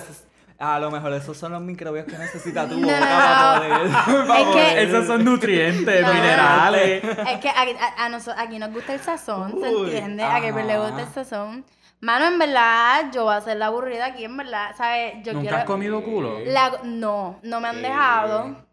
a 0.60 0.78
lo 0.80 0.90
mejor 0.90 1.12
esos 1.12 1.36
son 1.38 1.52
los 1.52 1.62
microbios 1.62 2.04
que 2.06 2.18
necesita 2.18 2.66
tu 2.68 2.80
boca 2.80 2.98
no, 2.98 3.06
para 3.06 3.58
poder. 3.60 4.26
para 4.26 4.40
Es 4.40 4.46
que- 4.48 4.82
Esos 4.82 5.06
son 5.06 5.24
nutrientes, 5.24 6.02
No. 6.02 6.12
minerales. 6.12 7.04
Es 7.04 7.38
que 7.40 7.48
aquí, 7.48 7.76
a, 7.78 8.04
a 8.04 8.08
noso- 8.08 8.34
aquí 8.36 8.58
nos 8.58 8.72
gusta 8.72 8.94
el 8.94 9.00
sazón, 9.00 9.54
¿se 9.60 9.68
entiende? 9.68 10.24
A 10.24 10.40
que 10.40 10.50
le 10.52 10.78
gusta 10.78 11.02
el 11.02 11.08
sazón. 11.08 11.64
Mano, 12.00 12.26
en 12.26 12.38
verdad, 12.38 13.10
yo 13.12 13.24
voy 13.24 13.34
a 13.34 13.40
ser 13.40 13.56
la 13.56 13.66
aburrida 13.66 14.06
aquí, 14.06 14.24
en 14.24 14.36
verdad, 14.36 14.70
¿sabes? 14.76 15.14
Yo 15.24 15.32
¿Nunca 15.32 15.42
quiero... 15.42 15.56
has 15.58 15.64
comido 15.64 16.02
culo? 16.04 16.38
La- 16.44 16.80
no, 16.84 17.40
no 17.42 17.60
me 17.60 17.68
han 17.68 17.78
Eh. 17.78 17.82
dejado. 17.82 18.64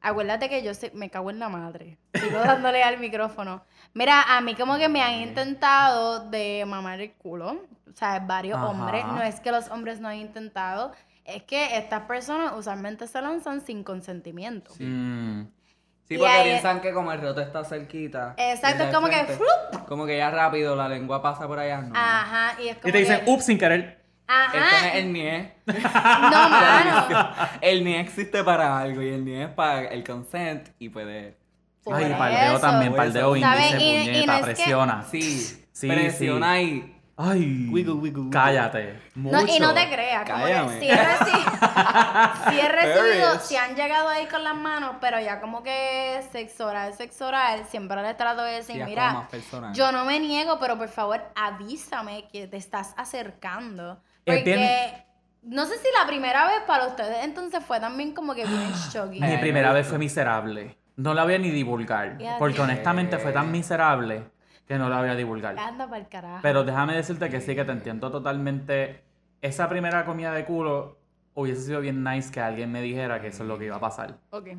Acuérdate 0.00 0.48
que 0.48 0.62
yo 0.62 0.72
sé- 0.72 0.90
me 0.94 1.10
cago 1.10 1.28
en 1.30 1.38
la 1.38 1.50
madre. 1.50 1.98
Sigo 2.14 2.38
dándole 2.64 2.82
al 2.82 2.98
micrófono. 2.98 3.62
Mira, 3.92 4.22
a 4.34 4.40
mí 4.40 4.54
como 4.54 4.78
que 4.78 4.88
me 4.88 5.02
han 5.02 5.14
intentado 5.20 6.30
de 6.30 6.64
mamar 6.66 7.00
el 7.02 7.12
culo. 7.12 7.60
O 7.86 7.92
sea, 7.94 8.18
varios 8.20 8.56
Ajá. 8.56 8.68
hombres. 8.68 9.04
No 9.04 9.20
es 9.22 9.40
que 9.40 9.50
los 9.52 9.68
hombres 9.70 10.00
no 10.00 10.08
han 10.08 10.16
intentado. 10.16 10.92
Es 11.26 11.42
que 11.42 11.76
estas 11.76 12.02
personas 12.04 12.52
usualmente 12.56 13.06
se 13.06 13.20
lanzan 13.20 13.60
sin 13.60 13.84
consentimiento. 13.84 14.72
Mm. 14.78 15.42
Sí, 16.10 16.16
Y 16.16 16.18
porque 16.18 16.32
ahí- 16.32 16.48
piensan 16.50 16.80
que 16.80 16.92
como 16.92 17.12
el 17.12 17.20
roto 17.20 17.40
está 17.40 17.62
cerquita. 17.62 18.34
Exacto, 18.36 18.82
y 18.82 18.86
es 18.88 18.92
como 18.92 19.08
que. 19.08 19.24
Como 19.86 20.06
que 20.06 20.16
ya 20.18 20.28
rápido 20.32 20.74
la 20.74 20.88
lengua 20.88 21.22
pasa 21.22 21.46
por 21.46 21.60
allá. 21.60 21.82
No. 21.82 21.92
Ajá, 21.94 22.60
y 22.60 22.66
es 22.66 22.78
como 22.78 22.88
Y 22.88 22.92
te 22.92 22.98
dicen, 22.98 23.20
que- 23.24 23.30
ups, 23.30 23.44
sin 23.44 23.58
querer. 23.58 24.00
Esto 24.26 24.58
no 24.58 24.64
Ajá. 24.66 24.88
es 24.88 24.94
el 24.96 25.12
NIE. 25.12 25.52
No, 25.66 25.74
mano. 26.50 27.28
El 27.60 27.84
NIE 27.84 28.00
existe 28.00 28.42
para 28.42 28.76
algo 28.80 29.00
y 29.02 29.08
el 29.10 29.24
NIE 29.24 29.44
es 29.44 29.48
para 29.50 29.82
el 29.86 30.02
consent 30.02 30.70
y 30.80 30.88
puede. 30.88 31.36
Ay, 31.86 32.12
paldeo 32.18 32.52
eso. 32.56 32.60
también, 32.60 32.94
paldeo 32.96 33.36
índice. 33.36 33.78
Y- 33.78 33.96
y 33.96 34.04
puñeta, 34.04 34.26
no 34.26 34.32
es 34.32 34.38
que- 34.40 34.44
presiona. 34.46 35.04
Sí, 35.08 35.66
Sí, 35.72 35.86
presiona 35.88 36.56
sí. 36.56 36.62
y. 36.62 36.99
Ay, 37.22 37.68
Wiggle, 37.70 37.94
wiggle, 37.94 38.22
wiggle. 38.22 38.30
cállate. 38.30 38.98
No, 39.14 39.42
y 39.46 39.58
no 39.58 39.74
te 39.74 39.90
creas, 39.90 40.28
como 40.30 40.46
que 40.46 40.78
sí 40.80 40.88
he, 42.58 42.68
recibido, 42.68 43.38
sí 43.42 43.56
han 43.56 43.76
llegado 43.76 44.08
ahí 44.08 44.26
con 44.26 44.42
las 44.42 44.56
manos, 44.56 44.96
pero 45.02 45.20
ya 45.20 45.38
como 45.38 45.62
que 45.62 46.20
sexo 46.32 46.66
oral, 46.66 46.94
sexo 46.94 47.26
oral, 47.26 47.64
siempre 47.68 48.00
les 48.02 48.16
trato 48.16 48.42
de 48.42 48.52
decir, 48.52 48.76
Sí, 48.76 48.82
mira, 48.84 49.28
yo 49.74 49.92
no 49.92 50.06
me 50.06 50.18
niego, 50.18 50.58
pero 50.58 50.78
por 50.78 50.88
favor 50.88 51.20
avísame 51.34 52.26
que 52.32 52.46
te 52.46 52.56
estás 52.56 52.94
acercando. 52.96 54.00
Es 54.24 54.36
Porque 54.36 54.56
bien- 54.56 55.04
no 55.42 55.66
sé 55.66 55.76
si 55.76 55.88
la 56.00 56.06
primera 56.06 56.46
vez 56.46 56.62
para 56.66 56.86
ustedes 56.86 57.22
entonces 57.24 57.62
fue 57.64 57.80
también 57.80 58.14
como 58.14 58.34
que 58.34 58.46
bien 58.46 58.72
shocking. 58.92 59.20
Mi 59.20 59.36
primera 59.36 59.68
me 59.68 59.74
vez 59.74 59.86
fue 59.86 59.98
miserable. 59.98 60.78
No 60.96 61.12
la 61.12 61.24
voy 61.24 61.34
a 61.34 61.38
ni 61.38 61.50
divulgar. 61.50 62.16
Porque 62.38 62.56
te- 62.56 62.62
honestamente 62.62 63.18
fue 63.18 63.32
tan 63.32 63.50
miserable 63.52 64.22
que 64.70 64.78
no 64.78 64.88
la 64.88 65.00
voy 65.00 65.08
a 65.08 65.16
divulgar. 65.16 65.58
Anda 65.58 65.86
para 65.88 65.98
el 65.98 66.06
carajo. 66.06 66.38
Pero 66.42 66.62
déjame 66.62 66.94
decirte 66.94 67.28
que 67.28 67.40
sí, 67.40 67.56
que 67.56 67.64
te 67.64 67.72
entiendo 67.72 68.08
totalmente. 68.08 69.02
Esa 69.42 69.68
primera 69.68 70.04
comida 70.04 70.32
de 70.32 70.44
culo 70.44 70.96
hubiese 71.34 71.62
sido 71.62 71.80
bien 71.80 72.04
nice 72.04 72.30
que 72.30 72.40
alguien 72.40 72.70
me 72.70 72.80
dijera 72.80 73.20
que 73.20 73.26
eso 73.26 73.42
es 73.42 73.48
lo 73.48 73.58
que 73.58 73.64
iba 73.64 73.74
a 73.74 73.80
pasar. 73.80 74.18
Ok. 74.30 74.50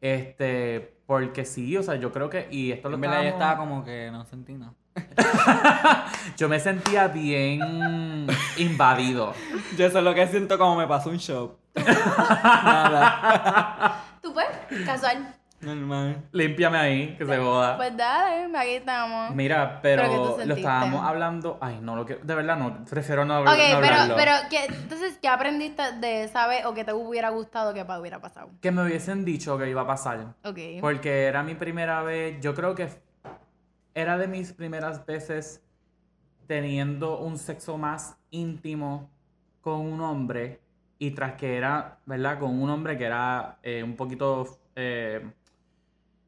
Este, 0.00 0.96
porque 1.06 1.44
sí, 1.44 1.76
o 1.76 1.84
sea, 1.84 1.94
yo 1.94 2.10
creo 2.12 2.28
que, 2.28 2.48
y 2.50 2.72
esto 2.72 2.88
lo 2.88 2.98
yo 2.98 3.04
estábamos- 3.04 3.32
estaba 3.32 3.56
como 3.58 3.84
que 3.84 4.10
no 4.10 4.24
sentí 4.24 4.54
nada. 4.54 4.72
Yo 6.36 6.48
me 6.48 6.58
sentía 6.58 7.06
bien 7.06 8.26
invadido. 8.58 9.34
Yo 9.78 9.86
eso 9.86 9.98
es 9.98 10.04
lo 10.04 10.12
que 10.14 10.26
siento 10.26 10.58
como 10.58 10.74
me 10.74 10.88
pasó 10.88 11.10
un 11.10 11.18
show. 11.18 11.58
Nada. 11.76 14.02
¿Tú 14.20 14.34
pues? 14.34 14.48
Casual. 14.84 15.32
Normal. 15.60 16.22
Límpiame 16.32 16.78
ahí, 16.78 17.16
que 17.16 17.26
se 17.26 17.36
joda. 17.36 17.76
Pues 17.76 17.94
dale, 17.94 18.56
aquí 18.56 18.70
estamos. 18.70 19.34
Mira, 19.34 19.80
¿Pero 19.82 20.38
lo 20.44 20.54
estábamos 20.54 21.04
hablando. 21.04 21.58
Ay, 21.60 21.78
no 21.82 21.96
lo 21.96 22.06
que. 22.06 22.16
De 22.16 22.34
verdad, 22.34 22.56
no. 22.56 22.84
Prefiero 22.86 23.26
no, 23.26 23.34
hablar 23.34 23.54
Ok, 23.54 23.60
no 23.74 23.80
pero, 23.80 23.94
hablarlo. 23.94 24.16
pero 24.16 24.32
¿qué, 24.48 24.64
entonces, 24.64 25.18
¿qué 25.20 25.28
aprendiste 25.28 25.82
de 26.00 26.24
esa 26.24 26.46
vez 26.46 26.64
o 26.64 26.72
que 26.72 26.84
te 26.84 26.94
hubiera 26.94 27.28
gustado 27.28 27.74
que 27.74 27.82
hubiera 27.82 28.20
pasado? 28.20 28.50
Que 28.62 28.70
me 28.70 28.82
hubiesen 28.82 29.24
dicho 29.24 29.58
que 29.58 29.68
iba 29.68 29.82
a 29.82 29.86
pasar. 29.86 30.34
Ok. 30.44 30.58
Porque 30.80 31.24
era 31.24 31.42
mi 31.42 31.54
primera 31.54 32.02
vez. 32.02 32.40
Yo 32.40 32.54
creo 32.54 32.74
que 32.74 32.88
era 33.94 34.16
de 34.16 34.28
mis 34.28 34.54
primeras 34.54 35.04
veces 35.04 35.62
teniendo 36.46 37.18
un 37.18 37.36
sexo 37.36 37.76
más 37.76 38.16
íntimo 38.30 39.10
con 39.60 39.80
un 39.80 40.00
hombre. 40.00 40.60
Y 40.98 41.10
tras 41.12 41.34
que 41.34 41.56
era, 41.56 41.98
¿verdad? 42.06 42.38
Con 42.38 42.62
un 42.62 42.70
hombre 42.70 42.96
que 42.96 43.04
era 43.04 43.58
eh, 43.62 43.82
un 43.82 43.96
poquito 43.96 44.58
eh, 44.74 45.22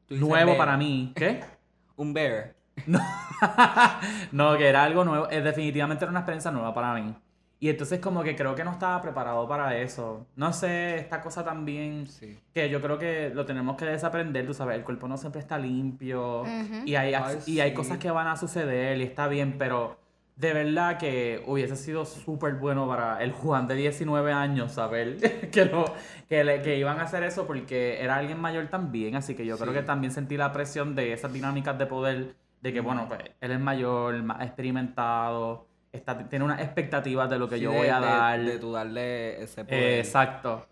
nuevo 0.09 0.45
bear. 0.51 0.57
para 0.57 0.77
mí. 0.77 1.11
¿Qué? 1.15 1.43
Un 1.95 2.13
bear. 2.13 2.53
no, 4.31 4.57
que 4.57 4.67
era 4.67 4.83
algo 4.83 5.03
nuevo. 5.03 5.27
eh, 5.29 5.41
definitivamente 5.41 6.03
era 6.05 6.09
una 6.11 6.19
experiencia 6.21 6.51
nueva 6.51 6.73
para 6.73 6.93
mí. 6.95 7.13
Y 7.59 7.69
entonces 7.69 7.99
como 8.01 8.23
que 8.23 8.35
creo 8.35 8.55
que 8.55 8.63
no 8.65 8.71
estaba 8.71 9.01
preparado 9.01 9.47
para 9.47 9.77
eso. 9.77 10.27
No 10.35 10.51
sé, 10.51 10.97
esta 10.97 11.21
cosa 11.21 11.45
también 11.45 12.07
Sí. 12.07 12.37
que 12.53 12.69
yo 12.69 12.81
creo 12.81 12.97
que 12.99 13.31
lo 13.33 13.45
tenemos 13.45 13.77
que 13.77 13.85
desaprender, 13.85 14.45
tú 14.45 14.53
sabes, 14.53 14.75
el 14.77 14.83
cuerpo 14.83 15.07
no 15.07 15.15
siempre 15.17 15.39
está 15.39 15.57
limpio 15.57 16.43
y, 16.85 16.95
hay, 16.95 17.13
Ay, 17.13 17.37
y 17.45 17.59
hay 17.61 17.73
cosas 17.73 17.99
que 17.99 18.11
van 18.11 18.27
a 18.27 18.35
suceder 18.35 18.97
y 18.97 19.03
está 19.03 19.27
bien, 19.29 19.55
pero 19.57 19.97
de 20.35 20.51
verdad 20.53 20.97
que 20.97 21.43
hubiese 21.45 21.75
sido 21.75 22.05
súper 22.05 22.55
bueno 22.55 22.87
para 22.87 23.21
el 23.23 23.31
Juan 23.31 23.67
de 23.67 23.75
19 23.75 24.31
años 24.33 24.71
saber 24.73 25.17
que, 25.51 25.65
lo, 25.65 25.85
que, 26.27 26.43
le- 26.43 26.61
que 26.61 26.77
iban 26.77 26.99
a 26.99 27.03
hacer 27.03 27.23
eso 27.23 27.45
porque 27.45 28.01
era 28.01 28.15
alguien 28.15 28.39
mayor 28.39 28.67
también, 28.67 29.15
así 29.15 29.35
que 29.35 29.45
yo 29.45 29.57
creo 29.57 29.73
que 29.73 29.83
también 29.83 30.11
sentí 30.11 30.35
la 30.37 30.51
presión 30.51 30.95
de 30.95 31.13
esas 31.13 31.31
dinámicas 31.31 31.77
de 31.77 31.85
poder, 31.85 32.35
de 32.61 32.73
que 32.73 32.79
bueno, 32.81 33.05
pues 33.07 33.19
él 33.41 33.51
es 33.51 33.59
mayor, 33.59 34.21
más 34.23 34.41
experimentado, 34.41 35.67
está, 35.91 36.17
tiene 36.27 36.45
unas 36.45 36.61
expectativas 36.61 37.29
de 37.29 37.37
lo 37.37 37.47
que 37.47 37.55
Sí, 37.57 37.61
yo 37.61 37.71
de- 37.71 37.77
voy 37.77 37.87
a 37.87 37.99
de- 37.99 38.05
dar. 38.07 38.39
De 38.43 38.59
tu 38.59 38.71
darle 38.71 39.43
ese 39.43 39.63
poder. 39.65 39.83
Eh, 39.83 39.99
exacto. 39.99 40.65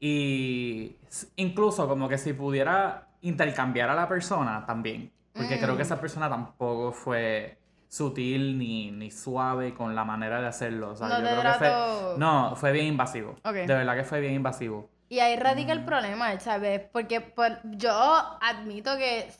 Y 0.00 0.96
incluso 1.36 1.88
como 1.88 2.08
que 2.08 2.18
si 2.18 2.32
pudiera 2.32 3.08
intercambiar 3.22 3.90
a 3.90 3.94
la 3.94 4.06
persona 4.08 4.64
también. 4.66 5.10
Porque 5.32 5.58
creo 5.60 5.76
que 5.76 5.82
esa 5.82 6.00
persona 6.00 6.28
tampoco 6.28 6.92
fue 6.92 7.57
sutil 7.88 8.58
ni, 8.58 8.90
ni 8.90 9.10
suave 9.10 9.74
con 9.74 9.94
la 9.94 10.04
manera 10.04 10.40
de 10.40 10.46
hacerlo. 10.46 10.90
O 10.90 10.96
sea, 10.96 11.08
No 11.08 11.20
yo 11.20 11.40
creo 11.40 11.52
que 11.52 11.58
fue. 11.58 11.70
No, 12.18 12.54
fue 12.56 12.72
bien 12.72 12.86
invasivo. 12.86 13.36
De 13.44 13.66
verdad 13.66 13.96
que 13.96 14.04
fue 14.04 14.20
bien 14.20 14.34
invasivo. 14.34 14.88
Y 15.08 15.20
ahí 15.20 15.36
radica 15.36 15.74
Mm. 15.74 15.78
el 15.78 15.84
problema, 15.84 16.40
¿sabes? 16.40 16.82
Porque 16.92 17.20
por- 17.22 17.58
yo 17.64 17.90
admito 18.42 18.96
que 18.98 19.30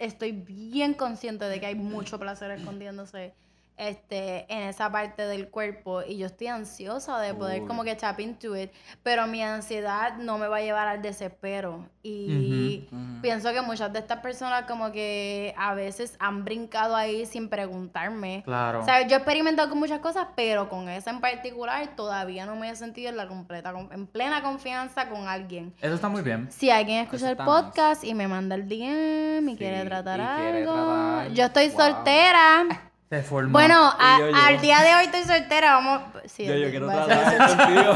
estoy 0.00 0.32
bien 0.32 0.94
consciente 0.94 1.44
de 1.44 1.60
que 1.60 1.66
hay 1.66 1.76
mucho 1.76 2.18
placer 2.18 2.50
escondiéndose 2.50 3.34
este, 3.76 4.46
en 4.52 4.68
esa 4.68 4.90
parte 4.92 5.26
del 5.26 5.48
cuerpo 5.48 6.02
y 6.02 6.16
yo 6.18 6.26
estoy 6.26 6.46
ansiosa 6.48 7.18
de 7.20 7.34
poder 7.34 7.62
Uy. 7.62 7.66
como 7.68 7.84
que 7.84 7.94
tap 7.96 8.20
into 8.20 8.56
it, 8.56 8.70
pero 9.02 9.26
mi 9.26 9.42
ansiedad 9.42 10.16
no 10.18 10.38
me 10.38 10.46
va 10.46 10.58
a 10.58 10.60
llevar 10.60 10.88
al 10.88 11.02
desespero 11.02 11.86
y 12.02 12.86
pienso 13.22 13.52
que 13.52 13.60
muchas 13.62 13.92
de 13.92 14.00
estas 14.00 14.18
personas 14.20 14.64
como 14.66 14.92
que 14.92 15.54
a 15.56 15.74
veces 15.74 16.16
han 16.18 16.44
brincado 16.44 16.94
ahí 16.96 17.26
sin 17.26 17.48
preguntarme. 17.48 18.42
Claro. 18.44 18.80
O 18.80 18.84
sea, 18.84 19.06
yo 19.06 19.14
he 19.14 19.18
experimentado 19.18 19.68
con 19.70 19.78
muchas 19.78 20.00
cosas, 20.00 20.26
pero 20.36 20.68
con 20.68 20.88
esa 20.88 21.10
en 21.10 21.20
particular 21.20 21.86
todavía 21.96 22.46
no 22.46 22.56
me 22.56 22.70
he 22.70 22.76
sentido 22.76 23.08
en 23.10 23.16
la 23.16 23.26
completa, 23.28 23.72
con- 23.72 23.88
en 23.92 24.06
plena 24.06 24.42
confianza 24.42 25.08
con 25.08 25.26
alguien. 25.28 25.74
Eso 25.80 25.94
está 25.94 26.08
muy 26.08 26.22
bien. 26.22 26.48
Si 26.50 26.70
alguien 26.70 27.02
escucha 27.04 27.30
el 27.30 27.36
podcast 27.36 28.04
y 28.04 28.14
me 28.14 28.28
manda 28.28 28.54
el 28.54 28.68
DM 28.68 29.48
y 29.48 29.52
Sí, 29.52 29.56
quiere 29.58 29.84
tratar 29.84 30.20
y 30.20 30.22
quiere 30.40 30.58
algo, 30.62 30.72
tratar. 30.74 31.32
yo 31.32 31.44
estoy 31.44 31.68
Wow. 31.70 31.78
soltera. 31.78 32.64
Se 33.12 33.22
formó. 33.22 33.52
Bueno, 33.52 33.92
a- 33.98 34.18
yo, 34.20 34.30
yo. 34.30 34.36
al 34.36 34.60
día 34.62 34.80
de 34.80 34.94
hoy 34.94 35.04
estoy 35.04 35.24
soltera, 35.24 35.74
vamos. 35.74 36.00
Sí, 36.24 36.46
Yo, 36.46 36.54
yo 36.54 36.70
quiero 36.70 36.86
tratar 36.86 37.58
contigo. 37.58 37.92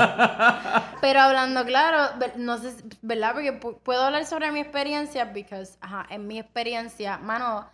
pero 1.00 1.20
hablando 1.22 1.64
claro, 1.64 2.14
no 2.36 2.58
sé, 2.58 2.74
¿verdad? 3.00 3.32
Porque 3.32 3.58
pu- 3.58 3.78
puedo 3.82 4.02
hablar 4.02 4.26
sobre 4.26 4.52
mi 4.52 4.60
experiencia, 4.60 5.32
porque, 5.32 5.62
ajá, 5.80 6.04
en 6.10 6.26
mi 6.26 6.38
experiencia, 6.38 7.16
mano, 7.16 7.66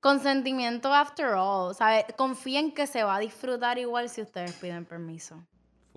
consentimiento 0.00 0.92
after 0.92 1.28
all, 1.38 1.74
¿sabes? 1.74 2.04
Confíen 2.18 2.72
que 2.72 2.86
se 2.86 3.02
va 3.02 3.16
a 3.16 3.18
disfrutar 3.18 3.78
igual 3.78 4.10
si 4.10 4.20
ustedes 4.20 4.52
piden 4.56 4.84
permiso. 4.84 5.42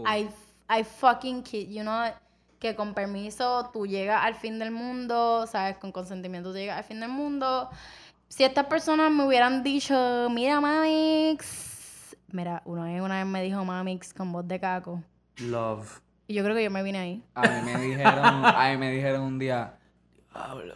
I 0.07 0.83
fucking 0.85 1.43
kid, 1.43 1.67
you 1.69 1.81
know, 1.81 2.05
que 2.59 2.77
con 2.77 2.93
permiso 2.93 3.69
tú 3.73 3.85
llegas 3.85 4.23
al 4.23 4.35
fin 4.35 4.57
del 4.57 4.71
mundo, 4.71 5.47
¿sabes? 5.47 5.75
Con 5.79 5.91
consentimiento 5.91 6.51
tú 6.53 6.57
llegas 6.57 6.77
al 6.77 6.83
fin 6.85 7.01
del 7.01 7.09
mundo. 7.09 7.69
Si 8.33 8.43
estas 8.43 8.65
personas 8.65 9.11
me 9.11 9.27
hubieran 9.27 9.61
dicho, 9.61 10.27
mira, 10.31 10.59
Mamix, 10.59 12.17
mira, 12.29 12.63
una 12.65 12.85
vez, 12.85 12.99
una 12.99 13.17
vez 13.19 13.27
me 13.27 13.43
dijo 13.43 13.63
Mamix 13.63 14.11
con 14.11 14.31
voz 14.31 14.47
de 14.47 14.59
caco. 14.59 15.03
Love. 15.37 16.01
Y 16.25 16.33
yo 16.33 16.43
creo 16.43 16.55
que 16.55 16.63
yo 16.63 16.71
me 16.71 16.81
vine 16.81 16.97
ahí. 16.97 17.23
A 17.35 17.41
mí 17.43 17.61
me 17.63 17.77
dijeron, 17.79 18.25
a 18.43 18.69
mí 18.71 18.77
me 18.77 18.89
dijeron 18.91 19.21
un 19.21 19.37
día, 19.37 19.75
eres- 20.33 20.73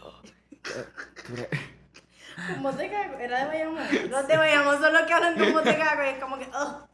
Con 2.46 2.62
voz 2.62 2.76
de 2.76 2.90
caco, 2.90 3.18
era 3.18 3.40
de 3.40 3.46
Bayamón. 3.46 3.82
Los 4.08 4.28
de 4.28 4.36
Bayamón 4.36 4.80
son 4.80 4.92
los 4.92 5.02
que 5.02 5.12
hablan 5.14 5.36
con 5.36 5.52
voz 5.52 5.64
de 5.64 5.76
caco 5.76 6.04
y 6.04 6.08
es 6.10 6.18
como 6.22 6.38
que, 6.38 6.48
oh. 6.54 6.86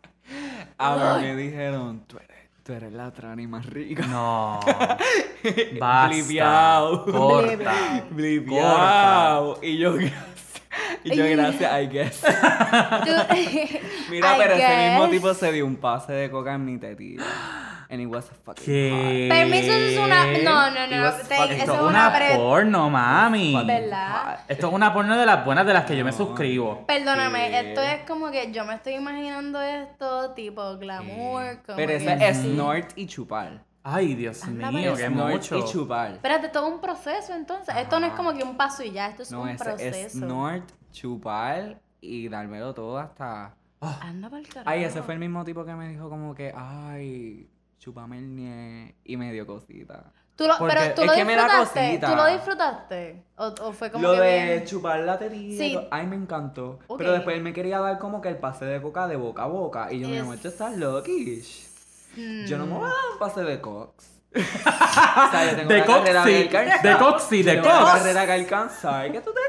A 0.78 1.18
mí 1.18 1.26
me 1.26 1.36
dijeron, 1.36 2.06
tú 2.06 2.16
eres, 2.16 2.38
tú 2.62 2.72
eres 2.72 2.90
la 2.90 3.12
trani 3.12 3.46
más 3.46 3.66
rica. 3.66 4.06
No. 4.06 4.60
Basta. 5.78 6.08
Blipeao. 6.08 7.04
Corta. 7.04 7.74
Y 9.60 9.76
yo. 9.76 9.94
Y 11.04 11.14
yo, 11.16 11.24
gracias, 11.36 11.82
I 11.82 11.86
guess. 11.86 12.22
Mira, 14.10 14.34
I 14.36 14.38
pero 14.38 14.54
ese 14.54 14.88
mismo 14.90 15.08
tipo 15.08 15.34
se 15.34 15.52
dio 15.52 15.66
un 15.66 15.76
pase 15.76 16.12
de 16.12 16.30
coca 16.30 16.54
en 16.54 16.64
mi 16.64 16.78
tetilla. 16.78 17.24
And 17.90 18.00
it 18.00 18.08
was 18.08 18.24
fucking 18.44 18.64
¿Qué? 18.64 19.28
Permiso, 19.30 19.70
eso 19.72 19.74
es 19.74 19.98
una. 19.98 20.24
No, 20.42 20.70
no, 20.70 20.84
It 20.86 20.90
no. 20.90 21.12
te- 21.12 21.20
Esto 21.34 21.44
es 21.44 21.62
es 21.62 21.68
una. 21.68 21.82
una 21.82 22.12
pre- 22.14 22.34
porno, 22.34 22.90
mami. 22.90 23.54
¿Verdad? 23.64 24.40
Esto 24.48 24.68
es 24.68 24.72
una 24.72 24.92
porno 24.92 25.16
de 25.16 25.26
las 25.26 25.44
buenas 25.44 25.66
de 25.66 25.74
las 25.74 25.84
que 25.84 25.96
yo 25.96 26.04
me 26.04 26.10
suscribo. 26.12 26.84
Perdóname, 26.86 27.50
¿Qué? 27.50 27.60
esto 27.68 27.82
es 27.82 28.00
como 28.08 28.30
que 28.30 28.50
yo 28.52 28.64
me 28.64 28.74
estoy 28.74 28.94
imaginando 28.94 29.60
esto 29.60 30.30
tipo 30.30 30.76
glamour. 30.78 31.58
Como 31.66 31.76
Pero 31.76 31.88
que 31.88 31.96
eso 31.96 32.10
es 32.10 32.36
snort 32.38 32.92
y 32.96 33.06
chupar. 33.06 33.60
Ay, 33.86 34.14
Dios 34.14 34.42
Anda, 34.44 34.70
mío, 34.72 34.94
qué 34.96 35.06
snort 35.06 35.32
mucho. 35.34 35.58
y 35.58 35.64
chupar. 35.70 36.12
Espérate, 36.12 36.48
todo 36.48 36.66
un 36.68 36.80
proceso 36.80 37.34
entonces. 37.34 37.76
Esto 37.76 38.00
no 38.00 38.06
es 38.06 38.14
como 38.14 38.32
que 38.32 38.42
un 38.42 38.56
paso 38.56 38.82
y 38.82 38.92
ya, 38.92 39.08
esto 39.08 39.22
es 39.24 39.30
No, 39.30 39.42
un 39.42 39.50
es, 39.50 39.60
es 39.60 39.62
proceso. 39.62 40.18
snort, 40.20 40.64
chupar 40.94 41.80
y 42.00 42.28
dármelo 42.28 42.72
todo 42.72 42.98
hasta... 42.98 43.54
Anda 44.00 44.30
para 44.30 44.40
el 44.40 44.48
carajo. 44.48 44.70
Ay, 44.70 44.84
ese 44.84 45.02
fue 45.02 45.12
el 45.14 45.20
mismo 45.20 45.44
tipo 45.44 45.64
que 45.66 45.74
me 45.74 45.88
dijo 45.88 46.08
como 46.08 46.34
que, 46.34 46.54
ay, 46.56 47.46
chúpame 47.78 48.18
el 48.18 48.34
nie. 48.34 48.94
Y 49.04 49.16
me 49.18 49.30
dio 49.32 49.46
cosita. 49.46 50.10
Tú 50.36 50.46
lo, 50.48 50.56
Porque 50.58 50.74
pero 50.74 50.94
tú 50.94 51.00
es 51.02 51.06
lo 51.08 51.12
que 51.14 51.24
me 51.24 51.36
da 51.36 51.58
cosita. 51.58 52.10
¿Tú 52.10 52.16
lo 52.16 52.26
disfrutaste? 52.26 53.22
¿O, 53.36 53.46
o 53.60 53.72
fue 53.72 53.90
como 53.90 54.02
Lo 54.08 54.14
que 54.14 54.20
de 54.20 54.44
bien? 54.54 54.64
chupar 54.64 55.00
la 55.00 55.18
tetilla, 55.18 55.58
Sí. 55.64 55.74
to- 55.74 55.86
ay, 55.90 56.06
me 56.06 56.16
encantó. 56.16 56.78
Pero 56.96 57.12
después 57.12 57.36
él 57.36 57.42
me 57.42 57.52
quería 57.52 57.78
dar 57.80 57.98
como 57.98 58.20
que 58.22 58.28
el 58.30 58.38
pase 58.38 58.64
de 58.64 58.80
coca 58.80 59.06
de 59.06 59.16
boca 59.16 59.42
a 59.44 59.46
boca. 59.46 59.92
Y 59.92 60.00
yo, 60.00 60.08
mi 60.08 60.16
Es- 60.16 60.22
amor, 60.22 60.38
tú 60.38 60.48
estás 60.48 60.76
loquish. 60.76 61.68
Yo 62.46 62.56
no 62.58 62.66
me 62.66 62.72
voy 62.74 62.84
a 62.84 62.86
dar 62.86 62.94
un 63.12 63.18
pase 63.18 63.42
de 63.42 63.60
cox. 63.60 64.13
O 64.34 65.30
sea, 65.30 65.50
yo 65.50 65.56
tengo 65.56 65.68
De 65.68 65.76
una 65.82 65.86
carrera 65.86 66.22
coxi, 66.22 66.48
que 66.48 66.58
alcanzar. 66.58 66.82
de 66.82 66.98
coxi, 67.04 67.42
de 67.42 67.52
tengo 67.52 67.66
una 67.68 67.78
cox. 67.80 67.92
carrera 67.92 68.26
que 68.26 68.32
alcanzar. 68.32 69.12
¿Qué 69.12 69.20
tú 69.20 69.30
te 69.32 69.40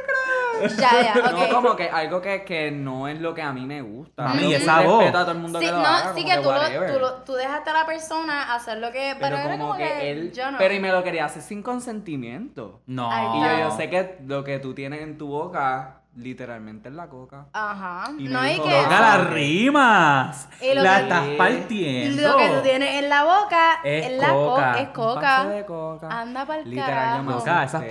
crees? 0.61 0.77
Ya, 0.77 1.13
ya, 1.13 1.21
ok. 1.21 1.31
No, 1.49 1.49
como 1.55 1.75
que 1.75 1.89
algo 1.89 2.21
que, 2.21 2.43
que 2.45 2.71
no 2.71 3.07
es 3.07 3.19
lo 3.19 3.33
que 3.33 3.41
a 3.41 3.51
mí 3.51 3.65
me 3.65 3.81
gusta. 3.81 4.23
Mami, 4.23 4.38
Pero 4.38 4.49
y 4.51 4.53
esa 4.53 4.81
voz. 4.81 4.97
respeto 4.99 5.17
a 5.17 5.21
todo 5.21 5.31
el 5.31 5.38
mundo 5.39 5.59
Sí, 5.59 5.65
que 5.65 5.71
lo 5.71 5.77
no, 5.79 5.86
haga, 5.88 6.13
sí 6.15 6.23
como 6.23 6.36
que 6.36 6.41
tú, 6.41 6.51
lo- 6.51 6.93
tú, 6.93 6.99
lo- 6.99 7.13
tú 7.23 7.33
dejaste 7.33 7.69
a 7.69 7.73
la 7.73 7.86
persona 7.86 8.53
hacer 8.55 8.77
lo 8.77 8.91
que... 8.91 9.15
Pero 9.19 9.36
Pero, 9.36 9.49
era 9.49 9.57
como 9.57 9.75
que, 9.75 10.11
él... 10.11 10.31
yo 10.31 10.51
no. 10.51 10.57
Pero 10.57 10.73
y 10.73 10.79
me 10.79 10.91
lo 10.91 11.03
quería 11.03 11.25
hacer 11.25 11.41
sin 11.41 11.61
consentimiento. 11.61 12.81
No. 12.86 13.09
Ay, 13.11 13.27
Y 13.38 13.41
yo, 13.59 13.69
yo 13.69 13.71
sé 13.75 13.89
que 13.89 14.17
lo 14.25 14.43
que 14.43 14.59
tú 14.59 14.73
tienes 14.73 15.01
en 15.01 15.17
tu 15.17 15.27
boca, 15.27 16.01
literalmente 16.16 16.89
es 16.89 16.95
la 16.95 17.07
coca. 17.07 17.47
Ajá. 17.53 18.11
Y 18.18 18.28
no 18.28 18.39
hay 18.39 18.55
que... 18.59 18.82
Loca, 18.84 18.89
las 18.99 19.30
rimas. 19.32 20.49
La 20.76 20.95
que- 20.97 21.03
estás 21.03 21.28
partiendo. 21.38 22.22
Lo 22.30 22.38
que 22.38 22.47
tú 22.49 22.61
tienes 22.63 23.03
en 23.03 23.09
la 23.09 23.24
boca 23.24 23.76
Es 23.84 24.05
es, 24.07 24.20
la 24.22 24.30
co- 24.30 24.49
coca. 24.51 24.80
es 24.80 24.88
Un 24.88 24.93
coca. 24.93 25.22
vaso 25.22 25.49
de 25.49 25.66
coca. 25.66 26.22
Anda 26.22 26.45
pa'l 26.45 26.70
Literal, 26.70 26.88
yo 26.89 26.95
carajo. 26.95 27.24
me 27.24 27.32
Loca, 27.34 27.63
esa 27.63 27.78
es 27.82 27.86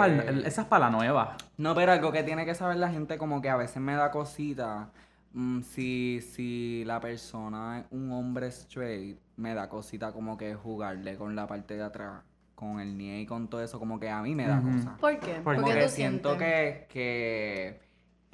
para 0.54 0.68
pa' 0.68 0.78
la 0.78 0.90
nueva. 0.90 1.36
No, 1.58 1.74
pero 1.74 1.92
algo 1.92 2.12
que 2.12 2.22
tiene 2.22 2.44
que 2.44 2.54
saber 2.54 2.76
la 2.78 2.88
gente, 2.90 3.18
como 3.18 3.40
que 3.42 3.50
a 3.50 3.56
veces 3.56 3.76
me 3.82 3.94
da 3.94 4.10
cosita. 4.10 4.88
mm, 5.32 5.62
si, 5.62 6.20
si 6.20 6.84
la 6.86 7.00
persona 7.00 7.80
es 7.80 7.84
un 7.90 8.12
hombre 8.12 8.46
straight, 8.48 9.18
me 9.36 9.52
da 9.54 9.68
cosita 9.68 10.12
como 10.12 10.36
que 10.38 10.54
jugarle 10.54 11.16
con 11.16 11.34
la 11.34 11.46
parte 11.48 11.74
de 11.76 11.82
atrás, 11.82 12.22
con 12.54 12.78
el 12.78 12.96
nie 12.96 13.20
y 13.20 13.26
con 13.26 13.48
todo 13.48 13.60
eso, 13.62 13.78
como 13.80 13.98
que 13.98 14.08
a 14.08 14.22
mí 14.22 14.34
me 14.36 14.46
da 14.46 14.58
Ujú. 14.60 14.70
cosa. 14.76 14.96
¿Por 15.00 15.18
qué? 15.18 15.40
Porque 15.42 15.60
Como 15.60 15.72
qué 15.72 15.78
que 15.80 15.86
tú 15.86 15.90
siento 15.92 16.28
sientes? 16.36 16.48
que, 16.48 16.86
que, 16.88 17.80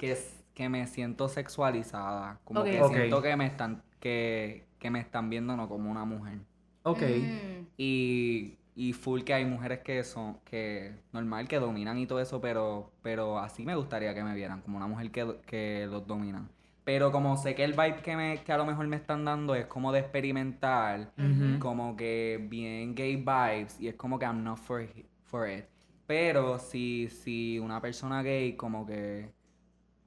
que, 0.01 0.17
que 0.53 0.69
me 0.69 0.87
siento 0.87 1.29
sexualizada. 1.29 2.39
Como 2.43 2.61
Ok. 2.61 2.67
que 2.69 2.81
Ok. 2.81 2.93
siento 2.93 3.21
que 3.21 3.35
me 3.35 3.45
están, 3.47 3.83
que, 3.99 4.67
que 4.79 4.89
me 4.91 4.99
están 4.99 5.29
viendo 5.29 5.55
no 5.55 5.67
como 5.69 5.89
una 5.91 6.05
mujer. 6.05 6.39
Ok. 6.83 7.01
Mm. 7.03 7.67
Y, 7.77 8.57
y 8.75 8.93
full 8.93 9.21
que 9.23 9.33
hay 9.33 9.45
mujeres 9.45 9.79
que 9.79 10.03
son, 10.03 10.39
que 10.45 10.93
normal, 11.11 11.47
que 11.47 11.59
dominan 11.59 11.97
y 11.97 12.05
todo 12.07 12.19
eso, 12.19 12.39
pero, 12.41 12.91
pero 13.01 13.39
así 13.39 13.65
me 13.65 13.75
gustaría 13.75 14.13
que 14.13 14.23
me 14.23 14.35
vieran, 14.35 14.61
como 14.61 14.77
una 14.77 14.87
mujer 14.87 15.11
que, 15.11 15.37
que 15.45 15.87
los 15.89 16.05
domina. 16.07 16.47
Pero 16.83 17.11
como 17.11 17.37
sé 17.37 17.55
que 17.55 17.63
el 17.63 17.73
vibe 17.73 18.01
que, 18.01 18.15
me, 18.15 18.43
que 18.43 18.51
a 18.51 18.57
lo 18.57 18.65
mejor 18.65 18.87
me 18.87 18.95
están 18.95 19.23
dando 19.25 19.55
es 19.55 19.65
como 19.67 19.91
de 19.91 19.99
experimentar, 19.99 21.11
Ujú. 21.17 21.59
como 21.59 21.95
que 21.95 22.45
bien 22.49 22.95
gay 22.95 23.15
vibes, 23.17 23.79
y 23.79 23.87
es 23.87 23.95
como 23.95 24.17
que 24.19 24.25
I'm 24.25 24.43
not 24.43 24.57
for, 24.57 24.87
for 25.25 25.49
it. 25.49 25.65
Pero 26.07 26.59
si, 26.59 27.07
si 27.09 27.59
una 27.59 27.81
persona 27.81 28.21
gay, 28.23 28.55
como 28.55 28.85
que 28.85 29.31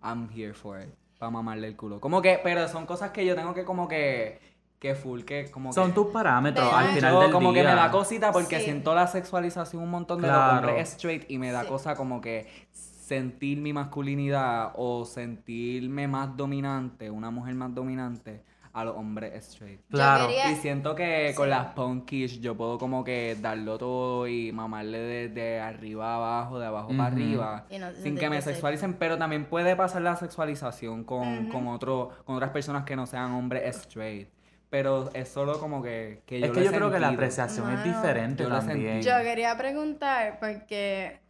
I'm 0.04 0.28
here 0.30 0.52
for 0.54 0.80
it, 0.80 0.90
para 1.18 1.30
mamarle 1.30 1.66
el 1.68 1.76
culo. 1.76 2.00
Como 2.00 2.20
que, 2.22 2.38
pero 2.42 2.68
son 2.68 2.84
cosas 2.86 3.10
que 3.10 3.24
yo 3.24 3.34
tengo 3.34 3.54
que 3.54 3.64
como 3.64 3.88
que, 3.88 4.38
que 4.78 4.94
full, 4.94 5.22
que 5.22 5.50
como 5.50 5.72
Son 5.72 5.88
que... 5.88 5.94
tus 5.94 6.06
parámetros 6.08 6.70
al 6.72 6.88
final 6.88 7.12
Yo 7.14 7.20
del 7.22 7.30
como 7.32 7.52
día. 7.52 7.62
que 7.62 7.68
me 7.70 7.74
da 7.74 7.90
cosita 7.90 8.30
porque 8.32 8.58
Sí. 8.58 8.64
siento 8.66 8.94
la 8.94 9.06
sexualización 9.06 9.82
un 9.82 9.90
montón 9.90 10.20
de 10.20 10.28
Claro. 10.28 10.52
los 10.60 10.70
hombres 10.70 10.92
straight 10.92 11.24
y 11.30 11.38
me 11.38 11.50
da 11.52 11.62
Sí. 11.62 11.68
cosa 11.68 11.94
como 11.96 12.20
que 12.20 12.46
sentir 12.72 13.58
mi 13.60 13.72
masculinidad 13.72 14.72
o 14.76 15.04
sentirme 15.04 16.06
más 16.08 16.36
dominante, 16.36 17.10
una 17.10 17.30
mujer 17.30 17.54
más 17.54 17.74
dominante 17.74 18.42
a 18.74 18.84
los 18.84 18.96
hombres 18.96 19.32
straight. 19.48 19.80
Claro. 19.88 20.26
Quería- 20.26 20.50
Y 20.50 20.56
siento 20.56 20.94
que 20.94 21.32
con 21.36 21.48
las 21.48 21.68
punkish 21.74 22.40
yo 22.40 22.56
puedo 22.56 22.76
como 22.76 23.04
que 23.04 23.36
darlo 23.40 23.78
todo 23.78 24.26
y 24.28 24.50
mamarle 24.52 24.98
de, 24.98 25.28
de 25.28 25.60
arriba 25.60 26.12
a 26.12 26.16
abajo, 26.16 26.58
de 26.58 26.66
abajo 26.66 26.88
para 26.88 27.06
arriba, 27.06 27.64
no 27.78 27.92
sin 27.94 28.16
que 28.18 28.28
me 28.28 28.42
sexualicen, 28.42 28.94
pero 28.94 29.16
también 29.16 29.44
puede 29.46 29.76
pasar 29.76 30.02
la 30.02 30.16
sexualización 30.16 31.04
con, 31.04 31.48
con, 31.50 31.68
otro, 31.68 32.10
con 32.24 32.34
otras 32.36 32.50
personas 32.50 32.84
que 32.84 32.96
no 32.96 33.06
sean 33.06 33.32
hombres 33.32 33.76
straight. 33.76 34.28
Pero 34.70 35.08
es 35.14 35.28
solo 35.28 35.60
como 35.60 35.80
que, 35.80 36.22
que 36.26 36.40
yo 36.40 36.46
Es 36.46 36.48
lo 36.50 36.54
que 36.54 36.60
he 36.62 36.64
yo 36.64 36.72
creo 36.72 36.90
que 36.90 36.98
la 36.98 37.10
apreciación 37.10 37.70
es 37.70 37.84
diferente 37.84 38.42
yo 38.42 38.48
también. 38.48 39.02
Yo 39.02 39.12
quería 39.22 39.56
preguntar 39.56 40.38
porque 40.40 41.20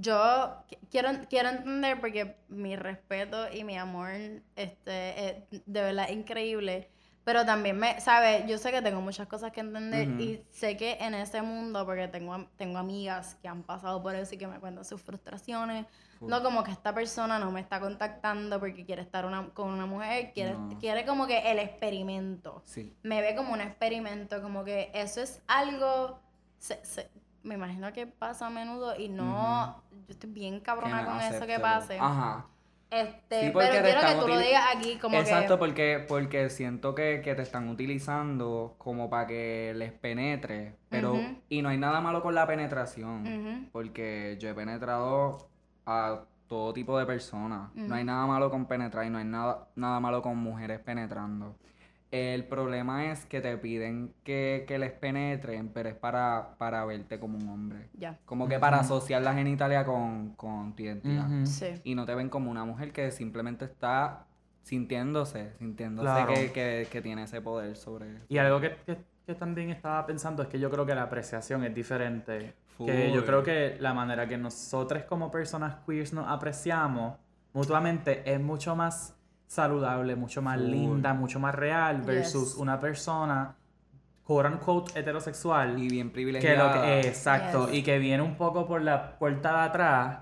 yo 0.00 0.64
qu- 0.68 0.78
quiero, 0.90 1.10
quiero 1.28 1.48
entender 1.50 2.00
porque 2.00 2.36
mi 2.48 2.76
respeto 2.76 3.46
y 3.52 3.64
mi 3.64 3.76
amor 3.76 4.10
este, 4.56 5.28
es 5.50 5.62
de 5.66 5.80
verdad 5.82 6.08
increíble. 6.10 6.88
Pero 7.24 7.44
también 7.44 7.76
me, 7.78 8.00
¿sabes? 8.00 8.46
Yo 8.46 8.56
sé 8.56 8.70
que 8.70 8.80
tengo 8.80 9.02
muchas 9.02 9.28
cosas 9.28 9.52
que 9.52 9.60
entender 9.60 10.08
Ujú. 10.08 10.18
y 10.20 10.42
sé 10.50 10.78
que 10.78 10.92
en 10.98 11.12
ese 11.12 11.42
mundo, 11.42 11.84
porque 11.84 12.08
tengo, 12.08 12.48
tengo 12.56 12.78
amigas 12.78 13.34
que 13.42 13.48
han 13.48 13.64
pasado 13.64 14.02
por 14.02 14.14
eso 14.14 14.34
y 14.34 14.38
que 14.38 14.46
me 14.46 14.58
cuentan 14.58 14.82
sus 14.86 15.02
frustraciones. 15.02 15.84
No 16.22 16.42
como 16.42 16.64
que 16.64 16.70
esta 16.70 16.94
persona 16.94 17.38
no 17.38 17.52
me 17.52 17.60
está 17.60 17.80
contactando 17.80 18.58
porque 18.58 18.86
quiere 18.86 19.02
estar 19.02 19.26
una- 19.26 19.50
con 19.50 19.68
una 19.68 19.84
mujer, 19.84 20.32
quiere, 20.32 20.54
No. 20.54 20.78
quiere 20.80 21.04
como 21.04 21.26
que 21.26 21.50
el 21.50 21.58
experimento 21.58 22.62
Sí. 22.64 22.96
me 23.02 23.20
ve 23.20 23.34
como 23.34 23.52
un 23.52 23.60
experimento, 23.60 24.40
como 24.40 24.64
que 24.64 24.90
eso 24.94 25.20
es 25.20 25.42
algo, 25.48 26.18
se- 26.58 26.82
se- 26.82 27.10
me 27.48 27.54
imagino 27.54 27.92
que 27.92 28.06
pasa 28.06 28.46
a 28.46 28.50
menudo 28.50 28.94
y 28.98 29.08
no, 29.08 29.82
yo 29.90 30.10
estoy 30.10 30.30
bien 30.30 30.60
cabrona 30.60 31.04
con 31.04 31.20
eso 31.20 31.46
que 31.46 31.58
pase. 31.58 31.98
Ajá. 31.98 32.46
Este, 32.90 33.46
Sí, 33.46 33.50
pero 33.54 33.82
quiero 33.82 34.00
que 34.00 34.14
tú 34.20 34.28
lo 34.28 34.38
digas 34.38 34.64
aquí 34.74 34.96
como 34.96 35.18
Exacto, 35.18 35.54
que... 35.54 35.58
porque, 35.58 36.04
porque 36.08 36.48
siento 36.48 36.94
que, 36.94 37.20
que 37.22 37.34
te 37.34 37.42
están 37.42 37.68
utilizando 37.68 38.76
como 38.78 39.10
para 39.10 39.26
que 39.26 39.74
les 39.76 39.92
penetre, 39.92 40.76
pero 40.88 41.14
y 41.50 41.60
no 41.60 41.68
hay 41.68 41.76
nada 41.76 42.00
malo 42.00 42.22
con 42.22 42.34
la 42.34 42.46
penetración, 42.46 43.68
porque 43.72 44.38
yo 44.40 44.48
he 44.48 44.54
penetrado 44.54 45.48
a 45.84 46.24
todo 46.46 46.72
tipo 46.72 46.98
de 46.98 47.04
personas. 47.04 47.70
No 47.74 47.94
hay 47.94 48.04
nada 48.04 48.26
malo 48.26 48.50
con 48.50 48.66
penetrar 48.66 49.04
y 49.06 49.10
no 49.10 49.18
hay 49.18 49.26
nada, 49.26 49.68
nada 49.76 50.00
malo 50.00 50.22
con 50.22 50.38
mujeres 50.38 50.80
penetrando. 50.80 51.56
El 52.10 52.44
problema 52.44 53.12
es 53.12 53.26
que 53.26 53.40
te 53.42 53.56
piden 53.58 54.14
que, 54.24 54.64
que 54.66 54.78
les 54.78 54.92
penetren, 54.92 55.68
pero 55.68 55.90
es 55.90 55.94
para, 55.94 56.54
para 56.56 56.84
verte 56.86 57.20
como 57.20 57.36
un 57.36 57.48
hombre. 57.50 57.88
Ya, 57.98 58.18
Como 58.24 58.48
que 58.48 58.58
para 58.58 58.80
asociar 58.80 59.20
la 59.22 59.34
genitalia 59.34 59.84
con, 59.84 60.30
con 60.34 60.74
tu 60.74 60.84
identidad. 60.84 61.26
Sí. 61.44 61.66
Y 61.84 61.94
no 61.94 62.06
te 62.06 62.14
ven 62.14 62.30
como 62.30 62.50
una 62.50 62.64
mujer 62.64 62.92
que 62.92 63.10
simplemente 63.10 63.66
está 63.66 64.24
sintiéndose, 64.62 65.52
sintiéndose 65.58 66.06
Claro. 66.08 66.32
que, 66.34 66.52
que, 66.52 66.88
que 66.90 67.02
tiene 67.02 67.24
ese 67.24 67.40
poder 67.40 67.76
sobre... 67.76 68.06
Y 68.28 68.38
algo 68.38 68.60
que, 68.60 68.76
que- 68.86 68.98
que 69.26 69.34
también 69.34 69.68
estaba 69.68 70.06
pensando 70.06 70.42
es 70.42 70.48
que 70.48 70.58
yo 70.58 70.70
creo 70.70 70.86
que 70.86 70.94
la 70.94 71.02
apreciación 71.02 71.62
es 71.62 71.74
diferente. 71.74 72.54
Que 72.78 73.12
yo 73.12 73.26
creo 73.26 73.42
que 73.42 73.76
la 73.80 73.92
manera 73.92 74.26
que 74.26 74.38
nosotros 74.38 75.02
como 75.02 75.30
personas 75.30 75.76
queers 75.86 76.14
nos 76.14 76.26
apreciamos 76.28 77.18
mutuamente 77.52 78.22
es 78.24 78.40
mucho 78.40 78.74
más 78.74 79.17
saludable, 79.48 80.14
mucho 80.14 80.40
más 80.42 80.58
Full. 80.58 80.66
linda, 80.70 81.12
mucho 81.14 81.40
más 81.40 81.54
real 81.54 82.02
versus 82.02 82.50
Yes. 82.52 82.54
una 82.56 82.78
persona 82.78 83.56
quote 84.22 84.48
unquote 84.48 85.00
heterosexual 85.00 85.78
Y 85.82 85.88
bien 85.88 86.08
que 86.08 86.12
privilegiada. 86.14 86.76
lo 86.76 86.82
que 86.82 87.00
exacto 87.08 87.66
Yes. 87.68 87.78
y 87.78 87.82
que 87.82 87.98
viene 87.98 88.22
un 88.22 88.36
poco 88.36 88.66
por 88.66 88.82
la 88.82 89.18
puerta 89.18 89.52
de 89.52 89.60
atrás 89.68 90.18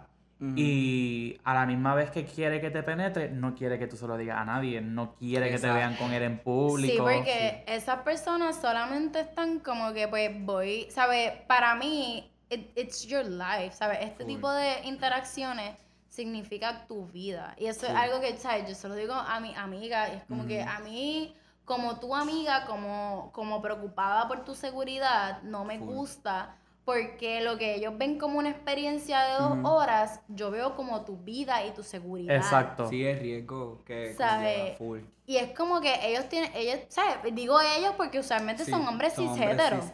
y 0.54 1.38
a 1.44 1.54
la 1.54 1.64
misma 1.66 1.94
vez 1.94 2.10
que 2.10 2.24
quiere 2.26 2.60
que 2.60 2.70
te 2.70 2.82
penetre, 2.82 3.30
no 3.30 3.54
quiere 3.54 3.78
que 3.78 3.86
tú 3.86 3.96
se 3.96 4.06
lo 4.06 4.16
digas 4.18 4.38
a 4.38 4.44
nadie, 4.44 4.80
no 4.82 5.14
quiere 5.14 5.50
que 5.50 5.58
te 5.58 5.70
vean 5.72 5.96
con 5.96 6.12
él 6.12 6.22
en 6.22 6.38
público. 6.38 6.92
Sí, 7.08 7.16
porque 7.16 7.64
esas 7.66 8.00
personas 8.00 8.54
solamente 8.56 9.20
están 9.20 9.60
como 9.60 9.92
que, 9.94 10.06
pues, 10.08 10.30
voy, 10.44 10.86
¿sabes? 10.90 11.32
Para 11.48 11.74
mí, 11.74 12.30
it- 12.50 12.70
it's 12.76 13.06
your 13.06 13.24
life, 13.24 13.72
¿sabes? 13.72 13.98
Este 14.02 14.24
tipo 14.26 14.52
de 14.52 14.84
interacciones 14.84 15.74
significa 16.16 16.86
tu 16.86 17.06
vida. 17.06 17.54
Y 17.58 17.66
eso 17.66 17.86
es 17.86 17.94
algo 17.94 18.20
que, 18.20 18.36
¿sabes? 18.36 18.68
Yo 18.68 18.74
se 18.74 18.88
lo 18.88 18.94
digo 18.94 19.12
a 19.14 19.38
mi 19.40 19.54
amiga, 19.54 20.08
y 20.08 20.16
es 20.16 20.24
como 20.24 20.46
que 20.46 20.62
a 20.62 20.78
mí, 20.80 21.34
como 21.64 22.00
tu 22.00 22.14
amiga, 22.14 22.64
como, 22.66 23.30
como 23.32 23.60
preocupada 23.60 24.26
por 24.28 24.44
tu 24.44 24.54
seguridad, 24.54 25.42
no 25.42 25.64
me 25.64 25.78
Full. 25.78 25.88
gusta. 25.88 26.56
Porque 26.84 27.40
lo 27.40 27.58
que 27.58 27.74
ellos 27.74 27.98
ven 27.98 28.16
como 28.16 28.38
una 28.38 28.48
experiencia 28.50 29.20
de 29.22 29.32
dos 29.34 29.58
horas, 29.64 30.20
yo 30.28 30.52
veo 30.52 30.76
como 30.76 31.04
tu 31.04 31.16
vida 31.16 31.64
y 31.66 31.72
tu 31.72 31.82
seguridad. 31.82 32.36
Exacto. 32.36 32.88
Sí, 32.88 33.04
es 33.04 33.18
riesgo 33.18 33.82
que 33.84 34.14
Sabe, 34.14 34.54
conlleva 34.54 34.76
full. 34.76 35.00
Y 35.26 35.36
es 35.38 35.52
como 35.56 35.80
que 35.80 35.92
ellos 36.08 36.28
tienen, 36.28 36.52
ellos, 36.54 36.78
¿sabes? 36.88 37.34
Digo 37.34 37.60
ellos 37.60 37.94
porque 37.96 38.20
usualmente 38.20 38.64
Sí, 38.64 38.70
son 38.70 38.86
hombres 38.86 39.14
son 39.14 39.34
cis 39.34 39.42
hombres. 39.42 39.92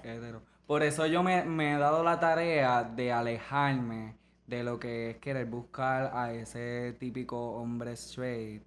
Por 0.67 0.83
eso 0.83 1.07
yo 1.07 1.23
me, 1.23 1.45
me 1.45 1.73
he 1.75 1.79
dado 1.79 2.05
la 2.05 2.21
tarea 2.21 2.83
de 2.85 3.11
alejarme 3.13 4.17
de 4.57 4.63
lo 4.65 4.79
que 4.79 5.11
es 5.11 5.17
querer 5.17 5.47
buscar 5.47 6.11
a 6.15 6.33
ese 6.33 6.95
típico 6.99 7.53
hombre 7.53 7.93
straight. 7.93 8.63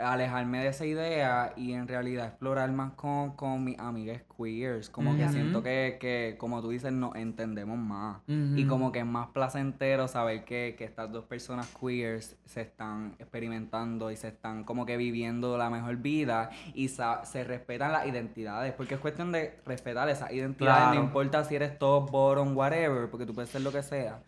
Alejarme 0.00 0.60
de 0.62 0.68
esa 0.68 0.86
idea 0.86 1.54
y 1.56 1.72
en 1.72 1.88
realidad 1.88 2.28
explorar 2.28 2.70
más 2.70 2.92
con, 2.92 3.32
con 3.32 3.64
mis 3.64 3.76
amigas 3.80 4.22
queers. 4.36 4.88
Como 4.90 5.16
que 5.16 5.28
siento 5.28 5.60
que, 5.60 5.96
que, 5.98 6.36
como 6.38 6.62
tú 6.62 6.68
dices, 6.68 6.92
nos 6.92 7.16
entendemos 7.16 7.76
más. 7.78 8.18
Y 8.28 8.64
como 8.66 8.92
que 8.92 9.00
es 9.00 9.04
más 9.04 9.30
placentero 9.30 10.06
saber 10.06 10.44
que, 10.44 10.76
que 10.78 10.84
estas 10.84 11.10
dos 11.10 11.24
personas 11.24 11.66
queers 11.80 12.36
se 12.44 12.60
están 12.60 13.16
experimentando 13.18 14.12
y 14.12 14.16
se 14.16 14.28
están 14.28 14.62
como 14.62 14.86
que 14.86 14.96
viviendo 14.96 15.58
la 15.58 15.68
mejor 15.68 15.96
vida 15.96 16.50
y 16.74 16.86
sa- 16.90 17.24
se 17.24 17.42
respetan 17.42 17.90
las 17.90 18.06
identidades. 18.06 18.74
Porque 18.74 18.94
es 18.94 19.00
cuestión 19.00 19.32
de 19.32 19.58
respetar 19.66 20.08
esas 20.08 20.30
identidades, 20.32 20.80
Claro. 20.84 20.94
no 21.00 21.04
importa 21.06 21.42
si 21.42 21.56
eres 21.56 21.76
top, 21.76 22.08
bottom, 22.08 22.56
whatever, 22.56 23.10
porque 23.10 23.26
tú 23.26 23.34
puedes 23.34 23.50
ser 23.50 23.62
lo 23.62 23.72
que 23.72 23.82
sea. 23.82 24.22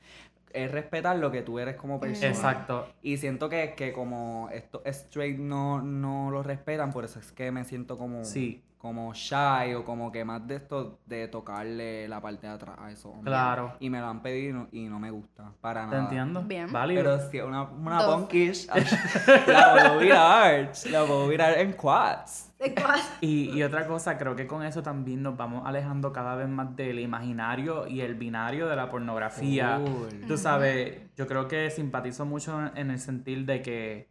Es 0.53 0.71
respetar 0.71 1.17
lo 1.17 1.31
que 1.31 1.43
tú 1.43 1.59
eres 1.59 1.77
como 1.77 2.01
persona. 2.01 2.29
Exacto. 2.29 2.89
Y 3.03 3.17
siento 3.19 3.49
que, 3.49 3.75
que 3.77 3.93
como 3.93 4.49
estos 4.53 4.83
straight 4.85 5.39
no, 5.39 5.81
no 5.83 6.31
lo 6.31 6.43
respetan, 6.43 6.93
por 6.93 7.05
eso 7.05 7.19
es 7.19 7.33
que 7.33 7.51
me 7.53 7.65
siento 7.65 7.97
como... 7.97 8.25
Sí. 8.25 8.63
Como 8.81 9.13
shy 9.13 9.75
o 9.77 9.85
como 9.85 10.11
que 10.11 10.25
más 10.25 10.47
de 10.47 10.55
esto 10.57 11.01
de 11.05 11.29
tocarle 11.29 12.09
la 12.09 12.19
parte 12.19 12.47
de 12.47 12.55
atrás 12.55 12.77
a 12.79 12.91
esos 12.91 13.13
hombres. 13.13 13.27
Claro. 13.27 13.75
Y 13.79 13.91
me 13.91 14.01
lo 14.01 14.07
han 14.07 14.23
pedido 14.23 14.49
y 14.49 14.53
no, 14.55 14.69
y 14.73 14.89
no 14.89 14.99
me 14.99 15.11
gusta 15.11 15.53
para 15.61 15.85
¿Te 15.85 15.91
nada. 15.91 16.03
entiendo? 16.05 16.43
Bien. 16.45 16.73
Válido. 16.73 17.03
Pero 17.03 17.31
si 17.31 17.37
es 17.37 17.45
una, 17.45 17.65
una 17.65 18.07
punkish, 18.07 18.69
la 19.47 19.73
puedo 19.75 19.99
virar. 19.99 20.73
La 20.91 21.05
puedo 21.05 21.29
virar 21.29 21.59
en 21.59 21.75
quads. 21.75 22.47
Y, 23.23 23.51
y 23.51 23.63
otra 23.63 23.87
cosa, 23.87 24.19
creo 24.19 24.37
que 24.37 24.47
con 24.47 24.63
eso 24.63 24.83
también 24.83 25.23
nos 25.23 25.37
vamos 25.37 25.63
alejando 25.67 26.13
cada 26.13 26.35
vez 26.35 26.49
más 26.49 26.75
del 26.77 27.01
imaginario 27.01 27.87
y 27.87 28.01
el 28.03 28.15
binario 28.15 28.67
de 28.67 28.77
la 28.77 28.91
pornografía. 28.91 29.79
Full. 29.79 30.27
Tú 30.27 30.37
sabes, 30.37 31.01
yo 31.17 31.27
creo 31.27 31.49
que 31.49 31.71
simpatizo 31.71 32.25
mucho 32.27 32.71
en 32.75 32.91
el 32.91 32.99
sentir 32.99 33.47
de 33.47 33.63
que 33.63 34.09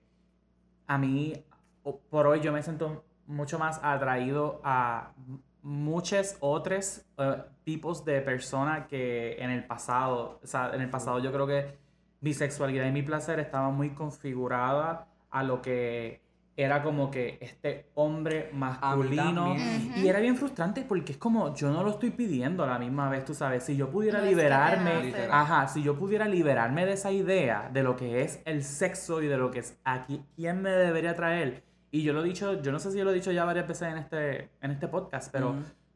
a 0.87 0.97
mí, 0.97 1.33
por 2.09 2.27
hoy, 2.27 2.39
yo 2.41 2.51
me 2.51 2.63
siento 2.63 3.03
mucho 3.29 3.59
más 3.59 3.79
atraído 3.83 4.59
a 4.63 5.13
muchos 5.61 6.35
otros 6.39 7.05
eh, 7.17 7.43
tipos 7.63 8.03
de 8.03 8.21
personas 8.21 8.87
que 8.87 9.37
en 9.39 9.51
el 9.51 9.63
pasado. 9.65 10.39
O 10.43 10.47
sea, 10.47 10.71
en 10.73 10.81
el 10.81 10.89
pasado 10.89 11.19
yo 11.19 11.31
creo 11.31 11.47
que 11.47 11.77
mi 12.21 12.33
sexualidad 12.33 12.85
y 12.87 12.91
mi 12.91 13.03
placer 13.03 13.39
estaban 13.39 13.75
muy 13.75 13.91
configurada 13.91 15.07
a 15.29 15.43
lo 15.43 15.61
que 15.61 16.21
era 16.57 16.83
como 16.83 17.09
que 17.09 17.37
este 17.39 17.89
hombre 17.93 18.49
masculino. 18.51 19.55
Y 19.95 20.07
era 20.07 20.19
bien 20.19 20.35
frustrante 20.35 20.81
porque 20.81 21.13
es 21.13 21.17
como, 21.17 21.55
yo 21.55 21.71
no 21.71 21.83
lo 21.83 21.91
estoy 21.91 22.09
pidiendo 22.09 22.63
a 22.63 22.67
la 22.67 22.79
misma 22.79 23.09
vez, 23.09 23.23
tú 23.23 23.33
sabes, 23.33 23.63
si 23.63 23.77
yo 23.77 23.89
pudiera 23.89 24.19
No 24.19 24.25
liberarme, 24.25 25.13
ajá, 25.31 25.69
si 25.69 25.81
yo 25.83 25.97
pudiera 25.97 26.27
liberarme 26.27 26.85
de 26.85 26.93
esa 26.93 27.11
idea 27.11 27.69
de 27.71 27.83
lo 27.83 27.95
que 27.95 28.23
es 28.23 28.41
el 28.43 28.63
sexo 28.63 29.21
y 29.21 29.27
de 29.27 29.37
lo 29.37 29.51
que 29.51 29.59
es 29.59 29.77
aquí, 29.85 30.25
quién 30.35 30.61
me 30.61 30.71
debería 30.71 31.15
traer. 31.15 31.68
Y 31.91 32.03
yo 32.03 32.13
lo 32.13 32.23
he 32.23 32.27
dicho, 32.27 32.61
yo 32.61 32.71
no 32.71 32.79
sé 32.79 32.91
si 32.91 32.97
yo 32.99 33.03
lo 33.03 33.11
he 33.11 33.15
dicho 33.15 33.31
ya 33.31 33.45
varias 33.45 33.67
veces 33.67 33.87
en 33.91 33.97
este, 33.97 34.49
en 34.61 34.71
este 34.71 34.87
podcast, 34.87 35.31
pero 35.31 35.53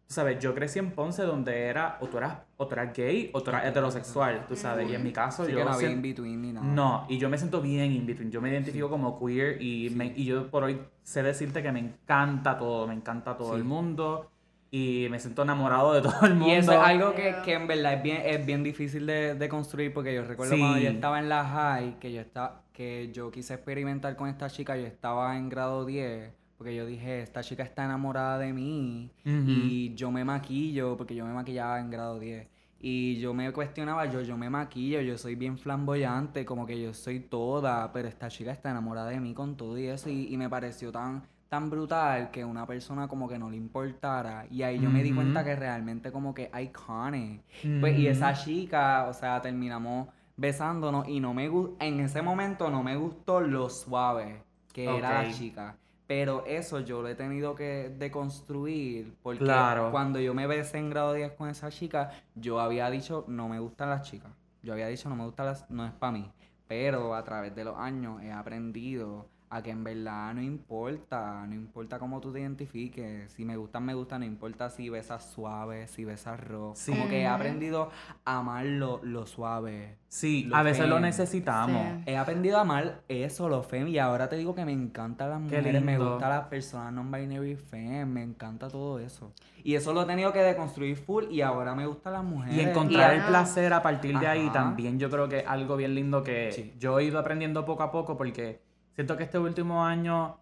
tú 0.08 0.14
sabes, 0.14 0.39
yo 0.39 0.54
crecí 0.56 0.80
en 0.80 0.91
Ponce 0.91 1.24
donde 1.24 1.66
era, 1.68 1.98
o 2.02 2.08
tú 2.08 2.18
eras, 2.18 2.38
o 2.58 2.68
tú 2.68 2.74
eras 2.74 2.94
gay 2.96 3.30
o 3.34 3.41
tú 3.41 3.50
eras 3.52 3.66
heterosexual, 3.66 4.46
tú 4.48 4.56
sabes, 4.56 4.89
y 4.89 4.96
en 4.96 5.04
mi 5.04 5.12
caso 5.12 5.48
yo... 5.48 5.58
que 5.58 5.64
no 5.64 5.72
había 5.72 5.88
sien- 5.89 5.98
in 5.98 6.02
between 6.02 6.41
ni 6.41 6.52
nada. 6.54 6.66
no, 6.66 7.06
y 7.10 7.18
yo 7.20 7.30
me 7.30 7.38
siento 7.38 7.62
bien 7.62 7.91
in 7.91 8.06
between. 8.06 8.32
Yo 8.32 8.41
me 8.41 8.50
identifico 8.50 8.89
como 8.89 9.20
queer 9.20 9.62
y, 9.62 9.89
me- 9.91 10.14
y 10.16 10.26
yo 10.26 10.50
por 10.50 10.64
hoy 10.64 10.80
sé 11.04 11.22
decirte 11.24 11.62
que 11.62 11.72
me 11.72 11.80
encanta 11.80 12.58
todo, 12.58 12.88
me 12.88 12.94
encanta 12.96 13.38
todo 13.38 13.52
Sí. 13.54 13.58
el 13.58 13.64
mundo 13.64 14.30
y 14.72 15.06
me 15.12 15.20
siento 15.20 15.44
enamorado 15.44 15.94
de 15.94 16.02
todo 16.10 16.26
el 16.26 16.34
mundo. 16.34 16.48
Y 16.48 16.58
eso 16.58 16.72
es 16.74 16.80
algo 16.80 17.14
que, 17.14 17.36
que 17.46 17.54
en 17.54 17.68
verdad 17.68 17.94
es 17.94 18.02
bien, 18.04 18.22
es 18.26 18.44
bien 18.46 18.64
difícil 18.64 19.06
de, 19.06 19.36
de 19.36 19.48
construir 19.50 19.94
porque 19.94 20.14
yo 20.16 20.24
recuerdo 20.24 20.56
Sí. 20.56 20.60
cuando 20.60 20.80
yo 20.80 20.89
estaba 20.89 21.20
en 21.20 21.30
la 21.30 21.46
high, 21.46 22.00
que 22.00 22.12
yo, 22.12 22.22
estaba, 22.22 22.62
que 22.74 23.11
yo 23.13 23.32
quise 23.32 23.53
experimentar 23.53 24.15
con 24.15 24.28
esta 24.28 24.49
chica, 24.49 24.76
yo 24.76 24.86
estaba 24.86 25.38
en 25.38 25.47
grado 25.47 25.86
10, 25.86 26.34
porque 26.57 26.76
yo 26.76 26.86
dije, 26.86 27.21
esta 27.21 27.41
chica 27.41 27.63
está 27.63 27.86
enamorada 27.86 28.39
de 28.39 28.51
mí 28.51 29.11
y 29.24 29.93
yo 29.95 30.11
me 30.11 30.26
maquillo, 30.26 30.97
porque 30.97 31.15
yo 31.15 31.26
me 31.26 31.34
maquillaba 31.34 31.80
en 31.80 31.89
grado 31.89 32.19
10. 32.19 32.47
Y 32.86 33.17
yo 33.19 33.34
me 33.34 33.49
cuestionaba, 33.53 34.05
yo, 34.07 34.21
yo 34.21 34.36
me 34.38 34.49
maquillo, 34.49 34.99
yo 34.99 35.17
soy 35.17 35.36
bien 35.36 35.57
flamboyante, 35.57 36.43
como 36.43 36.65
que 36.65 36.82
yo 36.82 36.93
soy 36.93 37.21
toda, 37.21 37.93
pero 37.93 38.09
esta 38.09 38.28
chica 38.28 38.51
está 38.51 38.71
enamorada 38.71 39.09
de 39.09 39.21
mí 39.21 39.34
con 39.34 39.55
todo 39.55 39.78
y 39.78 39.88
eso, 39.88 40.09
y, 40.09 40.34
y 40.34 40.36
me 40.38 40.49
pareció 40.49 40.91
tan, 40.91 41.24
tan 41.47 41.69
brutal 41.69 42.32
que 42.32 42.43
una 42.43 42.65
persona 42.65 43.07
como 43.07 43.30
que 43.30 43.38
no 43.38 43.49
le 43.49 43.57
importara. 43.57 44.47
Y 44.49 44.63
ahí 44.63 44.80
yo 44.80 44.89
me 44.89 45.03
di 45.03 45.11
cuenta 45.13 45.43
que 45.43 45.55
realmente 45.55 46.11
como 46.11 46.34
que 46.34 46.49
iconic. 46.61 47.41
Pues, 47.80 47.97
y 47.97 48.07
esa 48.07 48.34
chica, 48.34 49.05
o 49.07 49.13
sea, 49.13 49.39
terminamos 49.41 50.07
besándonos 50.36 51.07
y 51.07 51.19
no 51.19 51.34
me 51.34 51.47
en 51.79 51.99
ese 51.99 52.21
momento 52.21 52.69
no 52.69 52.84
me 52.84 52.95
gustó 52.95 53.41
lo 53.41 53.69
suave 53.69 54.43
que 54.73 54.86
era 54.86 55.23
la 55.23 55.31
chica. 55.31 55.77
Pero 56.07 56.45
eso 56.45 56.81
yo 56.81 57.01
lo 57.01 57.07
he 57.07 57.15
tenido 57.15 57.55
que 57.55 57.93
deconstruir 57.97 59.15
porque 59.23 59.43
Claro. 59.43 59.91
cuando 59.91 60.19
yo 60.19 60.34
me 60.34 60.47
besé 60.47 60.79
en 60.79 60.89
grado 60.89 61.13
10 61.13 61.34
con 61.34 61.49
esa 61.49 61.69
chica, 61.69 62.11
yo 62.36 62.59
había 62.59 62.89
dicho 62.89 63.25
no 63.27 63.47
me 63.47 63.59
gustan 63.59 63.89
las 63.89 64.09
chicas. 64.09 64.31
Yo 64.61 64.73
había 64.73 64.88
dicho 64.88 65.09
no 65.09 65.15
me 65.15 65.23
gustan 65.25 65.45
las, 65.47 65.69
no 65.69 65.86
es 65.86 65.93
para 65.93 66.11
mí. 66.11 66.31
Pero 66.67 67.15
a 67.15 67.23
través 67.23 67.55
de 67.55 67.63
los 67.63 67.77
años 67.77 68.21
he 68.21 68.31
aprendido 68.31 69.27
a 69.56 69.62
que 69.62 69.70
en 69.70 69.84
verdad 69.84 70.34
no 70.34 70.41
importa, 70.41 71.45
no 71.47 71.54
importa 71.54 71.99
cómo 71.99 72.20
tú 72.20 72.32
te 72.34 72.39
identifiques, 72.39 73.32
si 73.32 73.45
me 73.45 73.56
gustan, 73.56 73.86
me 73.86 73.93
gustan, 73.93 74.22
no 74.22 74.26
importa 74.26 74.70
si 74.72 74.89
besas 74.89 75.30
suave, 75.30 75.88
si 75.88 76.06
besas 76.06 76.39
rock. 76.39 76.76
Sí. 76.76 76.91
Como 76.91 77.08
que 77.08 77.22
he 77.22 77.28
aprendido 77.28 77.91
a 78.26 78.39
amar 78.39 78.66
lo, 78.66 78.99
lo 79.04 79.28
suave. 79.28 79.97
Sí, 80.08 80.45
lo 80.45 80.56
a 80.56 80.64
veces 80.64 80.88
lo 80.88 80.99
necesitamos. 80.99 81.82
Sí. 81.97 82.12
He 82.12 82.18
aprendido 82.18 82.58
a 82.58 82.62
amar 82.62 83.01
eso, 83.08 83.47
lo 83.47 83.62
fem, 83.64 83.88
y 83.89 83.99
ahora 83.99 84.28
te 84.28 84.38
digo 84.38 84.56
que 84.56 84.66
me 84.66 84.72
encantan 84.72 85.30
las 85.30 85.39
Qué 85.49 85.58
mujeres, 85.58 85.84
me 85.84 85.97
gustan 85.99 86.30
las 86.30 86.47
personas 86.47 86.93
non-binary 86.93 87.56
fem, 87.56 88.08
me 88.10 88.24
encanta 88.24 88.68
todo 88.70 88.97
eso. 88.99 89.34
Y 89.64 89.76
eso 89.76 89.93
lo 89.93 90.01
he 90.01 90.06
tenido 90.06 90.34
que 90.34 90.39
deconstruir 90.39 90.97
full 90.97 91.26
y 91.32 91.41
ahora 91.41 91.74
me 91.76 91.86
gustan 91.86 92.14
las 92.14 92.24
mujeres. 92.24 92.58
Y 92.58 92.60
encontrar 92.62 93.14
el 93.14 93.24
placer 93.24 93.72
a 93.72 93.82
partir 93.82 94.18
de 94.20 94.28
ahí 94.28 94.49
también 94.51 94.99
yo 94.99 95.10
creo 95.10 95.30
que 95.30 95.39
es 95.39 95.47
algo 95.47 95.78
bien 95.78 95.95
lindo 95.95 96.24
que 96.24 96.51
Sí. 96.51 96.74
yo 96.80 96.99
he 96.99 97.06
ido 97.06 97.20
aprendiendo 97.20 97.64
poco 97.66 97.84
a 97.84 97.91
poco 97.91 98.18
porque 98.18 98.62
siento 98.96 99.18
que 99.18 99.24
este 99.24 99.39
último 99.39 99.84
año 99.86 100.38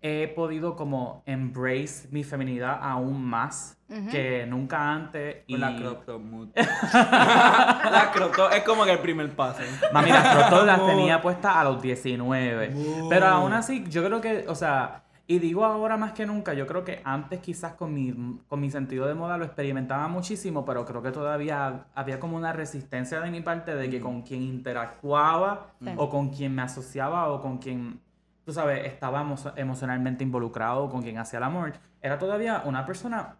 he 0.00 0.28
podido 0.28 0.76
como 0.76 1.22
embrace 1.26 2.08
mi 2.10 2.22
feminidad 2.22 2.78
aún 2.80 3.24
más 3.24 3.76
que 4.10 4.46
nunca 4.46 4.92
antes. 4.92 5.44
Y... 5.46 5.52
Con 5.52 5.60
la 5.60 5.76
crop 5.76 6.04
top 6.04 6.20
mood. 6.20 6.48
la 6.54 8.10
crop 8.12 8.36
top 8.36 8.52
es 8.52 8.62
como 8.62 8.84
que 8.84 8.92
el 8.92 8.98
primer 9.00 9.30
paso. 9.34 9.62
Mami, 9.92 10.10
las 10.10 10.36
crop 10.36 10.50
top 10.50 10.66
las 10.66 10.86
tenía 10.86 11.20
puestas 11.20 11.56
a 11.56 11.64
los 11.64 11.82
19. 11.82 12.72
Pero 13.08 13.26
aún 13.26 13.52
así, 13.52 13.84
yo 13.88 14.04
creo 14.04 14.20
que, 14.20 14.44
o 14.46 14.54
sea, 14.54 15.02
y 15.30 15.38
digo 15.38 15.64
ahora 15.64 15.96
más 15.98 16.12
que 16.12 16.24
nunca, 16.26 16.54
yo 16.54 16.66
creo 16.66 16.84
que 16.84 17.02
antes 17.04 17.40
quizás 17.40 17.74
con 17.74 17.92
mi, 17.94 18.40
con 18.48 18.60
mi 18.60 18.70
sentido 18.70 19.06
de 19.06 19.14
moda 19.14 19.36
lo 19.36 19.44
experimentaba 19.44 20.08
muchísimo, 20.08 20.64
pero 20.64 20.84
creo 20.86 21.02
que 21.02 21.12
todavía 21.12 21.84
había 21.94 22.18
como 22.18 22.36
una 22.36 22.52
resistencia 22.54 23.20
de 23.20 23.30
mi 23.30 23.42
parte 23.42 23.74
de 23.76 23.90
que 23.90 24.00
con 24.00 24.22
quien 24.22 24.42
interactuaba 24.42 25.74
Sí. 25.80 25.90
o 25.96 26.08
con 26.08 26.30
quien 26.30 26.54
me 26.54 26.62
asociaba 26.62 27.28
o 27.28 27.40
con 27.42 27.58
quien, 27.58 28.00
tú 28.44 28.52
sabes, 28.52 28.86
estaba 28.86 29.22
emo- 29.22 29.52
emocionalmente 29.56 30.24
involucrado 30.24 30.84
o 30.84 30.88
con 30.88 31.02
quien 31.02 31.18
hacía 31.18 31.36
el 31.38 31.44
amor, 31.44 31.74
era 32.00 32.18
todavía 32.18 32.62
una 32.64 32.86
persona 32.86 33.36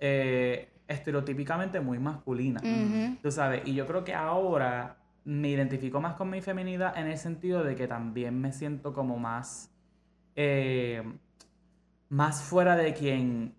eh, 0.00 0.68
estereotípicamente 0.86 1.80
muy 1.80 1.98
masculina. 1.98 2.60
Tú 3.22 3.30
sabes, 3.30 3.62
y 3.66 3.72
yo 3.74 3.86
creo 3.86 4.04
que 4.04 4.14
ahora 4.14 4.96
me 5.24 5.48
identifico 5.48 5.98
más 6.00 6.14
con 6.14 6.28
mi 6.28 6.42
feminidad 6.42 6.98
en 6.98 7.06
el 7.06 7.16
sentido 7.16 7.64
de 7.64 7.74
que 7.74 7.86
también 7.88 8.38
me 8.40 8.52
siento 8.52 8.92
como 8.92 9.16
más, 9.16 9.70
eh, 10.34 11.02
más 12.12 12.42
fuera 12.42 12.76
de 12.76 12.92
quien 12.92 13.54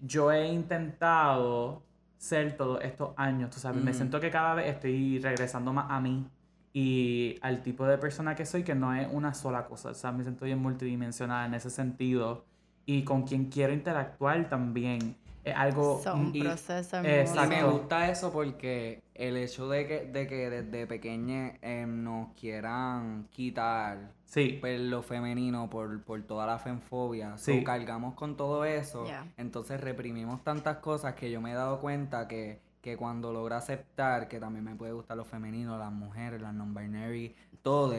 yo 0.00 0.32
he 0.32 0.48
intentado 0.48 1.82
ser 2.16 2.56
todos 2.56 2.82
estos 2.82 3.10
años, 3.18 3.50
tú 3.50 3.60
sabes, 3.60 3.82
me 3.82 3.90
Ujú. 3.90 3.98
siento 3.98 4.18
que 4.18 4.30
cada 4.30 4.54
vez 4.54 4.74
estoy 4.74 5.18
regresando 5.18 5.74
más 5.74 5.90
a 5.90 6.00
mí 6.00 6.26
y 6.72 7.36
al 7.42 7.62
tipo 7.62 7.84
de 7.84 7.98
persona 7.98 8.34
que 8.34 8.46
soy, 8.46 8.62
que 8.62 8.74
no 8.74 8.94
es 8.94 9.06
una 9.12 9.34
sola 9.34 9.66
cosa, 9.66 9.90
o 9.90 9.94
sea, 9.94 10.10
me 10.10 10.22
siento 10.22 10.46
bien 10.46 10.58
multidimensional 10.58 11.48
en 11.48 11.54
ese 11.54 11.68
sentido. 11.68 12.46
Y 12.86 13.02
con 13.02 13.24
quien 13.24 13.50
quiero 13.50 13.74
interactuar 13.74 14.48
también 14.48 15.14
es 15.50 15.56
algo... 15.56 16.00
Un 16.14 16.34
Y- 16.34 16.42
proceso 16.42 16.98
Exacto. 16.98 17.48
Me 17.48 17.64
gusta 17.64 18.10
eso 18.10 18.32
porque 18.32 19.02
el 19.14 19.36
hecho 19.36 19.68
de 19.68 19.86
que, 19.86 20.00
de 20.06 20.26
que 20.26 20.50
desde 20.50 20.86
pequeña 20.86 21.54
nos 21.86 22.32
quieran 22.34 23.28
quitar 23.30 24.12
Sí, 24.24 24.58
pues, 24.60 24.78
lo 24.78 25.02
femenino 25.02 25.70
por, 25.70 26.02
por 26.02 26.22
toda 26.22 26.46
la 26.46 26.58
femfobia. 26.58 27.38
Sí. 27.38 27.58
So, 27.60 27.64
cargamos 27.64 28.14
con 28.14 28.36
todo 28.36 28.64
eso. 28.66 29.06
Yeah. 29.06 29.26
Entonces 29.38 29.80
reprimimos 29.80 30.44
tantas 30.44 30.76
cosas 30.78 31.14
que 31.14 31.30
yo 31.30 31.40
me 31.40 31.52
he 31.52 31.54
dado 31.54 31.80
cuenta 31.80 32.28
que, 32.28 32.60
que 32.82 32.98
cuando 32.98 33.32
logro 33.32 33.54
aceptar 33.54 34.28
que 34.28 34.38
también 34.38 34.64
me 34.64 34.74
puede 34.74 34.92
gustar 34.92 35.16
lo 35.16 35.24
femenino, 35.24 35.78
las 35.78 35.90
mujeres, 35.92 36.42
las 36.42 36.52
non-binary, 36.52 37.34
todo, 37.62 37.94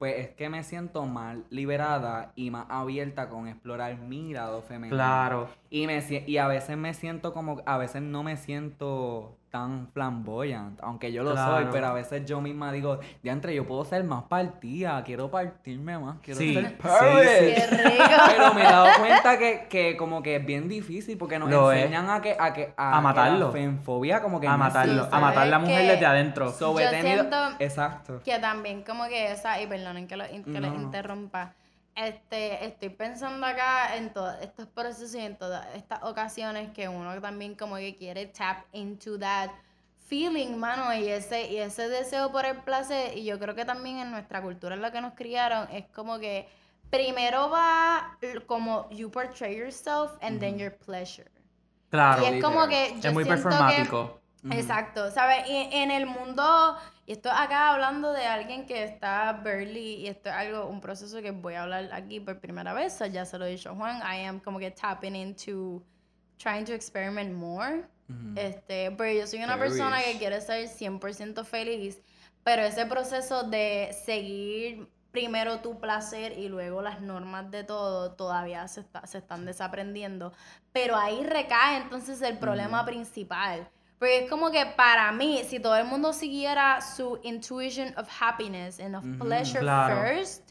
pues 0.00 0.16
es 0.16 0.28
que 0.30 0.48
me 0.48 0.64
siento 0.64 1.04
más 1.04 1.36
liberada 1.50 2.32
y 2.34 2.50
más 2.50 2.64
abierta 2.70 3.28
con 3.28 3.48
explorar 3.48 3.98
mi 3.98 4.32
lado 4.32 4.62
femenino. 4.62 4.96
claro. 4.96 5.50
Y, 5.68 5.86
me, 5.86 6.02
y 6.26 6.38
a 6.38 6.48
veces 6.48 6.78
me 6.78 6.94
siento 6.94 7.34
como, 7.34 7.60
a 7.66 7.76
veces 7.76 8.00
no 8.00 8.22
me 8.22 8.38
siento 8.38 9.36
tan 9.50 9.88
flamboyant, 9.92 10.78
aunque 10.82 11.10
yo 11.12 11.22
lo 11.24 11.36
soy, 11.36 11.66
pero 11.72 11.88
a 11.88 11.92
veces 11.92 12.24
yo 12.24 12.40
misma 12.40 12.70
digo, 12.72 13.00
diantre, 13.22 13.54
yo 13.54 13.66
puedo 13.66 13.84
ser 13.84 14.04
más 14.04 14.22
partida, 14.24 15.02
quiero 15.04 15.28
partirme 15.30 15.98
más, 15.98 16.18
quiero 16.22 16.38
Sí, 16.38 16.54
ser 16.54 16.68
sí, 16.68 16.74
pervert". 16.82 17.56
Qué 17.56 17.66
rico. 17.66 18.04
Pero 18.28 18.54
me 18.54 18.60
he 18.60 18.64
dado 18.64 18.88
cuenta 18.98 19.38
que, 19.38 19.66
que 19.68 19.96
como 19.96 20.22
que 20.22 20.36
es 20.36 20.46
bien 20.46 20.68
difícil 20.68 21.18
porque 21.18 21.38
nos 21.38 21.50
Lo 21.50 21.72
es. 21.72 21.78
enseñan 21.78 22.10
a 22.10 22.20
que 22.20 22.36
a 22.38 22.52
que 22.52 22.72
A 22.76 22.96
que 22.96 23.02
matarlo. 23.02 23.46
la 23.46 23.52
femfobia 23.52 24.22
como 24.22 24.40
que 24.40 24.46
a 24.46 24.56
matarlo, 24.56 25.08
a 25.10 25.18
matar 25.20 25.46
la 25.48 25.56
¿Sabes 25.56 25.68
mujer 25.68 25.86
desde 25.92 26.06
adentro. 26.06 26.52
So, 26.52 26.78
he 26.78 26.84
Yo 26.84 26.90
tenido- 26.90 27.16
siento- 27.18 27.36
Exacto. 27.58 28.20
que 28.24 28.38
también 28.38 28.82
como 28.84 29.08
que 29.08 29.32
esa, 29.32 29.60
y 29.60 29.66
perdonen 29.66 30.06
que, 30.06 30.16
lo, 30.16 30.24
que 30.26 30.60
les 30.60 30.72
No. 30.72 30.80
interrumpa, 30.80 31.54
este, 32.06 32.64
estoy 32.64 32.88
pensando 32.90 33.44
acá 33.46 33.96
en 33.96 34.12
todos 34.12 34.34
estos 34.40 34.66
procesos 34.66 35.14
y 35.14 35.20
en 35.20 35.36
todas 35.36 35.66
estas 35.74 36.02
ocasiones 36.02 36.70
que 36.72 36.88
uno 36.88 37.20
también 37.20 37.54
como 37.54 37.76
que 37.76 37.96
quiere 37.96 38.26
tap 38.26 38.64
into 38.72 39.18
that 39.18 39.50
feeling, 40.08 40.56
mano, 40.56 40.92
y 40.94 41.08
ese, 41.08 41.50
y 41.50 41.58
ese 41.58 41.88
deseo 41.88 42.32
por 42.32 42.44
el 42.44 42.56
placer, 42.58 43.16
y 43.16 43.24
yo 43.24 43.38
creo 43.38 43.54
que 43.54 43.64
también 43.64 43.98
en 43.98 44.10
nuestra 44.10 44.42
cultura 44.42 44.74
en 44.74 44.82
la 44.82 44.90
que 44.90 45.00
nos 45.00 45.14
criaron 45.14 45.68
es 45.70 45.86
como 45.94 46.18
que 46.18 46.48
primero 46.90 47.48
va 47.48 48.18
como 48.46 48.88
you 48.90 49.08
portray 49.10 49.56
yourself 49.56 50.12
and 50.20 50.40
then 50.40 50.58
your 50.58 50.76
pleasure. 50.76 51.30
Claro. 51.90 52.22
y 52.22 52.26
es 52.26 52.42
como 52.44 52.68
que 52.68 52.86
es 52.86 53.00
yo 53.00 53.12
muy 53.12 53.24
siento 53.24 53.42
performático. 53.42 54.14
que 54.14 54.19
exacto, 54.50 55.10
¿sabes? 55.10 55.48
Y 55.48 55.68
en 55.72 55.90
el 55.90 56.06
mundo 56.06 56.76
y 57.06 57.12
esto 57.12 57.30
acá 57.30 57.70
hablando 57.72 58.12
de 58.12 58.24
alguien 58.26 58.66
que 58.66 58.84
está 58.84 59.32
barely 59.32 59.96
y 59.96 60.06
esto 60.06 60.28
es 60.28 60.34
algo 60.34 60.66
un 60.66 60.80
proceso 60.80 61.20
que 61.20 61.30
voy 61.32 61.54
a 61.54 61.62
hablar 61.64 61.90
aquí 61.92 62.20
por 62.20 62.38
primera 62.40 62.72
vez, 62.72 62.92
so 62.92 63.06
ya 63.06 63.24
se 63.26 63.36
lo 63.38 63.44
he 63.46 63.50
dicho 63.50 63.70
a 63.70 63.74
Juan, 63.74 63.98
I 63.98 64.24
am 64.26 64.40
como 64.40 64.58
que 64.58 64.70
tapping 64.70 65.16
into 65.16 65.82
trying 66.38 66.64
to 66.64 66.72
experiment 66.72 67.34
more. 67.34 67.84
Este, 68.34 68.90
porque 68.90 69.18
yo 69.18 69.26
soy 69.26 69.38
una 69.44 69.54
Very 69.56 69.70
persona 69.70 69.96
rich. 69.98 70.06
que 70.12 70.18
quiere 70.18 70.40
ser 70.40 70.66
100% 70.68 71.44
feliz, 71.44 72.00
pero 72.42 72.62
ese 72.62 72.84
proceso 72.86 73.44
de 73.44 73.90
seguir 74.04 74.88
primero 75.12 75.60
tu 75.60 75.78
placer 75.78 76.36
y 76.36 76.48
luego 76.48 76.82
las 76.82 77.00
normas 77.00 77.50
de 77.52 77.62
todo 77.62 78.12
todavía 78.14 78.66
se, 78.66 78.80
está- 78.80 79.06
se 79.06 79.18
están 79.18 79.44
desaprendiendo. 79.46 80.32
Pero 80.72 80.96
ahí 80.96 81.22
recae 81.24 81.76
entonces 81.82 82.20
el 82.22 82.38
problema 82.38 82.84
principal. 82.84 83.68
Porque 84.00 84.24
es 84.24 84.30
como 84.30 84.50
que 84.50 84.64
para 84.64 85.12
mí, 85.12 85.42
si 85.46 85.60
todo 85.60 85.76
el 85.76 85.84
mundo 85.84 86.14
siguiera 86.14 86.80
su 86.80 87.20
intuition 87.22 87.92
of 87.98 88.08
happiness 88.18 88.80
and 88.80 88.96
of 88.96 89.04
pleasure 89.18 89.60
Claro. 89.60 90.00
first, 90.00 90.50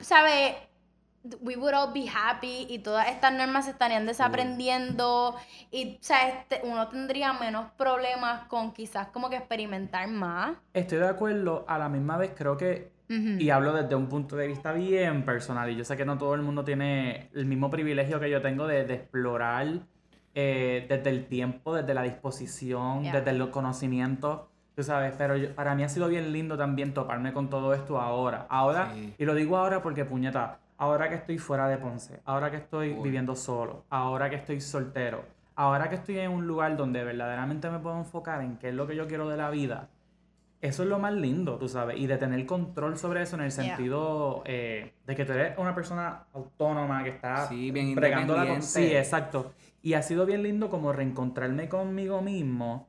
¿sabes? 0.00 0.56
We 1.42 1.54
would 1.54 1.74
all 1.74 1.92
be 1.92 2.08
happy 2.08 2.66
y 2.68 2.80
todas 2.80 3.06
estas 3.06 3.32
normas 3.32 3.66
se 3.66 3.70
estarían 3.70 4.04
desaprendiendo 4.04 5.36
y, 5.70 5.94
o 6.00 6.02
sea, 6.02 6.28
este, 6.28 6.62
uno 6.64 6.88
tendría 6.88 7.34
menos 7.34 7.70
problemas 7.76 8.48
con 8.48 8.72
quizás 8.72 9.08
como 9.08 9.30
que 9.30 9.36
experimentar 9.36 10.08
más. 10.08 10.56
Estoy 10.72 10.98
de 10.98 11.08
acuerdo, 11.08 11.64
a 11.68 11.78
la 11.78 11.88
misma 11.88 12.16
vez 12.16 12.32
creo 12.36 12.56
que, 12.56 12.90
y 13.08 13.50
hablo 13.50 13.74
desde 13.74 13.94
un 13.94 14.08
punto 14.08 14.34
de 14.34 14.48
vista 14.48 14.72
bien 14.72 15.24
personal, 15.24 15.70
y 15.70 15.76
yo 15.76 15.84
sé 15.84 15.96
que 15.96 16.04
no 16.04 16.18
todo 16.18 16.34
el 16.34 16.42
mundo 16.42 16.64
tiene 16.64 17.28
el 17.32 17.46
mismo 17.46 17.70
privilegio 17.70 18.18
que 18.18 18.28
yo 18.28 18.42
tengo 18.42 18.66
de, 18.66 18.84
de 18.86 18.94
explorar 18.94 19.68
eh, 20.34 20.86
desde 20.88 21.10
el 21.10 21.26
tiempo, 21.26 21.74
desde 21.74 21.92
la 21.94 22.02
disposición, 22.02 23.02
Yeah. 23.02 23.12
desde 23.20 23.32
los 23.32 23.48
conocimientos, 23.48 24.40
tú 24.76 24.82
sabes, 24.82 25.12
pero 25.18 25.36
yo- 25.36 25.54
para 25.54 25.74
mí 25.74 25.82
ha 25.82 25.88
sido 25.88 26.08
bien 26.08 26.32
lindo 26.32 26.56
también 26.56 26.94
toparme 26.94 27.32
con 27.32 27.50
todo 27.50 27.74
esto 27.74 28.00
ahora. 28.00 28.46
Ahora, 28.48 28.92
Sí. 28.94 29.14
y 29.18 29.24
lo 29.24 29.34
digo 29.34 29.56
ahora 29.56 29.82
porque 29.82 30.04
puñeta, 30.04 30.58
ahora 30.78 31.08
que 31.08 31.16
estoy 31.16 31.38
fuera 31.38 31.68
de 31.68 31.76
Ponce, 31.78 32.20
ahora 32.24 32.50
que 32.50 32.58
estoy 32.58 32.90
Uy. 32.92 33.02
viviendo 33.02 33.34
solo, 33.34 33.84
ahora 33.90 34.30
que 34.30 34.36
estoy 34.36 34.60
soltero, 34.60 35.22
ahora 35.56 35.88
que 35.88 35.96
estoy 35.96 36.18
en 36.20 36.30
un 36.30 36.46
lugar 36.46 36.76
donde 36.76 37.02
verdaderamente 37.04 37.68
me 37.68 37.78
puedo 37.80 37.98
enfocar 37.98 38.40
en 38.42 38.56
qué 38.56 38.68
es 38.68 38.74
lo 38.74 38.86
que 38.86 38.94
yo 38.96 39.06
quiero 39.08 39.28
de 39.28 39.36
la 39.36 39.50
vida, 39.50 39.88
eso 40.62 40.82
es 40.82 40.88
lo 40.88 40.98
más 40.98 41.12
lindo, 41.14 41.56
tú 41.56 41.68
sabes, 41.68 41.98
y 41.98 42.06
de 42.06 42.16
tener 42.18 42.44
control 42.46 42.96
sobre 42.98 43.22
eso 43.22 43.34
en 43.36 43.42
el 43.42 43.50
Yeah. 43.50 43.66
sentido 43.76 44.42
eh, 44.46 44.92
de 45.06 45.16
que 45.16 45.24
tú 45.24 45.32
eres 45.32 45.58
una 45.58 45.74
persona 45.74 46.24
autónoma 46.32 47.02
que 47.02 47.10
está 47.10 47.46
Sí, 47.48 47.70
bien 47.70 47.94
bregándola 47.94 48.46
con-. 48.46 48.62
Sí, 48.62 48.94
exacto. 48.94 49.52
Y 49.82 49.94
ha 49.94 50.02
sido 50.02 50.26
bien 50.26 50.42
lindo 50.42 50.68
como 50.68 50.92
reencontrarme 50.92 51.68
conmigo 51.68 52.20
mismo 52.20 52.88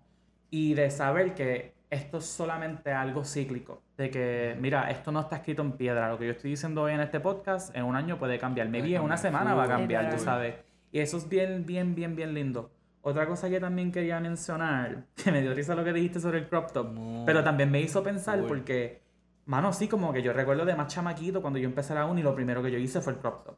y 0.49 0.73
de 0.73 0.91
saber 0.91 1.33
que 1.33 1.73
esto 1.89 2.17
es 2.17 2.25
solamente 2.25 2.91
algo 2.91 3.23
cíclico. 3.23 3.81
De 3.97 4.09
que, 4.09 4.57
mira, 4.59 4.89
esto 4.89 5.11
no 5.11 5.21
está 5.21 5.37
escrito 5.37 5.61
en 5.61 5.73
piedra. 5.73 6.09
Lo 6.09 6.17
que 6.17 6.25
yo 6.25 6.31
estoy 6.31 6.51
diciendo 6.51 6.81
hoy 6.83 6.93
en 6.93 7.01
este 7.01 7.19
podcast, 7.19 7.75
en 7.75 7.83
un 7.83 7.95
año 7.95 8.17
puede 8.17 8.39
cambiar. 8.39 8.69
Maybe 8.69 8.95
en 8.95 9.01
una 9.01 9.17
semana 9.17 9.53
va 9.53 9.65
a 9.65 9.67
cambiar, 9.67 10.09
tú 10.09 10.21
sabes. 10.21 10.55
Y 10.91 10.99
eso 10.99 11.17
es 11.17 11.29
bien, 11.29 11.65
bien, 11.65 11.95
bien, 11.95 12.15
bien 12.15 12.33
lindo. 12.33 12.71
Otra 13.03 13.27
cosa 13.27 13.49
que 13.49 13.59
también 13.59 13.91
quería 13.91 14.19
mencionar, 14.19 15.05
que 15.15 15.31
me 15.31 15.41
dio 15.41 15.53
risa 15.53 15.75
lo 15.75 15.83
que 15.83 15.93
dijiste 15.93 16.19
sobre 16.19 16.39
el 16.39 16.47
crop 16.47 16.71
top, 16.71 16.95
pero 17.25 17.43
también 17.43 17.71
me 17.71 17.81
hizo 17.81 18.03
pensar 18.03 18.43
porque, 18.47 19.01
mano, 19.45 19.73
sí, 19.73 19.87
como 19.87 20.13
que 20.13 20.21
yo 20.21 20.33
recuerdo 20.33 20.65
de 20.65 20.75
más 20.75 20.93
chamaquito 20.93 21.41
cuando 21.41 21.57
yo 21.57 21.67
empecé 21.67 21.95
la 21.95 22.05
uni, 22.05 22.21
lo 22.21 22.35
primero 22.35 22.61
que 22.61 22.71
yo 22.71 22.77
hice 22.77 23.01
fue 23.01 23.13
el 23.13 23.19
crop 23.19 23.43
top. 23.43 23.55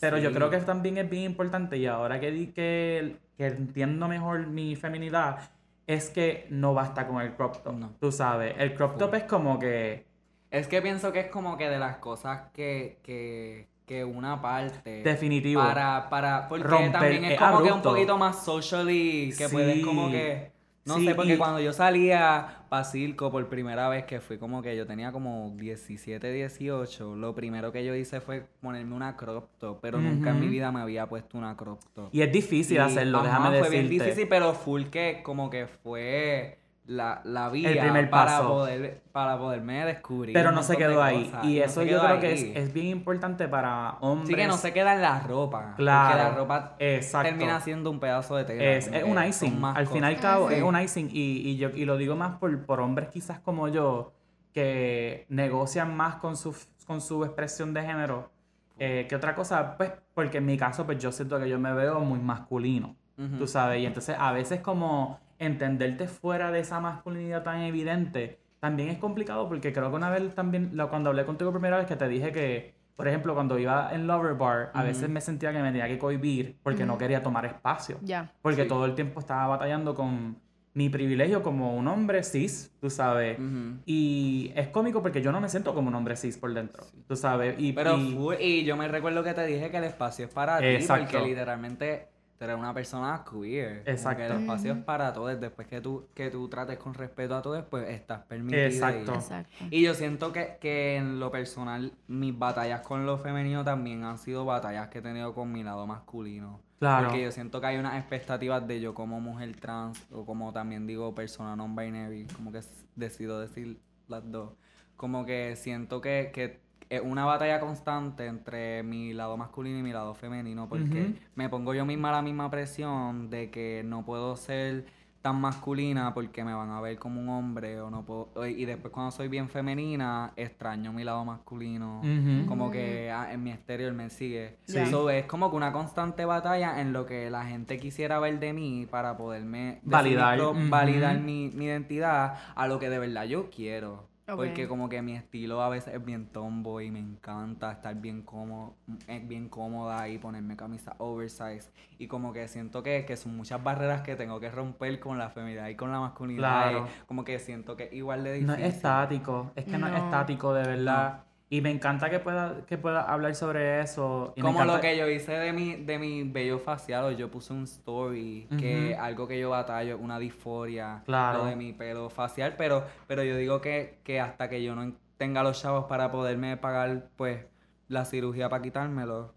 Pero 0.00 0.18
yo 0.18 0.32
creo 0.32 0.50
que 0.50 0.58
también 0.58 0.98
es 0.98 1.08
bien 1.08 1.24
importante 1.24 1.76
y 1.78 1.86
ahora 1.86 2.20
que, 2.20 2.30
di 2.30 2.48
que, 2.48 3.16
que 3.36 3.46
entiendo 3.46 4.08
mejor 4.08 4.46
mi 4.46 4.76
feminidad, 4.76 5.38
es 5.86 6.10
que 6.10 6.46
no 6.50 6.74
basta 6.74 7.06
con 7.06 7.20
el 7.22 7.34
crop 7.34 7.62
top. 7.62 7.74
No. 7.74 7.92
Tú 8.00 8.12
sabes, 8.12 8.54
el 8.58 8.74
crop 8.74 8.98
top 8.98 9.14
es 9.14 9.24
como 9.24 9.58
que 9.58 10.06
Es 10.50 10.68
que 10.68 10.80
pienso 10.82 11.12
que 11.12 11.20
es 11.20 11.26
como 11.28 11.56
que 11.56 11.68
de 11.68 11.78
las 11.78 11.96
cosas 11.98 12.50
que, 12.52 12.98
que, 13.02 13.68
que 13.86 14.04
una 14.04 14.40
parte. 14.40 15.02
definitivo. 15.02 15.60
Para, 15.62 16.08
para, 16.08 16.48
porque 16.48 16.68
Romper, 16.68 16.92
también 16.92 17.24
es 17.24 17.32
es 17.32 17.38
como 17.38 17.62
que 17.62 17.72
un 17.72 17.82
abrupto. 17.82 17.90
poquito 17.90 18.18
más 18.18 18.44
socially, 18.44 19.34
que 19.36 19.48
Sí. 19.48 19.52
puedes 19.52 19.84
como 19.84 20.10
que, 20.10 20.53
no 20.84 20.96
Sí, 20.98 21.06
sé, 21.06 21.14
porque 21.14 21.34
y- 21.34 21.38
cuando 21.38 21.60
yo 21.60 21.72
salía 21.72 22.64
para 22.68 22.84
circo 22.84 23.30
por 23.30 23.48
primera 23.48 23.88
vez, 23.88 24.04
que 24.04 24.20
fui 24.20 24.36
como 24.38 24.60
que 24.62 24.76
yo 24.76 24.86
tenía 24.86 25.12
como 25.12 25.54
17, 25.56 26.30
18, 26.32 27.16
lo 27.16 27.34
primero 27.34 27.72
que 27.72 27.84
yo 27.84 27.94
hice 27.94 28.20
fue 28.20 28.46
ponerme 28.60 28.94
una 28.94 29.16
crop 29.16 29.48
top, 29.58 29.78
pero 29.80 29.98
nunca 30.00 30.30
en 30.30 30.40
mi 30.40 30.48
vida 30.48 30.70
me 30.72 30.80
había 30.80 31.08
puesto 31.08 31.38
una 31.38 31.56
crop 31.56 31.80
top. 31.94 32.08
Y 32.12 32.20
es 32.22 32.30
difícil 32.32 32.76
Y, 32.76 32.80
hacerlo, 32.80 33.18
ajá, 33.18 33.28
déjame 33.28 33.48
fue 33.58 33.70
decirte. 33.70 33.88
bien 33.88 33.88
difícil, 34.04 34.28
pero 34.28 34.52
full 34.54 34.84
que 34.84 35.22
como 35.22 35.48
que 35.50 35.66
fue 35.66 36.58
la, 36.86 37.22
la 37.24 37.48
vía 37.48 37.70
primer 37.70 38.10
para 38.10 38.24
paso. 38.38 38.48
poder 38.48 39.02
para 39.10 39.38
poderme 39.38 39.84
descubrir. 39.86 40.34
Pero 40.34 40.52
no 40.52 40.62
se 40.62 40.76
quedó 40.76 41.02
ahí. 41.02 41.24
cosas, 41.24 41.44
Y 41.46 41.58
no 41.58 41.64
eso 41.64 41.82
yo 41.82 42.00
creo 42.00 42.20
que 42.20 42.32
es, 42.34 42.42
es 42.56 42.72
bien 42.74 42.88
importante 42.88 43.48
para 43.48 43.92
hombres. 44.00 44.28
Sí 44.28 44.34
que 44.34 44.46
no 44.46 44.56
se 44.58 44.72
queda 44.72 44.94
en 44.94 45.00
la 45.02 45.20
ropa. 45.20 45.74
Claro, 45.76 46.08
Porque 46.10 46.22
la 46.24 46.34
ropa 46.36 46.76
exacto. 46.78 47.28
termina 47.30 47.60
siendo 47.60 47.90
un 47.90 48.00
pedazo 48.00 48.36
de 48.36 48.44
tela. 48.44 48.62
Es, 48.64 48.88
es 48.88 49.02
un 49.04 49.22
icing. 49.24 49.58
más 49.58 49.76
Al 49.76 49.86
fin 49.86 50.02
y 50.04 50.06
al 50.06 50.16
cabo, 50.20 50.48
Sí. 50.50 50.56
es 50.56 50.62
un 50.62 50.78
icing. 50.78 51.08
Y, 51.10 51.48
y 51.48 51.56
yo, 51.56 51.70
y 51.70 51.84
lo 51.86 51.96
digo 51.96 52.16
más 52.16 52.36
por, 52.38 52.66
por 52.66 52.80
hombres 52.80 53.08
quizás 53.08 53.40
como 53.40 53.68
yo, 53.68 54.12
que 54.52 55.26
negocian 55.28 55.96
más 55.96 56.16
con 56.16 56.36
su, 56.36 56.54
con 56.86 57.00
su 57.00 57.24
expresión 57.24 57.74
de 57.74 57.82
género. 57.82 58.30
eh, 58.78 59.06
que 59.08 59.14
otra 59.16 59.34
cosa, 59.34 59.76
pues, 59.76 59.92
porque 60.14 60.38
en 60.38 60.46
mi 60.46 60.56
caso, 60.58 60.84
pues 60.84 60.98
yo 60.98 61.12
siento 61.12 61.38
que 61.38 61.48
yo 61.48 61.58
me 61.58 61.72
veo 61.72 62.00
muy 62.00 62.18
masculino. 62.18 62.96
Tú 63.38 63.46
sabes, 63.46 63.80
y 63.80 63.86
entonces 63.86 64.16
a 64.18 64.32
veces 64.32 64.60
como 64.60 65.20
entenderte 65.38 66.06
fuera 66.08 66.50
de 66.50 66.60
esa 66.60 66.80
masculinidad 66.80 67.42
tan 67.42 67.60
evidente 67.62 68.38
también 68.60 68.88
es 68.88 68.96
complicado 68.98 69.46
porque 69.46 69.72
creo 69.74 69.90
que 69.90 69.96
una 69.96 70.08
vez 70.08 70.34
también, 70.34 70.72
cuando 70.88 71.10
hablé 71.10 71.26
contigo 71.26 71.52
primera 71.52 71.76
vez 71.76 71.86
que 71.86 71.96
te 71.96 72.08
dije 72.08 72.32
que, 72.32 72.74
por 72.96 73.06
ejemplo, 73.06 73.34
cuando 73.34 73.58
iba 73.58 73.94
en 73.94 74.06
Lover 74.06 74.34
Bar, 74.36 74.70
a 74.72 74.82
veces 74.82 75.10
me 75.10 75.20
sentía 75.20 75.52
que 75.52 75.58
me 75.58 75.68
tenía 75.70 75.86
que 75.86 75.98
cohibir 75.98 76.56
porque 76.62 76.86
no 76.86 76.96
quería 76.96 77.22
tomar 77.22 77.44
espacio. 77.44 77.98
Ya. 78.00 78.32
Porque 78.40 78.62
Sí. 78.62 78.68
todo 78.68 78.86
el 78.86 78.94
tiempo 78.94 79.20
estaba 79.20 79.48
batallando 79.48 79.94
con 79.94 80.38
mi 80.72 80.88
privilegio 80.88 81.42
como 81.42 81.76
un 81.76 81.86
hombre 81.88 82.22
cis, 82.24 82.72
tú 82.80 82.88
sabes. 82.88 83.38
Ujú. 83.38 83.80
Y 83.84 84.50
es 84.56 84.68
cómico 84.68 85.02
porque 85.02 85.20
yo 85.20 85.30
no 85.30 85.42
me 85.42 85.50
siento 85.50 85.74
como 85.74 85.88
un 85.88 85.94
hombre 85.94 86.16
cis 86.16 86.38
por 86.38 86.54
dentro, 86.54 86.84
tú 87.06 87.16
sabes. 87.16 87.56
Y, 87.58 87.74
Pero 87.74 87.98
y- 87.98 88.16
y 88.40 88.64
yo 88.64 88.78
me 88.78 88.88
recuerdo 88.88 89.22
que 89.22 89.34
te 89.34 89.44
dije 89.44 89.70
que 89.70 89.76
el 89.76 89.84
espacio 89.84 90.24
es 90.24 90.32
para 90.32 90.58
ti, 90.60 90.64
Exacto. 90.66 91.12
porque 91.12 91.28
literalmente 91.28 92.08
tú 92.44 92.50
eres 92.50 92.56
una 92.56 92.74
persona 92.74 93.24
queer. 93.30 93.82
Exacto. 93.86 94.18
Que 94.18 94.26
el 94.26 94.40
espacio 94.40 94.72
es 94.72 94.78
para 94.84 95.12
todos. 95.12 95.40
Después 95.40 95.66
que 95.66 95.80
tú, 95.80 96.08
que 96.14 96.30
tú 96.30 96.48
trates 96.48 96.78
con 96.78 96.94
respeto 96.94 97.34
a 97.36 97.42
todos, 97.42 97.64
pues 97.70 97.88
estás 97.88 98.22
permitido. 98.22 98.62
Exacto. 98.62 99.14
Exacto. 99.14 99.64
Y 99.70 99.82
yo 99.82 99.94
siento 99.94 100.32
que, 100.32 100.58
que 100.60 100.96
en 100.96 101.20
lo 101.20 101.30
personal, 101.30 101.92
mis 102.06 102.38
batallas 102.38 102.80
con 102.82 103.06
lo 103.06 103.18
femenino 103.18 103.64
también 103.64 104.04
han 104.04 104.18
sido 104.18 104.44
batallas 104.44 104.88
que 104.88 104.98
he 104.98 105.02
tenido 105.02 105.34
con 105.34 105.50
mi 105.50 105.62
lado 105.62 105.86
masculino. 105.86 106.60
Claro. 106.78 107.08
Porque 107.08 107.22
yo 107.22 107.32
siento 107.32 107.60
que 107.60 107.66
hay 107.68 107.78
unas 107.78 107.98
expectativas 107.98 108.66
de 108.66 108.80
yo 108.80 108.94
como 108.94 109.20
mujer 109.20 109.56
trans, 109.56 110.04
o 110.10 110.26
como 110.26 110.52
también 110.52 110.86
digo 110.86 111.14
persona 111.14 111.56
non-binary, 111.56 112.26
como 112.36 112.52
que 112.52 112.60
decido 112.94 113.40
decir 113.40 113.80
las 114.08 114.30
dos. 114.30 114.52
Como 114.96 115.24
que 115.24 115.56
siento 115.56 116.00
que, 116.00 116.30
que 116.32 116.63
es 116.90 117.00
una 117.04 117.24
batalla 117.24 117.60
constante 117.60 118.26
entre 118.26 118.82
mi 118.82 119.12
lado 119.12 119.36
masculino 119.36 119.78
y 119.78 119.82
mi 119.82 119.92
lado 119.92 120.14
femenino, 120.14 120.68
porque 120.68 121.14
me 121.34 121.48
pongo 121.48 121.74
yo 121.74 121.84
misma 121.84 122.10
la 122.12 122.22
misma 122.22 122.50
presión 122.50 123.30
de 123.30 123.50
que 123.50 123.82
no 123.84 124.04
puedo 124.04 124.36
ser 124.36 124.86
tan 125.22 125.40
masculina 125.40 126.12
porque 126.12 126.44
me 126.44 126.52
van 126.52 126.68
a 126.70 126.82
ver 126.82 126.98
como 126.98 127.18
un 127.18 127.30
hombre 127.30 127.80
o 127.80 127.88
no 127.88 128.04
puedo 128.04 128.28
o- 128.34 128.44
y 128.44 128.66
después 128.66 128.92
cuando 128.92 129.10
soy 129.10 129.28
bien 129.28 129.48
femenina 129.48 130.32
extraño 130.36 130.92
mi 130.92 131.02
lado 131.02 131.24
masculino 131.24 132.02
como 132.46 132.70
que 132.70 133.10
ah, 133.10 133.32
en 133.32 133.42
mi 133.42 133.50
exterior 133.50 133.90
me 133.94 134.10
sigue. 134.10 134.58
Sí. 134.66 134.84
So, 134.90 135.08
es 135.08 135.24
como 135.24 135.48
que 135.48 135.56
una 135.56 135.72
constante 135.72 136.26
batalla 136.26 136.78
en 136.82 136.92
lo 136.92 137.06
que 137.06 137.30
la 137.30 137.46
gente 137.46 137.78
quisiera 137.78 138.18
ver 138.18 138.38
de 138.38 138.52
mí 138.52 138.86
para 138.90 139.16
poderme 139.16 139.80
Validar. 139.84 140.38
validar 140.68 141.18
mi, 141.20 141.50
mi 141.54 141.64
identidad 141.64 142.34
a 142.54 142.66
lo 142.68 142.78
que 142.78 142.90
de 142.90 142.98
verdad 142.98 143.24
yo 143.24 143.48
quiero 143.48 144.06
Porque 144.26 144.66
como 144.66 144.88
que 144.88 145.02
mi 145.02 145.14
estilo 145.14 145.60
a 145.62 145.68
veces 145.68 145.94
es 145.94 146.04
bien 146.04 146.26
tomboy 146.26 146.86
y 146.86 146.90
me 146.90 146.98
encanta 146.98 147.70
estar 147.72 147.94
bien 147.94 148.22
cómodo, 148.22 148.74
es 149.06 149.26
bien 149.28 149.50
cómoda 149.50 150.08
y 150.08 150.16
ponerme 150.18 150.56
camisa 150.56 150.96
oversize. 150.98 151.70
Y 151.98 152.06
como 152.06 152.32
que 152.32 152.48
siento 152.48 152.82
que, 152.82 153.04
que 153.04 153.16
son 153.16 153.36
muchas 153.36 153.62
barreras 153.62 154.00
que 154.00 154.16
tengo 154.16 154.40
que 154.40 154.50
romper 154.50 154.98
con 154.98 155.18
la 155.18 155.28
feminidad 155.28 155.68
y 155.68 155.74
con 155.76 155.92
la 155.92 156.00
masculinidad. 156.00 156.70
Claro. 156.70 156.88
Como 157.06 157.24
que 157.24 157.38
siento 157.38 157.76
que 157.76 157.90
igual 157.92 158.24
de 158.24 158.32
difícil. 158.32 158.46
No 158.46 158.54
es 158.54 158.74
estático, 158.74 159.52
es 159.54 159.66
que 159.66 159.76
no, 159.76 159.88
es 159.88 159.94
estático 159.94 160.54
de 160.54 160.66
verdad. 160.66 161.24
Y 161.50 161.60
me 161.60 161.70
encanta 161.70 162.10
que 162.10 162.18
pueda, 162.18 162.64
que 162.66 162.78
pueda 162.78 163.02
hablar 163.02 163.34
sobre 163.34 163.80
eso. 163.80 164.32
y 164.34 164.40
Como 164.40 164.64
lo 164.64 164.80
que 164.80 164.96
yo 164.96 165.08
hice 165.08 165.32
de 165.32 165.52
mi, 165.52 165.76
de 165.76 165.98
mi 165.98 166.24
bello 166.24 166.58
facial, 166.58 167.04
o 167.04 167.10
yo 167.12 167.30
puse 167.30 167.52
un 167.52 167.64
story, 167.64 168.48
que 168.58 168.96
algo 168.98 169.28
que 169.28 169.38
yo 169.38 169.50
batallo, 169.50 169.98
una 169.98 170.18
disforia, 170.18 171.02
Claro. 171.04 171.38
lo 171.38 171.44
de 171.44 171.56
mi 171.56 171.72
pelo 171.72 172.08
facial, 172.10 172.54
pero, 172.56 172.84
pero 173.06 173.22
yo 173.22 173.36
digo 173.36 173.60
que, 173.60 173.98
que 174.02 174.20
hasta 174.20 174.48
que 174.48 174.62
yo 174.64 174.74
no 174.74 174.94
tenga 175.16 175.42
los 175.42 175.60
chavos 175.60 175.84
para 175.84 176.10
poderme 176.10 176.56
pagar, 176.56 177.08
pues, 177.16 177.44
la 177.88 178.04
cirugía 178.04 178.48
para 178.48 178.62
quitármelo. 178.62 179.34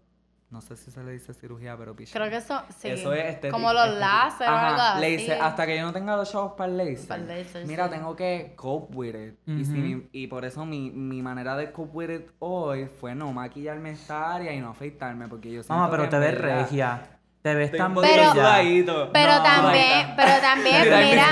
No 0.50 0.62
sé 0.62 0.76
si 0.78 0.90
se 0.90 1.04
le 1.04 1.12
dice 1.12 1.34
cirugía, 1.34 1.76
pero 1.76 1.94
picha. 1.94 2.18
Creo 2.18 2.30
que 2.30 2.36
eso, 2.38 2.62
sí. 2.78 2.88
Eso 2.88 3.12
es 3.12 3.26
estético. 3.26 3.52
Como 3.52 3.70
los 3.70 3.82
estético. 3.84 4.00
láser 4.00 4.48
o 4.48 4.50
Ajá, 4.52 4.68
algo 4.68 4.80
así. 4.82 5.00
laser, 5.18 5.42
Hasta 5.42 5.66
que 5.66 5.76
yo 5.76 5.82
no 5.82 5.92
tenga 5.92 6.16
los 6.16 6.32
chavos 6.32 6.52
para 6.56 6.70
el 6.72 6.78
laser. 6.78 7.06
Para 7.08 7.20
el 7.20 7.28
laser, 7.28 7.66
Mira, 7.66 7.84
sí. 7.84 7.90
tengo 7.90 8.16
que 8.16 8.54
cope 8.56 8.96
with 8.96 9.14
it. 9.14 9.34
y, 9.46 9.64
si 9.66 9.72
mi- 9.72 10.08
y 10.10 10.26
por 10.26 10.46
eso 10.46 10.64
mi, 10.64 10.90
mi 10.90 11.20
manera 11.20 11.54
de 11.54 11.70
cope 11.70 11.90
with 11.92 12.10
it 12.10 12.30
hoy 12.38 12.86
fue 12.86 13.14
no 13.14 13.30
maquillarme 13.34 13.90
esta 13.90 14.34
área 14.34 14.54
y 14.54 14.60
no 14.60 14.70
afeitarme. 14.70 15.28
Porque 15.28 15.48
yo 15.52 15.62
siento 15.62 15.74
Mamá, 15.74 15.90
pero 15.90 16.04
que 16.04 16.08
te 16.08 16.18
ves 16.18 16.38
regia. 16.40 17.17
Te 17.42 17.54
ves 17.54 17.70
tan 17.70 17.94
poquito 17.94 18.12
Pero- 18.14 18.32
sudadito. 18.32 19.10
Pero 19.12 19.36
No, 19.36 19.42
también, 19.44 20.12
pero 20.16 20.40
también, 20.40 20.82
mira, 20.82 21.26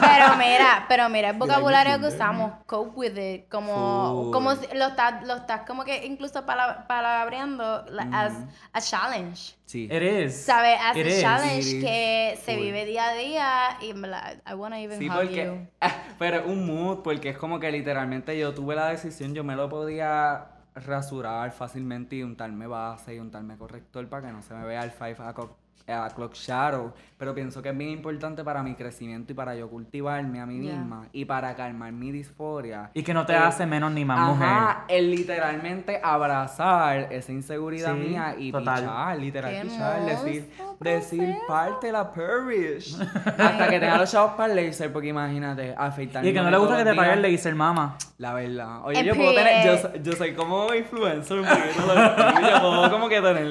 pero 0.00 0.36
mira, 0.36 0.84
pero 0.88 1.08
mira 1.10 1.30
el 1.30 1.36
vocabulario 1.36 2.00
que 2.00 2.06
usamos, 2.06 2.52
cope 2.66 2.90
with 2.94 3.16
it, 3.18 3.48
como, 3.50 4.24
Full. 4.24 4.32
como 4.32 4.56
si 4.56 4.66
lo 4.74 4.86
estás, 4.86 5.22
lo 5.26 5.34
estás 5.36 5.60
como 5.66 5.84
que 5.84 6.06
incluso 6.06 6.46
pala- 6.46 6.86
palabreando 6.88 7.84
la- 7.90 8.08
as 8.12 8.32
a 8.72 8.80
challenge. 8.80 9.54
Sí. 9.66 9.84
It 9.90 10.02
is. 10.02 10.44
¿Sabes? 10.44 10.78
As 10.82 10.96
It 10.96 11.06
a 11.06 11.08
is. 11.10 11.20
challenge 11.20 11.58
It 11.58 11.74
is. 11.76 11.84
que 11.84 12.38
se 12.44 12.54
Full. 12.54 12.62
vive 12.62 12.84
día 12.86 13.08
a 13.10 13.14
día 13.14 13.50
y 13.82 13.92
verdad, 13.92 14.36
I 14.50 14.54
wanna 14.54 14.80
even 14.80 14.98
Sí, 14.98 15.08
hug 15.08 15.14
porque. 15.16 15.44
you. 15.44 15.66
Pero 16.18 16.38
es 16.38 16.46
un 16.46 16.66
mood, 16.66 17.02
porque 17.02 17.28
es 17.30 17.38
como 17.38 17.60
que 17.60 17.70
literalmente 17.70 18.38
yo 18.38 18.54
tuve 18.54 18.74
la 18.74 18.88
decisión, 18.88 19.34
yo 19.34 19.44
me 19.44 19.54
lo 19.54 19.68
podía 19.68 20.46
rasurar 20.74 21.52
fácilmente 21.52 22.16
y 22.16 22.22
untarme 22.22 22.66
base 22.66 23.14
y 23.14 23.18
untarme 23.18 23.56
corrector 23.56 24.08
para 24.08 24.26
que 24.26 24.32
no 24.32 24.42
se 24.42 24.54
me 24.54 24.64
vea 24.64 24.82
el 24.82 24.90
5 24.90 25.56
o'clock, 25.86 26.12
o'clock 26.12 26.34
shadow. 26.34 26.92
Pero 27.16 27.34
pienso 27.34 27.62
que 27.62 27.70
es 27.70 27.76
bien 27.78 27.90
importante 27.90 28.42
para 28.44 28.62
mi 28.62 28.74
crecimiento 28.74 29.32
y 29.32 29.34
para 29.36 29.54
yo 29.54 29.68
cultivarme 29.70 30.40
a 30.40 30.46
mí 30.46 30.60
Yeah. 30.60 30.76
misma 30.76 31.06
y 31.12 31.24
para 31.24 31.54
calmar 31.54 31.92
mi 31.92 32.10
disforia. 32.10 32.90
Y 32.94 33.02
que 33.02 33.14
no 33.14 33.24
te 33.24 33.32
Eh, 33.32 33.36
hace 33.36 33.66
menos 33.66 33.92
ni 33.92 34.04
más 34.04 34.28
mujer. 34.30 34.46
Ajá, 34.46 34.84
el 34.88 35.10
literalmente 35.10 36.00
abrazar 36.02 37.12
esa 37.12 37.32
inseguridad 37.32 37.94
Sí, 37.94 38.00
mía 38.00 38.34
y 38.38 38.50
total. 38.52 38.80
pichar, 38.80 39.18
literal 39.18 39.52
Qué 39.52 39.60
pichar, 39.62 40.04
decir, 40.04 40.50
hermoso 40.58 40.76
decir 40.80 41.36
parte 41.46 41.92
la 41.92 42.10
purrish. 42.12 42.96
Hasta 43.38 43.68
que 43.68 43.80
tenga 43.80 43.96
los 43.98 44.10
chavos 44.10 44.32
para 44.32 44.52
el 44.52 44.56
laser, 44.66 44.92
porque 44.92 45.08
imagínate, 45.08 45.74
afeitarme. 45.76 46.28
Y 46.28 46.32
que 46.32 46.40
no 46.42 46.50
le 46.50 46.58
gusta 46.58 46.76
que 46.78 46.84
te 46.84 46.94
pague 46.94 47.12
el 47.14 47.22
laser, 47.22 47.54
mamá. 47.54 47.96
La 48.18 48.32
verdad. 48.34 48.84
Oye, 48.84 49.04
yo 49.04 49.14
puedo 49.14 49.34
tener, 49.34 49.66
yo, 49.66 49.94
yo 50.02 50.12
soy 50.12 50.34
como 50.34 50.72
influencer, 50.74 51.38
porque 51.40 51.70
no 51.78 51.86
lo- 51.86 51.94
yo 52.50 52.60
puedo 52.60 52.90
como 52.90 53.08
que 53.08 53.20
tener, 53.20 53.46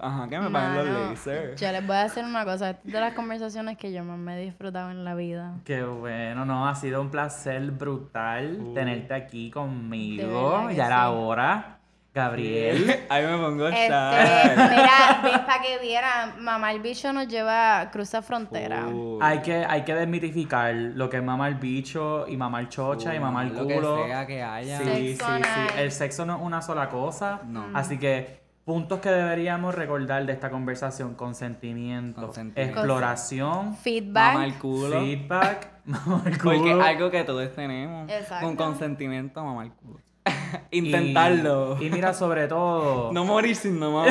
ajá, 0.00 0.28
que 0.28 0.38
me 0.38 0.50
paguen 0.50 0.92
los 0.92 1.10
lasers. 1.10 1.60
Yo 1.60 1.72
les 1.72 1.86
voy 1.86 1.96
a 1.96 2.02
decir 2.04 2.24
una 2.24 2.44
cosa, 2.44 2.70
esta 2.70 2.82
es 2.86 2.92
de 2.92 3.00
las 3.00 3.14
conversaciones 3.14 3.76
que 3.78 3.92
yo 3.92 4.04
más 4.04 4.18
me 4.18 4.36
he 4.40 4.44
disfrutado 4.44 4.90
en 4.90 5.04
la 5.04 5.14
vida. 5.14 5.54
Qué 5.64 5.82
bueno, 5.82 6.44
no, 6.44 6.68
ha 6.68 6.74
sido 6.74 7.00
un 7.00 7.10
placer 7.10 7.70
brutal 7.70 8.58
Uh. 8.60 8.74
tenerte 8.74 9.14
aquí 9.14 9.50
conmigo. 9.50 10.70
Ya 10.70 10.86
era 10.86 11.06
sí. 11.06 11.12
hora. 11.14 11.78
Gabriel. 12.14 12.94
Ahí 13.08 13.26
me 13.26 13.36
pongo 13.38 13.66
Este, 13.66 13.88
mira, 13.88 15.20
ves 15.24 15.38
para 15.40 15.60
que 15.62 15.78
vieran, 15.82 16.40
mamá 16.44 16.70
el 16.70 16.78
bicho 16.80 17.12
nos 17.12 17.26
lleva 17.26 17.80
a 17.80 17.90
cruzar 17.90 18.22
frontera. 18.22 18.86
Uh, 18.86 19.18
Hay 19.20 19.40
que, 19.40 19.64
hay 19.68 19.82
que 19.82 19.94
desmitificar 19.96 20.72
lo 20.74 21.10
que 21.10 21.16
es 21.16 21.24
mamar 21.24 21.48
el 21.50 21.54
bicho 21.58 22.26
y 22.28 22.36
mamar 22.36 22.68
chocha 22.68 23.16
y 23.16 23.18
mamar 23.18 23.46
el 23.48 23.54
Lo 23.56 23.66
que 23.66 23.74
culo. 23.74 24.04
sea 24.06 24.26
que 24.28 24.40
haya. 24.44 24.78
Sí, 24.78 24.84
sí, 24.84 25.08
Sexo 25.16 25.26
sí. 25.26 25.32
anal. 25.32 25.68
El 25.76 25.90
sexo 25.90 26.24
no 26.24 26.36
es 26.36 26.42
una 26.42 26.62
sola 26.62 26.88
cosa. 26.88 27.40
No. 27.48 27.66
Así 27.74 27.98
que 27.98 28.43
puntos 28.64 29.00
que 29.00 29.10
deberíamos 29.10 29.74
recordar 29.74 30.24
de 30.26 30.32
esta 30.32 30.50
conversación: 30.50 31.14
consentimiento, 31.14 32.20
Consentimiento. 32.22 32.78
exploración, 32.80 33.76
Feedback. 33.76 34.32
Mamá 34.34 34.44
el 34.46 34.54
culo. 34.58 35.00
feedback, 35.00 35.68
mamar 35.84 36.28
el 36.28 36.38
culo. 36.38 36.54
Porque 36.58 36.72
algo 36.72 37.10
que 37.10 37.24
todos 37.24 37.52
tenemos. 37.54 38.10
Exacto. 38.10 38.46
Con 38.46 38.56
consentimiento, 38.56 39.44
mamá 39.44 39.64
el 39.64 39.72
culo. 39.72 40.00
Intentarlo. 40.70 41.76
Y, 41.80 41.86
y 41.86 41.90
mira, 41.90 42.14
sobre 42.14 42.48
todo. 42.48 43.12
No 43.12 43.24
morir 43.24 43.54
sin 43.56 43.78
no 43.78 43.90
mamá. 43.92 44.08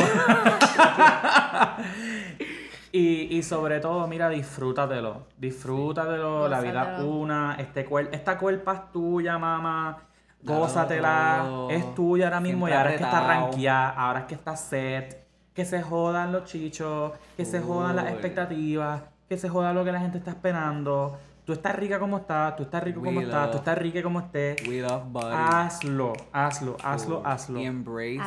Y, 2.91 3.35
y 3.35 3.41
sobre 3.41 3.79
todo, 3.79 4.07
mira, 4.07 4.29
disfrútatelo. 4.29 5.25
Disfrútatelo, 5.37 6.47
la 6.47 6.61
vida 6.61 6.83
Gózatelo. 6.83 7.09
una. 7.09 7.55
Este 7.57 7.89
cuer- 7.89 8.09
esta 8.11 8.37
cuerpa 8.37 8.73
es 8.73 8.91
tuya, 8.91 9.39
mamá. 9.39 9.97
Gózatela. 10.43 11.67
Es 11.69 11.95
tuya 11.95 12.25
ahora 12.25 12.39
mismo 12.39 12.67
y 12.67 12.71
ahora 12.71 12.91
es 12.91 12.97
que 12.97 13.03
está 13.03 13.27
ranqueada, 13.27 13.89
ahora 13.89 14.19
es 14.21 14.25
que 14.25 14.35
está 14.35 14.55
set. 14.55 15.23
Que 15.53 15.65
se 15.65 15.81
jodan 15.81 16.31
los 16.31 16.45
chichos, 16.45 17.11
que 17.37 17.45
se 17.45 17.61
jodan 17.61 17.95
las 17.95 18.07
expectativas, 18.07 19.01
que 19.29 19.37
se 19.37 19.49
joda 19.49 19.71
lo 19.71 19.85
que 19.85 19.91
la 19.91 19.99
gente 19.99 20.17
está 20.17 20.31
esperando. 20.31 21.17
Tú 21.45 21.51
estás 21.51 21.75
rica 21.75 21.99
como 21.99 22.17
estás, 22.19 22.55
tú 22.55 22.63
estás 22.63 22.81
rico 22.81 23.01
como 23.01 23.19
We 23.19 23.25
estás, 23.25 23.51
tú 23.51 23.57
estás 23.57 23.77
rica 23.77 24.01
como 24.01 24.21
estés. 24.21 24.65
We 24.65 24.79
love 24.81 25.03
body. 25.07 25.35
Hazlo, 25.35 26.13
hazlo, 26.31 26.77
hazlo, 26.81 27.21
hazlo. 27.25 27.59
Y 27.59 27.65
embrace 27.65 28.17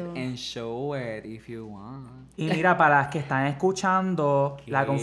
Hazlo. 0.00 0.12
it 0.12 0.16
and 0.18 0.36
show 0.36 0.96
it 0.96 1.26
if 1.26 1.48
you 1.48 1.66
want. 1.66 2.22
Y 2.34 2.44
mira, 2.48 2.74
para 2.78 3.00
las 3.00 3.08
que 3.08 3.18
están 3.18 3.46
escuchando, 3.46 4.56
la 4.66 4.86
no 4.86 4.96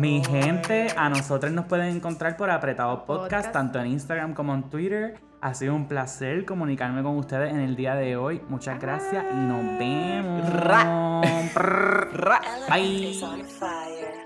Mi 0.00 0.24
gente, 0.24 0.88
a 0.96 1.08
nosotros 1.08 1.52
nos 1.52 1.66
pueden 1.66 1.94
encontrar 1.94 2.36
por 2.36 2.50
Apretado 2.50 3.04
Podcast, 3.04 3.30
Podcast. 3.30 3.52
tanto 3.52 3.78
en 3.78 3.86
Instagram 3.86 4.34
como 4.34 4.54
en 4.54 4.64
Twitter. 4.64 5.20
Ha 5.40 5.54
sido 5.54 5.74
un 5.76 5.86
placer 5.86 6.44
comunicarme 6.44 7.02
con 7.02 7.16
ustedes 7.16 7.52
en 7.52 7.60
el 7.60 7.76
día 7.76 7.94
de 7.94 8.16
hoy. 8.16 8.42
Muchas 8.48 8.80
gracias 8.80 9.24
y 9.32 9.36
nos 9.36 9.78
vemos. 9.78 10.52
Ra. 10.52 11.20
Prrr. 11.54 12.08
Ra. 12.12 12.40
Bye. 12.68 14.17